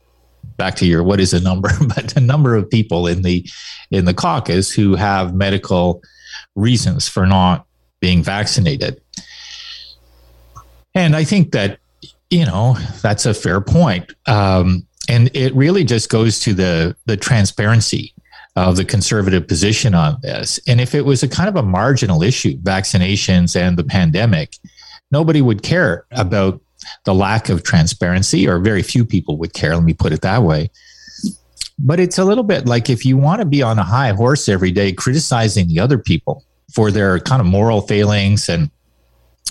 Back 0.59 0.77
to 0.77 0.87
your 0.87 1.03
what 1.03 1.19
is 1.19 1.35
a 1.35 1.41
number, 1.41 1.71
but 1.89 2.17
a 2.17 2.21
number 2.21 2.55
of 2.55 2.71
people 2.71 3.09
in 3.09 3.23
the 3.23 3.45
in 3.91 4.05
the 4.05 4.15
caucus 4.15 4.71
who 4.73 4.95
have 4.95 5.35
medical 5.35 6.03
reasons 6.55 7.09
for 7.09 7.27
not 7.27 7.67
being 8.01 8.23
vaccinated. 8.23 9.01
And 10.95 11.17
I 11.17 11.25
think 11.25 11.51
that 11.51 11.81
you 12.31 12.47
know 12.47 12.75
that's 13.03 13.27
a 13.27 13.35
fair 13.35 13.61
point. 13.61 14.13
Um, 14.27 14.87
and 15.09 15.35
it 15.35 15.53
really 15.57 15.83
just 15.83 16.11
goes 16.11 16.39
to 16.41 16.55
the 16.55 16.95
the 17.07 17.17
transparency 17.17 18.15
of 18.57 18.77
the 18.77 18.85
conservative 18.85 19.47
position 19.47 19.95
on 19.95 20.19
this. 20.23 20.59
And 20.67 20.81
if 20.81 20.95
it 20.95 21.05
was 21.05 21.23
a 21.23 21.29
kind 21.29 21.49
of 21.49 21.57
a 21.57 21.63
marginal 21.63 22.23
issue, 22.23 22.57
vaccinations 22.59 23.55
and 23.55 23.77
the 23.77 23.85
pandemic, 23.85 24.57
nobody 25.13 25.43
would 25.43 25.63
care 25.63 26.07
about 26.11 26.61
the 27.05 27.15
lack 27.15 27.49
of 27.49 27.63
transparency, 27.63 28.49
or 28.49 28.59
very 28.59 28.83
few 28.83 29.05
people 29.05 29.37
would 29.39 29.53
care. 29.53 29.75
Let 29.75 29.85
me 29.85 29.93
put 29.93 30.13
it 30.13 30.23
that 30.23 30.43
way. 30.43 30.71
But 31.79 32.01
it's 32.01 32.17
a 32.17 32.25
little 32.25 32.45
bit 32.45 32.67
like 32.67 32.89
if 32.89 33.05
you 33.05 33.19
want 33.19 33.41
to 33.41 33.45
be 33.45 33.63
on 33.63 33.79
a 33.79 33.83
high 33.83 34.13
horse 34.13 34.49
every 34.49 34.71
day 34.71 34.93
criticizing 34.93 35.69
the 35.69 35.81
other 35.81 35.99
people 35.99 36.43
for 36.73 36.91
their 36.91 37.21
kind 37.21 37.41
of 37.41 37.47
moral 37.47 37.83
failings 37.83 38.49
and 38.49 38.71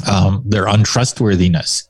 um, 0.10 0.42
their 0.46 0.66
untrustworthiness. 0.66 1.88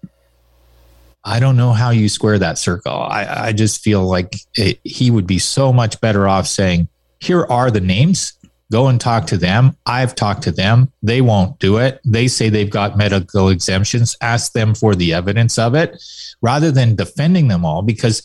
I 1.23 1.39
don't 1.39 1.57
know 1.57 1.71
how 1.71 1.89
you 1.89 2.09
square 2.09 2.37
that 2.39 2.57
circle. 2.57 2.93
I, 2.93 3.47
I 3.47 3.51
just 3.53 3.81
feel 3.81 4.03
like 4.03 4.35
it, 4.55 4.79
he 4.83 5.09
would 5.09 5.25
be 5.25 5.39
so 5.39 5.73
much 5.73 5.99
better 6.01 6.27
off 6.27 6.47
saying, 6.47 6.87
here 7.19 7.45
are 7.45 7.71
the 7.71 7.81
names. 7.81 8.33
Go 8.71 8.87
and 8.87 8.99
talk 8.99 9.27
to 9.27 9.37
them. 9.37 9.77
I've 9.85 10.15
talked 10.15 10.41
to 10.43 10.51
them. 10.51 10.91
They 11.03 11.21
won't 11.21 11.59
do 11.59 11.77
it. 11.77 12.01
They 12.03 12.27
say 12.27 12.49
they've 12.49 12.69
got 12.69 12.97
medical 12.97 13.49
exemptions. 13.49 14.17
Ask 14.21 14.53
them 14.53 14.73
for 14.73 14.95
the 14.95 15.13
evidence 15.13 15.57
of 15.57 15.75
it 15.75 16.01
rather 16.41 16.71
than 16.71 16.95
defending 16.95 17.47
them 17.47 17.63
all. 17.63 17.83
Because 17.83 18.23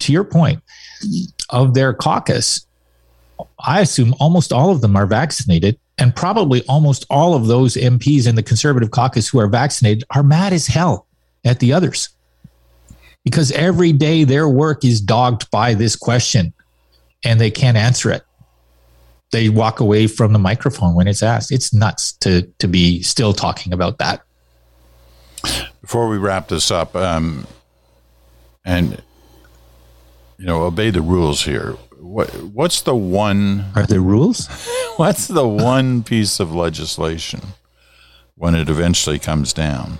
to 0.00 0.12
your 0.12 0.24
point, 0.24 0.62
of 1.50 1.74
their 1.74 1.92
caucus, 1.92 2.66
I 3.58 3.80
assume 3.80 4.14
almost 4.20 4.52
all 4.52 4.70
of 4.70 4.80
them 4.80 4.96
are 4.96 5.06
vaccinated. 5.06 5.78
And 5.98 6.14
probably 6.14 6.62
almost 6.68 7.04
all 7.10 7.34
of 7.34 7.46
those 7.46 7.74
MPs 7.74 8.26
in 8.26 8.34
the 8.34 8.42
conservative 8.42 8.90
caucus 8.90 9.28
who 9.28 9.38
are 9.38 9.48
vaccinated 9.48 10.04
are 10.10 10.22
mad 10.22 10.52
as 10.52 10.66
hell 10.66 11.06
at 11.44 11.60
the 11.60 11.72
others 11.72 12.10
because 13.24 13.52
every 13.52 13.92
day 13.92 14.24
their 14.24 14.48
work 14.48 14.84
is 14.84 15.00
dogged 15.00 15.50
by 15.50 15.74
this 15.74 15.96
question 15.96 16.52
and 17.24 17.40
they 17.40 17.50
can't 17.50 17.76
answer 17.76 18.10
it. 18.10 18.22
They 19.30 19.48
walk 19.48 19.80
away 19.80 20.06
from 20.06 20.32
the 20.32 20.38
microphone 20.38 20.94
when 20.94 21.08
it's 21.08 21.22
asked. 21.22 21.52
It's 21.52 21.72
nuts 21.72 22.12
to 22.18 22.42
to 22.58 22.68
be 22.68 23.02
still 23.02 23.32
talking 23.32 23.72
about 23.72 23.98
that. 23.98 24.22
Before 25.80 26.08
we 26.08 26.18
wrap 26.18 26.48
this 26.48 26.70
up, 26.70 26.94
um, 26.94 27.46
and 28.64 29.02
you 30.38 30.46
know, 30.46 30.62
obey 30.62 30.90
the 30.90 31.02
rules 31.02 31.44
here. 31.44 31.72
what 31.98 32.28
what's 32.42 32.82
the 32.82 32.96
one 32.96 33.66
Are 33.74 33.86
there 33.86 34.00
rules? 34.00 34.48
what's 34.96 35.28
the 35.28 35.46
one 35.46 36.02
piece 36.02 36.40
of 36.40 36.52
legislation 36.52 37.40
when 38.34 38.54
it 38.54 38.68
eventually 38.68 39.18
comes 39.18 39.52
down 39.52 39.98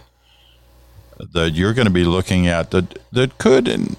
that 1.33 1.53
you're 1.53 1.75
going 1.75 1.87
to 1.87 1.93
be 1.93 2.05
looking 2.05 2.47
at 2.47 2.71
that 2.73 2.99
that 3.13 3.39
could 3.39 3.69
and 3.69 3.97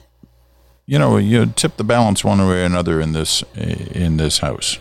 you 0.86 1.00
know 1.00 1.18
you 1.18 1.46
tip 1.46 1.78
the 1.78 1.84
balance 1.84 2.24
one 2.24 2.40
way 2.48 2.62
or 2.62 2.66
another 2.66 3.00
in 3.00 3.14
this 3.14 3.44
in 3.56 4.18
this 4.18 4.40
house. 4.40 4.80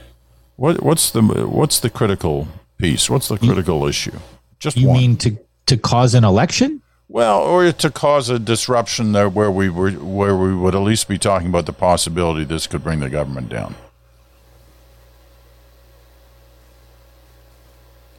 What 0.57 0.83
what's 0.83 1.11
the 1.11 1.23
what's 1.23 1.81
the 1.81 1.91
critical 1.91 2.49
piece? 2.79 3.09
What's 3.09 3.29
the 3.29 3.39
critical 3.39 3.87
issue? 3.87 4.19
Just 4.59 4.77
You 4.77 4.89
one. 4.89 4.99
mean 4.99 5.17
to 5.19 5.39
to 5.67 5.77
cause 5.77 6.15
an 6.15 6.25
election? 6.25 6.81
well 7.09 7.43
or 7.43 7.71
to 7.71 7.91
cause 7.91 8.31
a 8.31 8.39
disruption 8.39 9.13
there 9.13 9.29
where 9.29 9.51
we 9.51 9.69
were 9.69 9.91
where 9.91 10.35
we 10.35 10.55
would 10.55 10.75
at 10.75 10.81
least 10.81 11.09
be 11.09 11.19
talking 11.19 11.49
about 11.49 11.67
the 11.67 11.73
possibility 11.73 12.43
this 12.43 12.67
could 12.67 12.83
bring 12.83 13.01
the 13.01 13.11
government 13.11 13.51
down. 13.51 13.75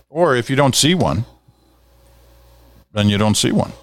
Or 0.09 0.35
if 0.35 0.47
you 0.49 0.55
don't 0.55 0.75
see 0.75 0.93
one 0.93 1.25
then 2.93 3.09
you 3.09 3.17
don't 3.17 3.35
see 3.35 3.51
one 3.51 3.73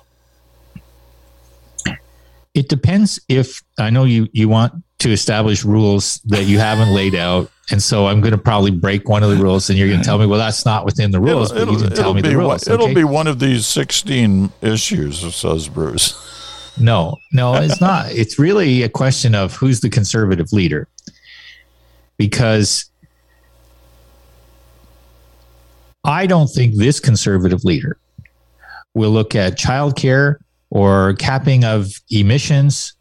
It 2.55 2.69
depends 2.69 3.21
if 3.29 3.63
I 3.79 3.91
know 3.91 4.05
you 4.05 4.29
you 4.33 4.49
want 4.49 4.73
to 4.99 5.11
establish 5.11 5.65
rules 5.65 6.21
that 6.27 6.45
you 6.45 6.59
haven't 6.59 6.93
laid 6.93 7.15
out, 7.15 7.51
and 7.71 7.83
so 7.83 8.07
I'm 8.09 8.21
going 8.21 8.33
to 8.33 8.39
probably 8.39 8.71
break 8.71 9.09
one 9.09 9.23
of 9.23 9.31
the 9.31 9.37
rules, 9.37 9.71
and 9.71 9.79
you're 9.79 9.89
going 9.89 10.01
to 10.01 10.05
tell 10.05 10.19
me, 10.19 10.27
well, 10.27 10.39
that's 10.39 10.67
not 10.67 10.85
within 10.85 11.11
the 11.11 11.21
rules, 11.21 11.53
but 11.53 11.71
you 11.71 11.89
tell 11.91 12.13
me 12.13 12.21
the 12.21 12.29
one, 12.37 12.39
rules. 12.39 12.69
it'll 12.69 12.93
be 12.93 13.05
one 13.05 13.27
of 13.27 13.39
these 13.39 13.67
16 13.67 14.53
issues 14.63 15.35
says 15.35 15.69
bruce 15.69 16.73
No, 16.79 17.17
no, 17.33 17.55
it's 17.55 17.81
not. 17.81 18.07
It's 18.13 18.39
really 18.39 18.83
a 18.83 18.89
question 18.89 19.35
of 19.35 19.55
who's 19.55 19.81
the 19.81 19.89
conservative 19.89 20.53
leader. 20.53 20.89
Because 22.19 22.91
I 26.05 26.27
don't 26.27 26.49
think 26.49 26.77
this 26.77 27.01
conservative 27.01 27.65
leader 27.65 27.97
will 28.95 29.11
look 29.11 29.35
at 29.35 29.57
childcare 29.57 30.37
or 30.71 31.15
capping 31.15 31.65
of 31.65 31.93
emissions 32.11 32.95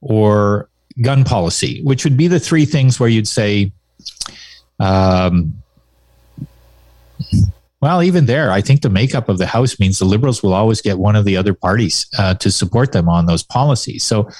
or 0.00 0.68
gun 1.02 1.24
policy, 1.24 1.82
which 1.82 2.04
would 2.04 2.16
be 2.16 2.28
the 2.28 2.40
three 2.40 2.64
things 2.64 2.98
where 2.98 3.08
you'd 3.08 3.28
say, 3.28 3.72
um, 4.80 5.62
well, 7.80 8.02
even 8.02 8.26
there, 8.26 8.50
I 8.50 8.62
think 8.62 8.82
the 8.82 8.88
makeup 8.88 9.28
of 9.28 9.38
the 9.38 9.46
House 9.46 9.78
means 9.78 9.98
the 9.98 10.06
Liberals 10.06 10.42
will 10.42 10.54
always 10.54 10.80
get 10.80 10.98
one 10.98 11.14
of 11.14 11.24
the 11.24 11.36
other 11.36 11.54
parties 11.54 12.06
uh, 12.18 12.34
to 12.34 12.50
support 12.50 12.92
them 12.92 13.08
on 13.08 13.26
those 13.26 13.42
policies. 13.42 14.02
So 14.04 14.30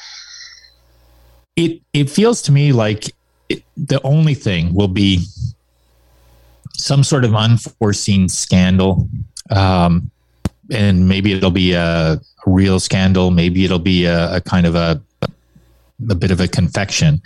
it 1.55 1.81
it 1.93 2.11
feels 2.11 2.43
to 2.43 2.53
me 2.53 2.73
like 2.73 3.13
it, 3.49 3.63
the 3.77 4.01
only 4.03 4.35
thing 4.35 4.75
will 4.75 4.89
be 4.89 5.25
some 6.73 7.03
sort 7.03 7.25
of 7.25 7.35
unforeseen 7.35 8.29
scandal, 8.29 9.09
um, 9.51 10.11
and 10.71 11.09
maybe 11.09 11.33
it'll 11.33 11.51
be 11.51 11.73
a, 11.73 12.21
real 12.47 12.79
scandal. 12.79 13.33
Maybe 13.33 13.65
it'll 13.65 13.81
be 13.81 14.05
a, 14.05 14.37
a 14.37 14.41
kind 14.41 14.67
of 14.67 14.77
a 14.77 15.03
a 16.09 16.15
bit 16.15 16.31
of 16.31 16.41
a 16.41 16.47
confection. 16.47 17.21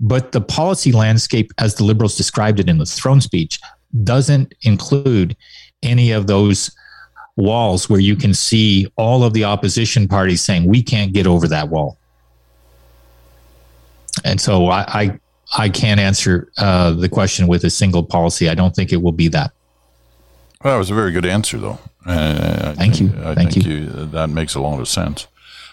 But 0.00 0.32
the 0.32 0.40
policy 0.40 0.92
landscape, 0.92 1.52
as 1.58 1.74
the 1.74 1.84
Liberals 1.84 2.16
described 2.16 2.60
it 2.60 2.68
in 2.68 2.78
the 2.78 2.86
throne 2.86 3.20
speech, 3.20 3.58
doesn't 4.04 4.54
include 4.62 5.36
any 5.82 6.12
of 6.12 6.26
those 6.26 6.70
walls 7.36 7.90
where 7.90 8.00
you 8.00 8.16
can 8.16 8.32
see 8.32 8.90
all 8.96 9.24
of 9.24 9.34
the 9.34 9.44
opposition 9.44 10.08
parties 10.08 10.40
saying 10.40 10.64
we 10.64 10.82
can't 10.82 11.12
get 11.12 11.26
over 11.26 11.46
that 11.48 11.68
wall. 11.68 11.98
And 14.24 14.40
so 14.40 14.68
I 14.68 14.84
I, 14.88 15.20
I 15.58 15.68
can't 15.68 16.00
answer 16.00 16.50
uh, 16.56 16.92
the 16.92 17.08
question 17.08 17.46
with 17.46 17.64
a 17.64 17.70
single 17.70 18.02
policy. 18.02 18.48
I 18.48 18.54
don't 18.54 18.74
think 18.74 18.92
it 18.92 19.02
will 19.02 19.12
be 19.12 19.28
that. 19.28 19.52
Well, 20.64 20.74
that 20.74 20.78
was 20.78 20.90
a 20.90 20.94
very 20.94 21.12
good 21.12 21.26
answer, 21.26 21.58
though. 21.58 21.78
Uh, 22.06 22.70
I 22.70 22.74
Thank 22.74 23.00
you. 23.00 23.08
I 23.24 23.34
Thank 23.34 23.52
think 23.52 23.66
you. 23.66 23.86
That 24.06 24.30
makes 24.30 24.54
a 24.54 24.60
lot 24.60 24.80
of 24.80 24.88
sense. 24.88 25.26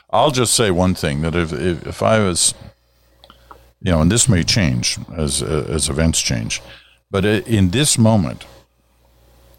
I'll 0.10 0.32
just 0.32 0.54
say 0.54 0.72
one 0.72 0.96
thing: 0.96 1.22
that 1.22 1.36
if 1.36 1.54
if, 1.54 1.86
if 1.86 2.02
I 2.02 2.20
was, 2.20 2.56
you 3.82 3.92
know, 3.92 4.02
and 4.02 4.12
this 4.12 4.28
may 4.28 4.44
change 4.44 4.98
as 5.16 5.44
uh, 5.44 5.66
as 5.70 5.90
events 5.90 6.20
change, 6.22 6.62
but 7.12 7.24
in 7.26 7.70
this 7.70 7.98
moment, 7.98 8.46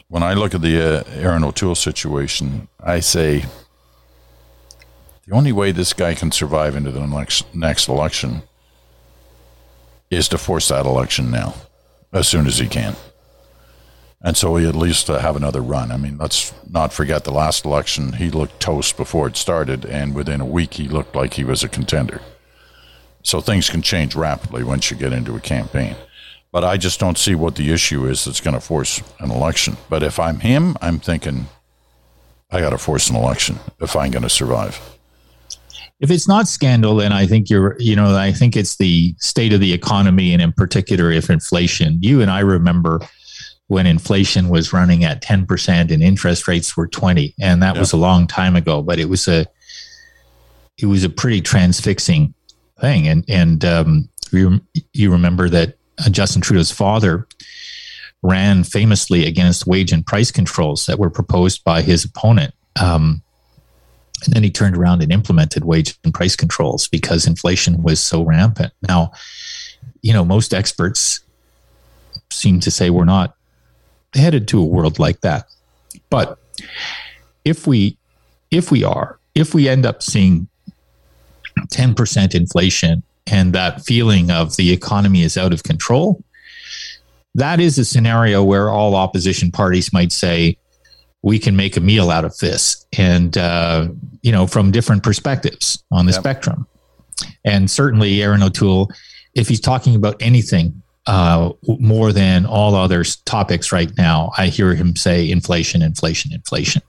when 0.09 0.23
I 0.23 0.35
look 0.35 0.55
at 0.55 0.63
the 0.63 1.01
uh, 1.01 1.05
Erin 1.15 1.45
O'Toole 1.45 1.77
situation, 1.77 2.69
I 2.81 3.01
say 3.01 3.45
the 5.27 5.35
only 5.35 5.53
way 5.53 5.73
this 5.73 5.93
guy 5.93 6.15
can 6.15 6.33
survive 6.33 6.75
into 6.75 6.91
the 6.91 7.07
next 7.07 7.55
next 7.55 7.89
election 7.89 8.43
is 10.11 10.29
to 10.29 10.39
force 10.39 10.69
that 10.69 10.87
election 10.87 11.31
now, 11.31 11.55
as 12.13 12.29
soon 12.29 12.47
as 12.47 12.59
he 12.59 12.67
can. 12.67 12.97
And 14.25 14.39
so 14.39 14.57
he 14.57 14.67
at 14.67 14.75
least 14.75 15.11
uh, 15.11 15.19
have 15.19 15.37
another 15.37 15.61
run. 15.61 15.93
I 15.93 15.99
mean, 15.99 16.17
let's 16.17 16.55
not 16.71 16.95
forget 16.95 17.25
the 17.25 17.31
last 17.31 17.67
election. 17.67 18.15
He 18.15 18.31
looked 18.31 18.59
toast 18.59 18.97
before 18.97 19.29
it 19.29 19.37
started, 19.37 19.85
and 19.85 20.15
within 20.15 20.41
a 20.41 20.47
week, 20.47 20.75
he 20.75 20.89
looked 20.89 21.15
like 21.15 21.35
he 21.35 21.45
was 21.45 21.63
a 21.63 21.69
contender. 21.69 22.23
So 23.23 23.43
things 23.43 23.69
can 23.69 23.83
change 23.83 24.15
rapidly 24.17 24.65
once 24.65 24.91
you 24.91 24.97
get 24.97 25.13
into 25.13 25.37
a 25.37 25.41
campaign. 25.41 25.95
But 26.51 26.65
I 26.65 26.79
just 26.79 26.99
don't 26.99 27.19
see 27.19 27.35
what 27.35 27.57
the 27.57 27.71
issue 27.71 28.07
is 28.07 28.25
that's 28.25 28.41
going 28.41 28.55
to 28.55 28.61
force 28.61 29.03
an 29.21 29.31
election. 29.31 29.77
But 29.91 30.03
if 30.03 30.19
I'm 30.19 30.41
him, 30.41 30.77
I'm 30.81 31.01
thinking, 31.01 31.47
I 32.51 32.61
got 32.61 32.71
to 32.71 32.79
force 32.79 33.11
an 33.11 33.17
election 33.17 33.59
if 33.81 33.95
I'm 33.95 34.11
going 34.11 34.23
to 34.23 34.31
survive. 34.31 34.81
If 36.01 36.11
it's 36.11 36.29
not 36.29 36.49
scandal, 36.49 36.97
then 36.97 37.13
I 37.13 37.27
think 37.27 37.51
you're, 37.51 37.77
you 37.79 37.95
know, 37.95 38.17
I 38.17 38.33
think 38.33 38.57
it's 38.57 38.77
the 38.77 39.15
state 39.19 39.53
of 39.53 39.61
the 39.61 39.73
economy 39.73 40.33
and 40.33 40.41
in 40.41 40.53
particular, 40.53 41.11
if 41.11 41.29
inflation, 41.29 41.99
you 42.01 42.23
and 42.23 42.31
I 42.31 42.41
remember 42.41 43.01
when 43.69 43.87
inflation 43.87 44.49
was 44.51 44.73
running 44.73 45.05
at 45.05 45.23
10% 45.23 45.91
and 45.91 46.03
interest 46.03 46.47
rates 46.47 46.77
were 46.77 46.87
20 46.87 47.35
and 47.41 47.63
that 47.63 47.75
Yeah. 47.75 47.81
was 47.81 47.93
a 47.93 47.97
long 47.97 48.27
time 48.27 48.57
ago 48.57 48.83
but 48.83 48.99
it 48.99 49.09
was 49.09 49.27
a 49.27 49.47
it 50.79 50.87
was 50.87 51.05
a 51.05 51.09
pretty 51.09 51.41
transfixing 51.41 52.35
thing. 52.81 53.07
And 53.07 53.25
and 53.29 53.65
um, 53.65 54.09
you, 54.33 54.61
you 54.93 55.13
remember 55.13 55.49
that 55.49 55.79
uh, 56.05 56.11
Justin 56.11 56.43
Trudeau's 56.43 56.73
father 56.73 57.27
ran 58.23 58.65
famously 58.65 59.25
against 59.27 59.67
wage 59.67 59.93
and 59.93 60.05
price 60.05 60.31
controls 60.33 60.87
that 60.87 60.99
were 60.99 61.11
proposed 61.11 61.63
by 61.63 61.81
his 61.83 62.05
opponent. 62.05 62.53
Um, 62.81 63.23
and 64.25 64.35
then 64.35 64.43
he 64.43 64.51
turned 64.51 64.77
around 64.77 65.03
and 65.03 65.13
implemented 65.13 65.65
wage 65.65 65.97
and 66.03 66.13
price 66.13 66.35
controls 66.35 66.89
because 66.89 67.27
inflation 67.27 67.83
was 67.83 68.01
so 68.01 68.23
rampant. 68.23 68.73
Now 68.83 69.13
you 70.03 70.13
know 70.13 70.25
most 70.25 70.53
experts 70.53 71.21
seem 72.33 72.59
to 72.61 72.71
say 72.71 72.91
we're 72.91 73.05
not 73.05 73.37
headed 74.15 74.49
to 74.49 74.61
a 74.61 74.65
world 74.65 74.99
like 74.99 75.21
that. 75.23 75.47
But 76.11 76.39
if 77.45 77.67
we 77.67 77.97
if 78.51 78.71
we 78.71 78.85
are, 78.85 79.19
if 79.35 79.53
we 79.55 79.69
end 79.69 79.85
up 79.85 80.01
seeing 80.03 80.49
10% 81.69 82.35
inflation 82.35 83.03
and 83.27 83.53
that 83.53 83.83
feeling 83.85 84.31
of 84.31 84.57
the 84.57 84.73
economy 84.73 85.23
is 85.23 85.37
out 85.37 85.53
of 85.53 85.65
control, 85.65 86.23
that 87.35 87.59
is 87.59 87.79
a 87.79 87.85
scenario 87.85 88.45
where 88.45 88.69
all 88.69 88.95
opposition 88.95 89.51
parties 89.51 89.93
might 89.93 90.13
say, 90.13 90.57
we 91.23 91.39
can 91.39 91.57
make 91.57 91.77
a 91.77 91.81
meal 91.81 92.11
out 92.11 92.25
of 92.25 92.37
this. 92.39 92.87
And, 92.97 93.37
uh, 93.37 93.89
you 94.23 94.31
know, 94.31 94.47
from 94.47 94.71
different 94.71 95.03
perspectives 95.03 95.83
on 95.91 96.07
the 96.07 96.13
Yep. 96.13 96.21
spectrum. 96.21 96.67
And 97.45 97.69
certainly 97.71 98.23
Erin 98.23 98.43
O'Toole, 98.43 98.89
if 99.35 99.49
he's 99.49 99.61
talking 99.61 99.97
about 99.97 100.17
anything 100.21 100.81
uh, 101.07 101.53
more 101.79 102.13
than 102.13 102.47
all 102.47 102.75
other 102.75 103.05
topics 103.25 103.73
right 103.73 103.91
now, 103.97 104.33
I 104.37 104.47
hear 104.47 104.75
him 104.75 104.97
say 104.97 105.31
inflation, 105.31 105.83
inflation, 105.83 106.33
inflation. 106.33 106.83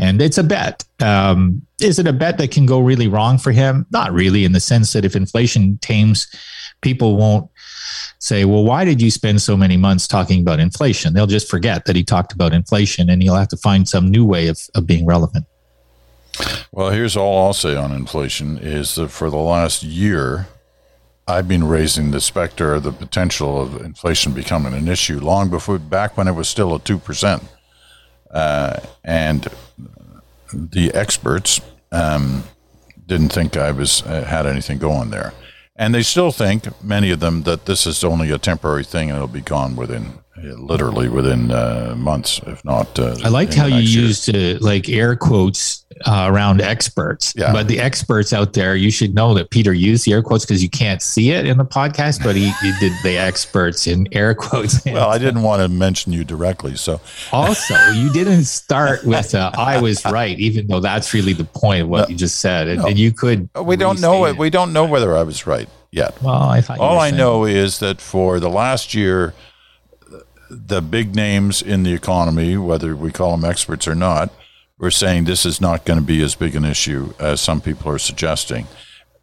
And 0.00 0.22
it's 0.22 0.38
a 0.38 0.44
bet. 0.44 0.84
Um, 1.00 1.62
is 1.80 1.98
it 1.98 2.06
a 2.06 2.12
bet 2.12 2.38
that 2.38 2.52
can 2.52 2.66
go 2.66 2.78
really 2.78 3.08
wrong 3.08 3.36
for 3.36 3.50
him? 3.50 3.86
Not 3.90 4.12
really, 4.12 4.44
in 4.44 4.52
the 4.52 4.60
sense 4.60 4.92
that 4.92 5.04
if 5.04 5.16
inflation 5.16 5.78
tames, 5.78 6.28
people 6.82 7.16
won't 7.16 7.50
say, 8.20 8.44
well, 8.44 8.64
why 8.64 8.84
did 8.84 9.02
you 9.02 9.10
spend 9.10 9.42
so 9.42 9.56
many 9.56 9.76
months 9.76 10.06
talking 10.06 10.40
about 10.40 10.60
inflation? 10.60 11.14
They'll 11.14 11.26
just 11.26 11.50
forget 11.50 11.84
that 11.86 11.96
he 11.96 12.04
talked 12.04 12.32
about 12.32 12.52
inflation 12.52 13.10
and 13.10 13.22
he'll 13.22 13.34
have 13.34 13.48
to 13.48 13.56
find 13.56 13.88
some 13.88 14.10
new 14.10 14.24
way 14.24 14.48
of, 14.48 14.60
of 14.74 14.86
being 14.86 15.06
relevant. 15.06 15.46
Well, 16.70 16.90
here's 16.90 17.16
all 17.16 17.46
I'll 17.46 17.52
say 17.52 17.74
on 17.74 17.90
inflation 17.90 18.58
is 18.58 18.94
that 18.94 19.08
for 19.08 19.30
the 19.30 19.36
last 19.36 19.82
year, 19.82 20.46
I've 21.28 21.46
been 21.46 21.68
raising 21.68 22.10
the 22.10 22.22
specter 22.22 22.74
of 22.74 22.84
the 22.84 22.92
potential 22.92 23.60
of 23.60 23.82
inflation 23.82 24.32
becoming 24.32 24.72
an 24.72 24.88
issue 24.88 25.20
long 25.20 25.50
before, 25.50 25.78
back 25.78 26.16
when 26.16 26.26
it 26.26 26.32
was 26.32 26.48
still 26.48 26.74
at 26.74 26.84
2%. 26.84 27.44
Uh, 28.30 28.80
and 29.04 29.46
the 30.54 30.90
experts 30.94 31.60
um, 31.92 32.44
didn't 33.06 33.28
think 33.28 33.58
I 33.58 33.72
was 33.72 34.02
uh, 34.02 34.24
had 34.24 34.46
anything 34.46 34.78
going 34.78 35.10
there. 35.10 35.34
And 35.76 35.94
they 35.94 36.02
still 36.02 36.32
think, 36.32 36.66
many 36.82 37.10
of 37.10 37.20
them, 37.20 37.42
that 37.42 37.66
this 37.66 37.86
is 37.86 38.02
only 38.02 38.30
a 38.30 38.38
temporary 38.38 38.84
thing 38.84 39.10
and 39.10 39.16
it'll 39.16 39.28
be 39.28 39.42
gone 39.42 39.76
within, 39.76 40.18
uh, 40.38 40.54
literally 40.54 41.10
within 41.10 41.50
uh, 41.50 41.94
months, 41.94 42.40
if 42.46 42.64
not. 42.64 42.98
Uh, 42.98 43.16
I 43.22 43.28
liked 43.28 43.52
how 43.52 43.66
you 43.66 43.76
year. 43.76 44.02
used 44.06 44.34
uh, 44.34 44.56
like 44.60 44.88
air 44.88 45.14
quotes 45.14 45.84
uh, 46.06 46.26
around 46.30 46.60
experts. 46.60 47.32
Yeah. 47.36 47.52
But 47.52 47.68
the 47.68 47.80
experts 47.80 48.32
out 48.32 48.52
there, 48.52 48.76
you 48.76 48.90
should 48.90 49.14
know 49.14 49.34
that 49.34 49.50
Peter 49.50 49.72
used 49.72 50.04
the 50.04 50.12
air 50.12 50.22
quotes 50.22 50.44
because 50.44 50.62
you 50.62 50.70
can't 50.70 51.02
see 51.02 51.30
it 51.30 51.46
in 51.46 51.58
the 51.58 51.64
podcast, 51.64 52.22
but 52.22 52.36
he, 52.36 52.50
he 52.62 52.72
did 52.80 52.92
the 53.02 53.16
experts 53.18 53.86
in 53.86 54.08
air 54.12 54.34
quotes. 54.34 54.84
Well, 54.86 55.08
I 55.10 55.18
didn't 55.18 55.42
want 55.42 55.62
to 55.62 55.68
mention 55.68 56.12
you 56.12 56.24
directly, 56.24 56.76
so 56.76 57.00
also, 57.32 57.74
you 57.92 58.12
didn't 58.12 58.44
start 58.44 59.04
with 59.04 59.34
uh, 59.34 59.50
"I 59.56 59.80
was 59.80 60.04
right," 60.04 60.38
even 60.38 60.66
though 60.66 60.80
that's 60.80 61.12
really 61.14 61.32
the 61.34 61.44
point 61.44 61.82
of 61.82 61.88
what 61.88 62.08
you 62.10 62.16
just 62.16 62.40
said, 62.40 62.68
and, 62.68 62.80
No. 62.80 62.86
and 62.88 62.98
you 62.98 63.12
could. 63.12 63.48
we 63.62 63.76
don't 63.76 64.00
know 64.00 64.26
it. 64.26 64.36
We 64.36 64.50
don't 64.50 64.72
know 64.72 64.84
whether 64.86 65.16
I 65.16 65.22
was 65.22 65.46
right 65.46 65.68
yet. 65.90 66.20
Well, 66.22 66.34
I 66.34 66.60
thought. 66.60 66.78
All 66.78 66.98
I 66.98 67.10
know 67.10 67.44
is 67.44 67.78
that 67.80 68.00
for 68.00 68.40
the 68.40 68.48
last 68.50 68.94
year, 68.94 69.34
the 70.50 70.80
big 70.80 71.14
names 71.14 71.60
in 71.60 71.82
the 71.82 71.92
economy, 71.92 72.56
whether 72.56 72.96
we 72.96 73.12
call 73.12 73.36
them 73.36 73.48
experts 73.48 73.86
or 73.86 73.94
not, 73.94 74.30
were 74.78 74.90
saying 74.90 75.24
this 75.24 75.44
is 75.44 75.60
not 75.60 75.84
going 75.84 75.98
to 75.98 76.04
be 76.04 76.22
as 76.22 76.34
big 76.34 76.54
an 76.54 76.64
issue 76.64 77.12
as 77.18 77.40
some 77.40 77.60
people 77.60 77.90
are 77.90 77.98
suggesting. 77.98 78.66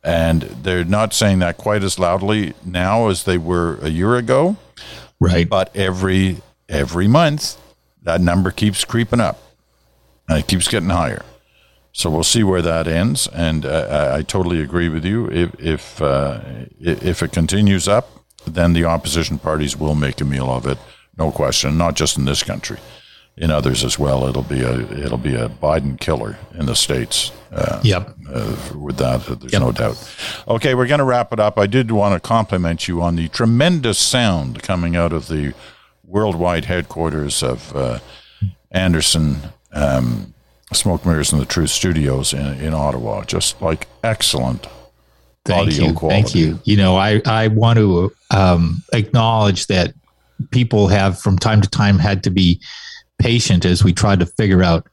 And 0.03 0.41
they're 0.43 0.85
not 0.85 1.13
saying 1.13 1.39
that 1.39 1.57
quite 1.57 1.83
as 1.83 1.97
loudly 1.97 2.53
now 2.63 3.07
as 3.07 3.23
they 3.23 3.37
were 3.37 3.79
a 3.81 3.89
year 3.89 4.15
ago, 4.15 4.57
right? 5.19 5.49
but 5.49 5.75
every 5.75 6.41
every 6.67 7.07
month 7.07 7.57
that 8.03 8.21
number 8.21 8.51
keeps 8.51 8.85
creeping 8.85 9.19
up 9.19 9.39
and 10.27 10.37
it 10.37 10.47
keeps 10.47 10.67
getting 10.67 10.89
higher. 10.89 11.23
So 11.91 12.09
we'll 12.09 12.23
see 12.23 12.43
where 12.43 12.61
that 12.61 12.87
ends. 12.87 13.27
And 13.27 13.65
uh, 13.65 14.11
I, 14.13 14.17
I 14.17 14.21
totally 14.21 14.61
agree 14.61 14.89
with 14.89 15.05
you. 15.05 15.31
If 15.31 15.55
if 15.59 16.01
uh, 16.01 16.41
if 16.79 17.23
it 17.23 17.31
continues 17.31 17.87
up, 17.87 18.09
then 18.45 18.73
the 18.73 18.85
opposition 18.85 19.39
parties 19.39 19.77
will 19.77 19.95
make 19.95 20.21
a 20.21 20.25
meal 20.25 20.49
of 20.49 20.67
it, 20.67 20.77
no 21.17 21.31
question. 21.31 21.77
Not 21.77 21.95
just 21.95 22.17
in 22.17 22.25
this 22.25 22.43
country, 22.43 22.77
in 23.37 23.51
others 23.51 23.83
as 23.83 23.99
well. 23.99 24.25
It'll 24.27 24.41
be 24.43 24.61
a 24.61 24.79
it'll 25.03 25.17
be 25.17 25.35
a 25.35 25.49
Biden 25.49 25.99
killer 25.99 26.37
in 26.53 26.65
the 26.67 26.75
states. 26.75 27.31
Uh, 27.51 27.79
Yep. 27.83 28.15
uh, 28.33 28.55
with 28.77 28.97
that. 28.97 29.29
uh, 29.29 29.35
There's 29.35 29.53
no 29.53 29.71
doubt. 29.71 29.97
Okay, 30.47 30.73
we're 30.75 30.87
going 30.87 30.99
to 30.99 31.05
wrap 31.05 31.31
it 31.31 31.39
up. 31.39 31.57
I 31.57 31.67
did 31.67 31.89
want 31.91 32.13
to 32.13 32.19
compliment 32.25 32.87
you 32.87 33.01
on 33.01 33.15
the 33.15 33.27
tremendous 33.29 33.97
sound 33.97 34.61
coming 34.61 34.95
out 34.97 35.13
of 35.13 35.27
the 35.29 35.53
worldwide 36.05 36.65
headquarters 36.65 37.41
of 37.43 37.73
uh, 37.75 37.99
Anderson 38.71 39.37
um, 39.71 40.33
Smoke 40.73 41.05
Mirrors 41.05 41.31
and 41.31 41.41
the 41.41 41.45
Truth 41.45 41.69
Studios 41.69 42.33
in, 42.33 42.45
in 42.59 42.73
Ottawa. 42.73 43.23
Just 43.23 43.61
like 43.61 43.87
excellent 44.03 44.67
Thank 45.45 45.67
audio 45.67 45.85
you. 45.87 45.93
quality. 45.93 46.21
Thank 46.21 46.35
you. 46.35 46.59
You 46.65 46.77
know, 46.77 46.97
I, 46.97 47.21
I 47.25 47.47
want 47.49 47.77
to 47.79 48.11
um, 48.31 48.83
acknowledge 48.93 49.67
that 49.67 49.93
people 50.51 50.87
have 50.87 51.19
from 51.19 51.37
time 51.37 51.61
to 51.61 51.69
time 51.69 51.99
had 51.99 52.23
to 52.23 52.29
be 52.31 52.59
patient 53.19 53.65
as 53.65 53.83
we 53.83 53.93
tried 53.93 54.19
to 54.19 54.25
figure 54.25 54.63
out 54.63 54.87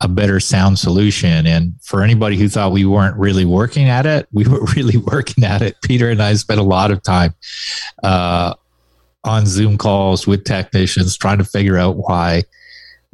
a 0.00 0.08
better 0.08 0.40
sound 0.40 0.78
solution. 0.78 1.46
And 1.46 1.74
for 1.82 2.02
anybody 2.02 2.36
who 2.36 2.48
thought 2.48 2.72
we 2.72 2.84
weren't 2.84 3.16
really 3.16 3.44
working 3.44 3.88
at 3.88 4.06
it, 4.06 4.28
we 4.32 4.44
were 4.48 4.64
really 4.76 4.96
working 4.96 5.44
at 5.44 5.62
it. 5.62 5.76
Peter 5.82 6.10
and 6.10 6.22
I 6.22 6.34
spent 6.34 6.60
a 6.60 6.64
lot 6.64 6.90
of 6.90 7.02
time 7.02 7.34
uh, 8.02 8.54
on 9.24 9.46
Zoom 9.46 9.78
calls 9.78 10.26
with 10.26 10.44
technicians 10.44 11.16
trying 11.16 11.38
to 11.38 11.44
figure 11.44 11.76
out 11.76 11.96
why 11.96 12.44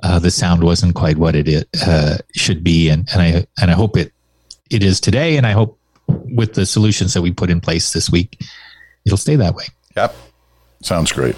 uh, 0.02 0.18
the 0.18 0.30
sound 0.30 0.64
wasn't 0.64 0.94
quite 0.94 1.16
what 1.16 1.34
it 1.36 1.68
uh, 1.86 2.18
should 2.34 2.64
be. 2.64 2.88
And, 2.88 3.08
and 3.12 3.22
I 3.22 3.46
and 3.60 3.70
I 3.70 3.74
hope 3.74 3.96
it 3.96 4.12
it 4.70 4.82
is 4.82 5.00
today. 5.00 5.36
And 5.36 5.46
I 5.46 5.52
hope 5.52 5.78
with 6.08 6.54
the 6.54 6.66
solutions 6.66 7.14
that 7.14 7.22
we 7.22 7.30
put 7.30 7.50
in 7.50 7.60
place 7.60 7.92
this 7.92 8.10
week, 8.10 8.40
it'll 9.04 9.18
stay 9.18 9.36
that 9.36 9.54
way. 9.54 9.66
Yep. 9.96 10.14
Sounds 10.82 11.12
great. 11.12 11.36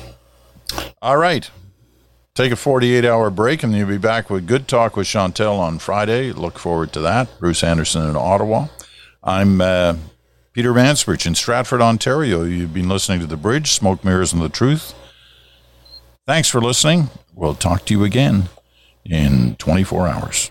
All 1.02 1.18
right. 1.18 1.50
Take 2.34 2.50
a 2.50 2.56
48 2.56 3.04
hour 3.04 3.30
break 3.30 3.62
and 3.62 3.72
you'll 3.72 3.86
be 3.86 3.96
back 3.96 4.28
with 4.28 4.48
Good 4.48 4.66
Talk 4.66 4.96
with 4.96 5.06
Chantal 5.06 5.60
on 5.60 5.78
Friday. 5.78 6.32
Look 6.32 6.58
forward 6.58 6.92
to 6.94 7.00
that. 7.02 7.28
Bruce 7.38 7.62
Anderson 7.62 8.10
in 8.10 8.16
Ottawa. 8.16 8.66
I'm 9.22 9.60
uh, 9.60 9.94
Peter 10.52 10.72
Mansbridge 10.72 11.28
in 11.28 11.36
Stratford, 11.36 11.80
Ontario. 11.80 12.42
You've 12.42 12.74
been 12.74 12.88
listening 12.88 13.20
to 13.20 13.28
The 13.28 13.36
Bridge, 13.36 13.70
Smoke 13.70 14.04
Mirrors 14.04 14.32
and 14.32 14.42
the 14.42 14.48
Truth. 14.48 14.94
Thanks 16.26 16.48
for 16.48 16.60
listening. 16.60 17.08
We'll 17.34 17.54
talk 17.54 17.84
to 17.84 17.94
you 17.94 18.02
again 18.02 18.48
in 19.04 19.54
24 19.54 20.08
hours. 20.08 20.50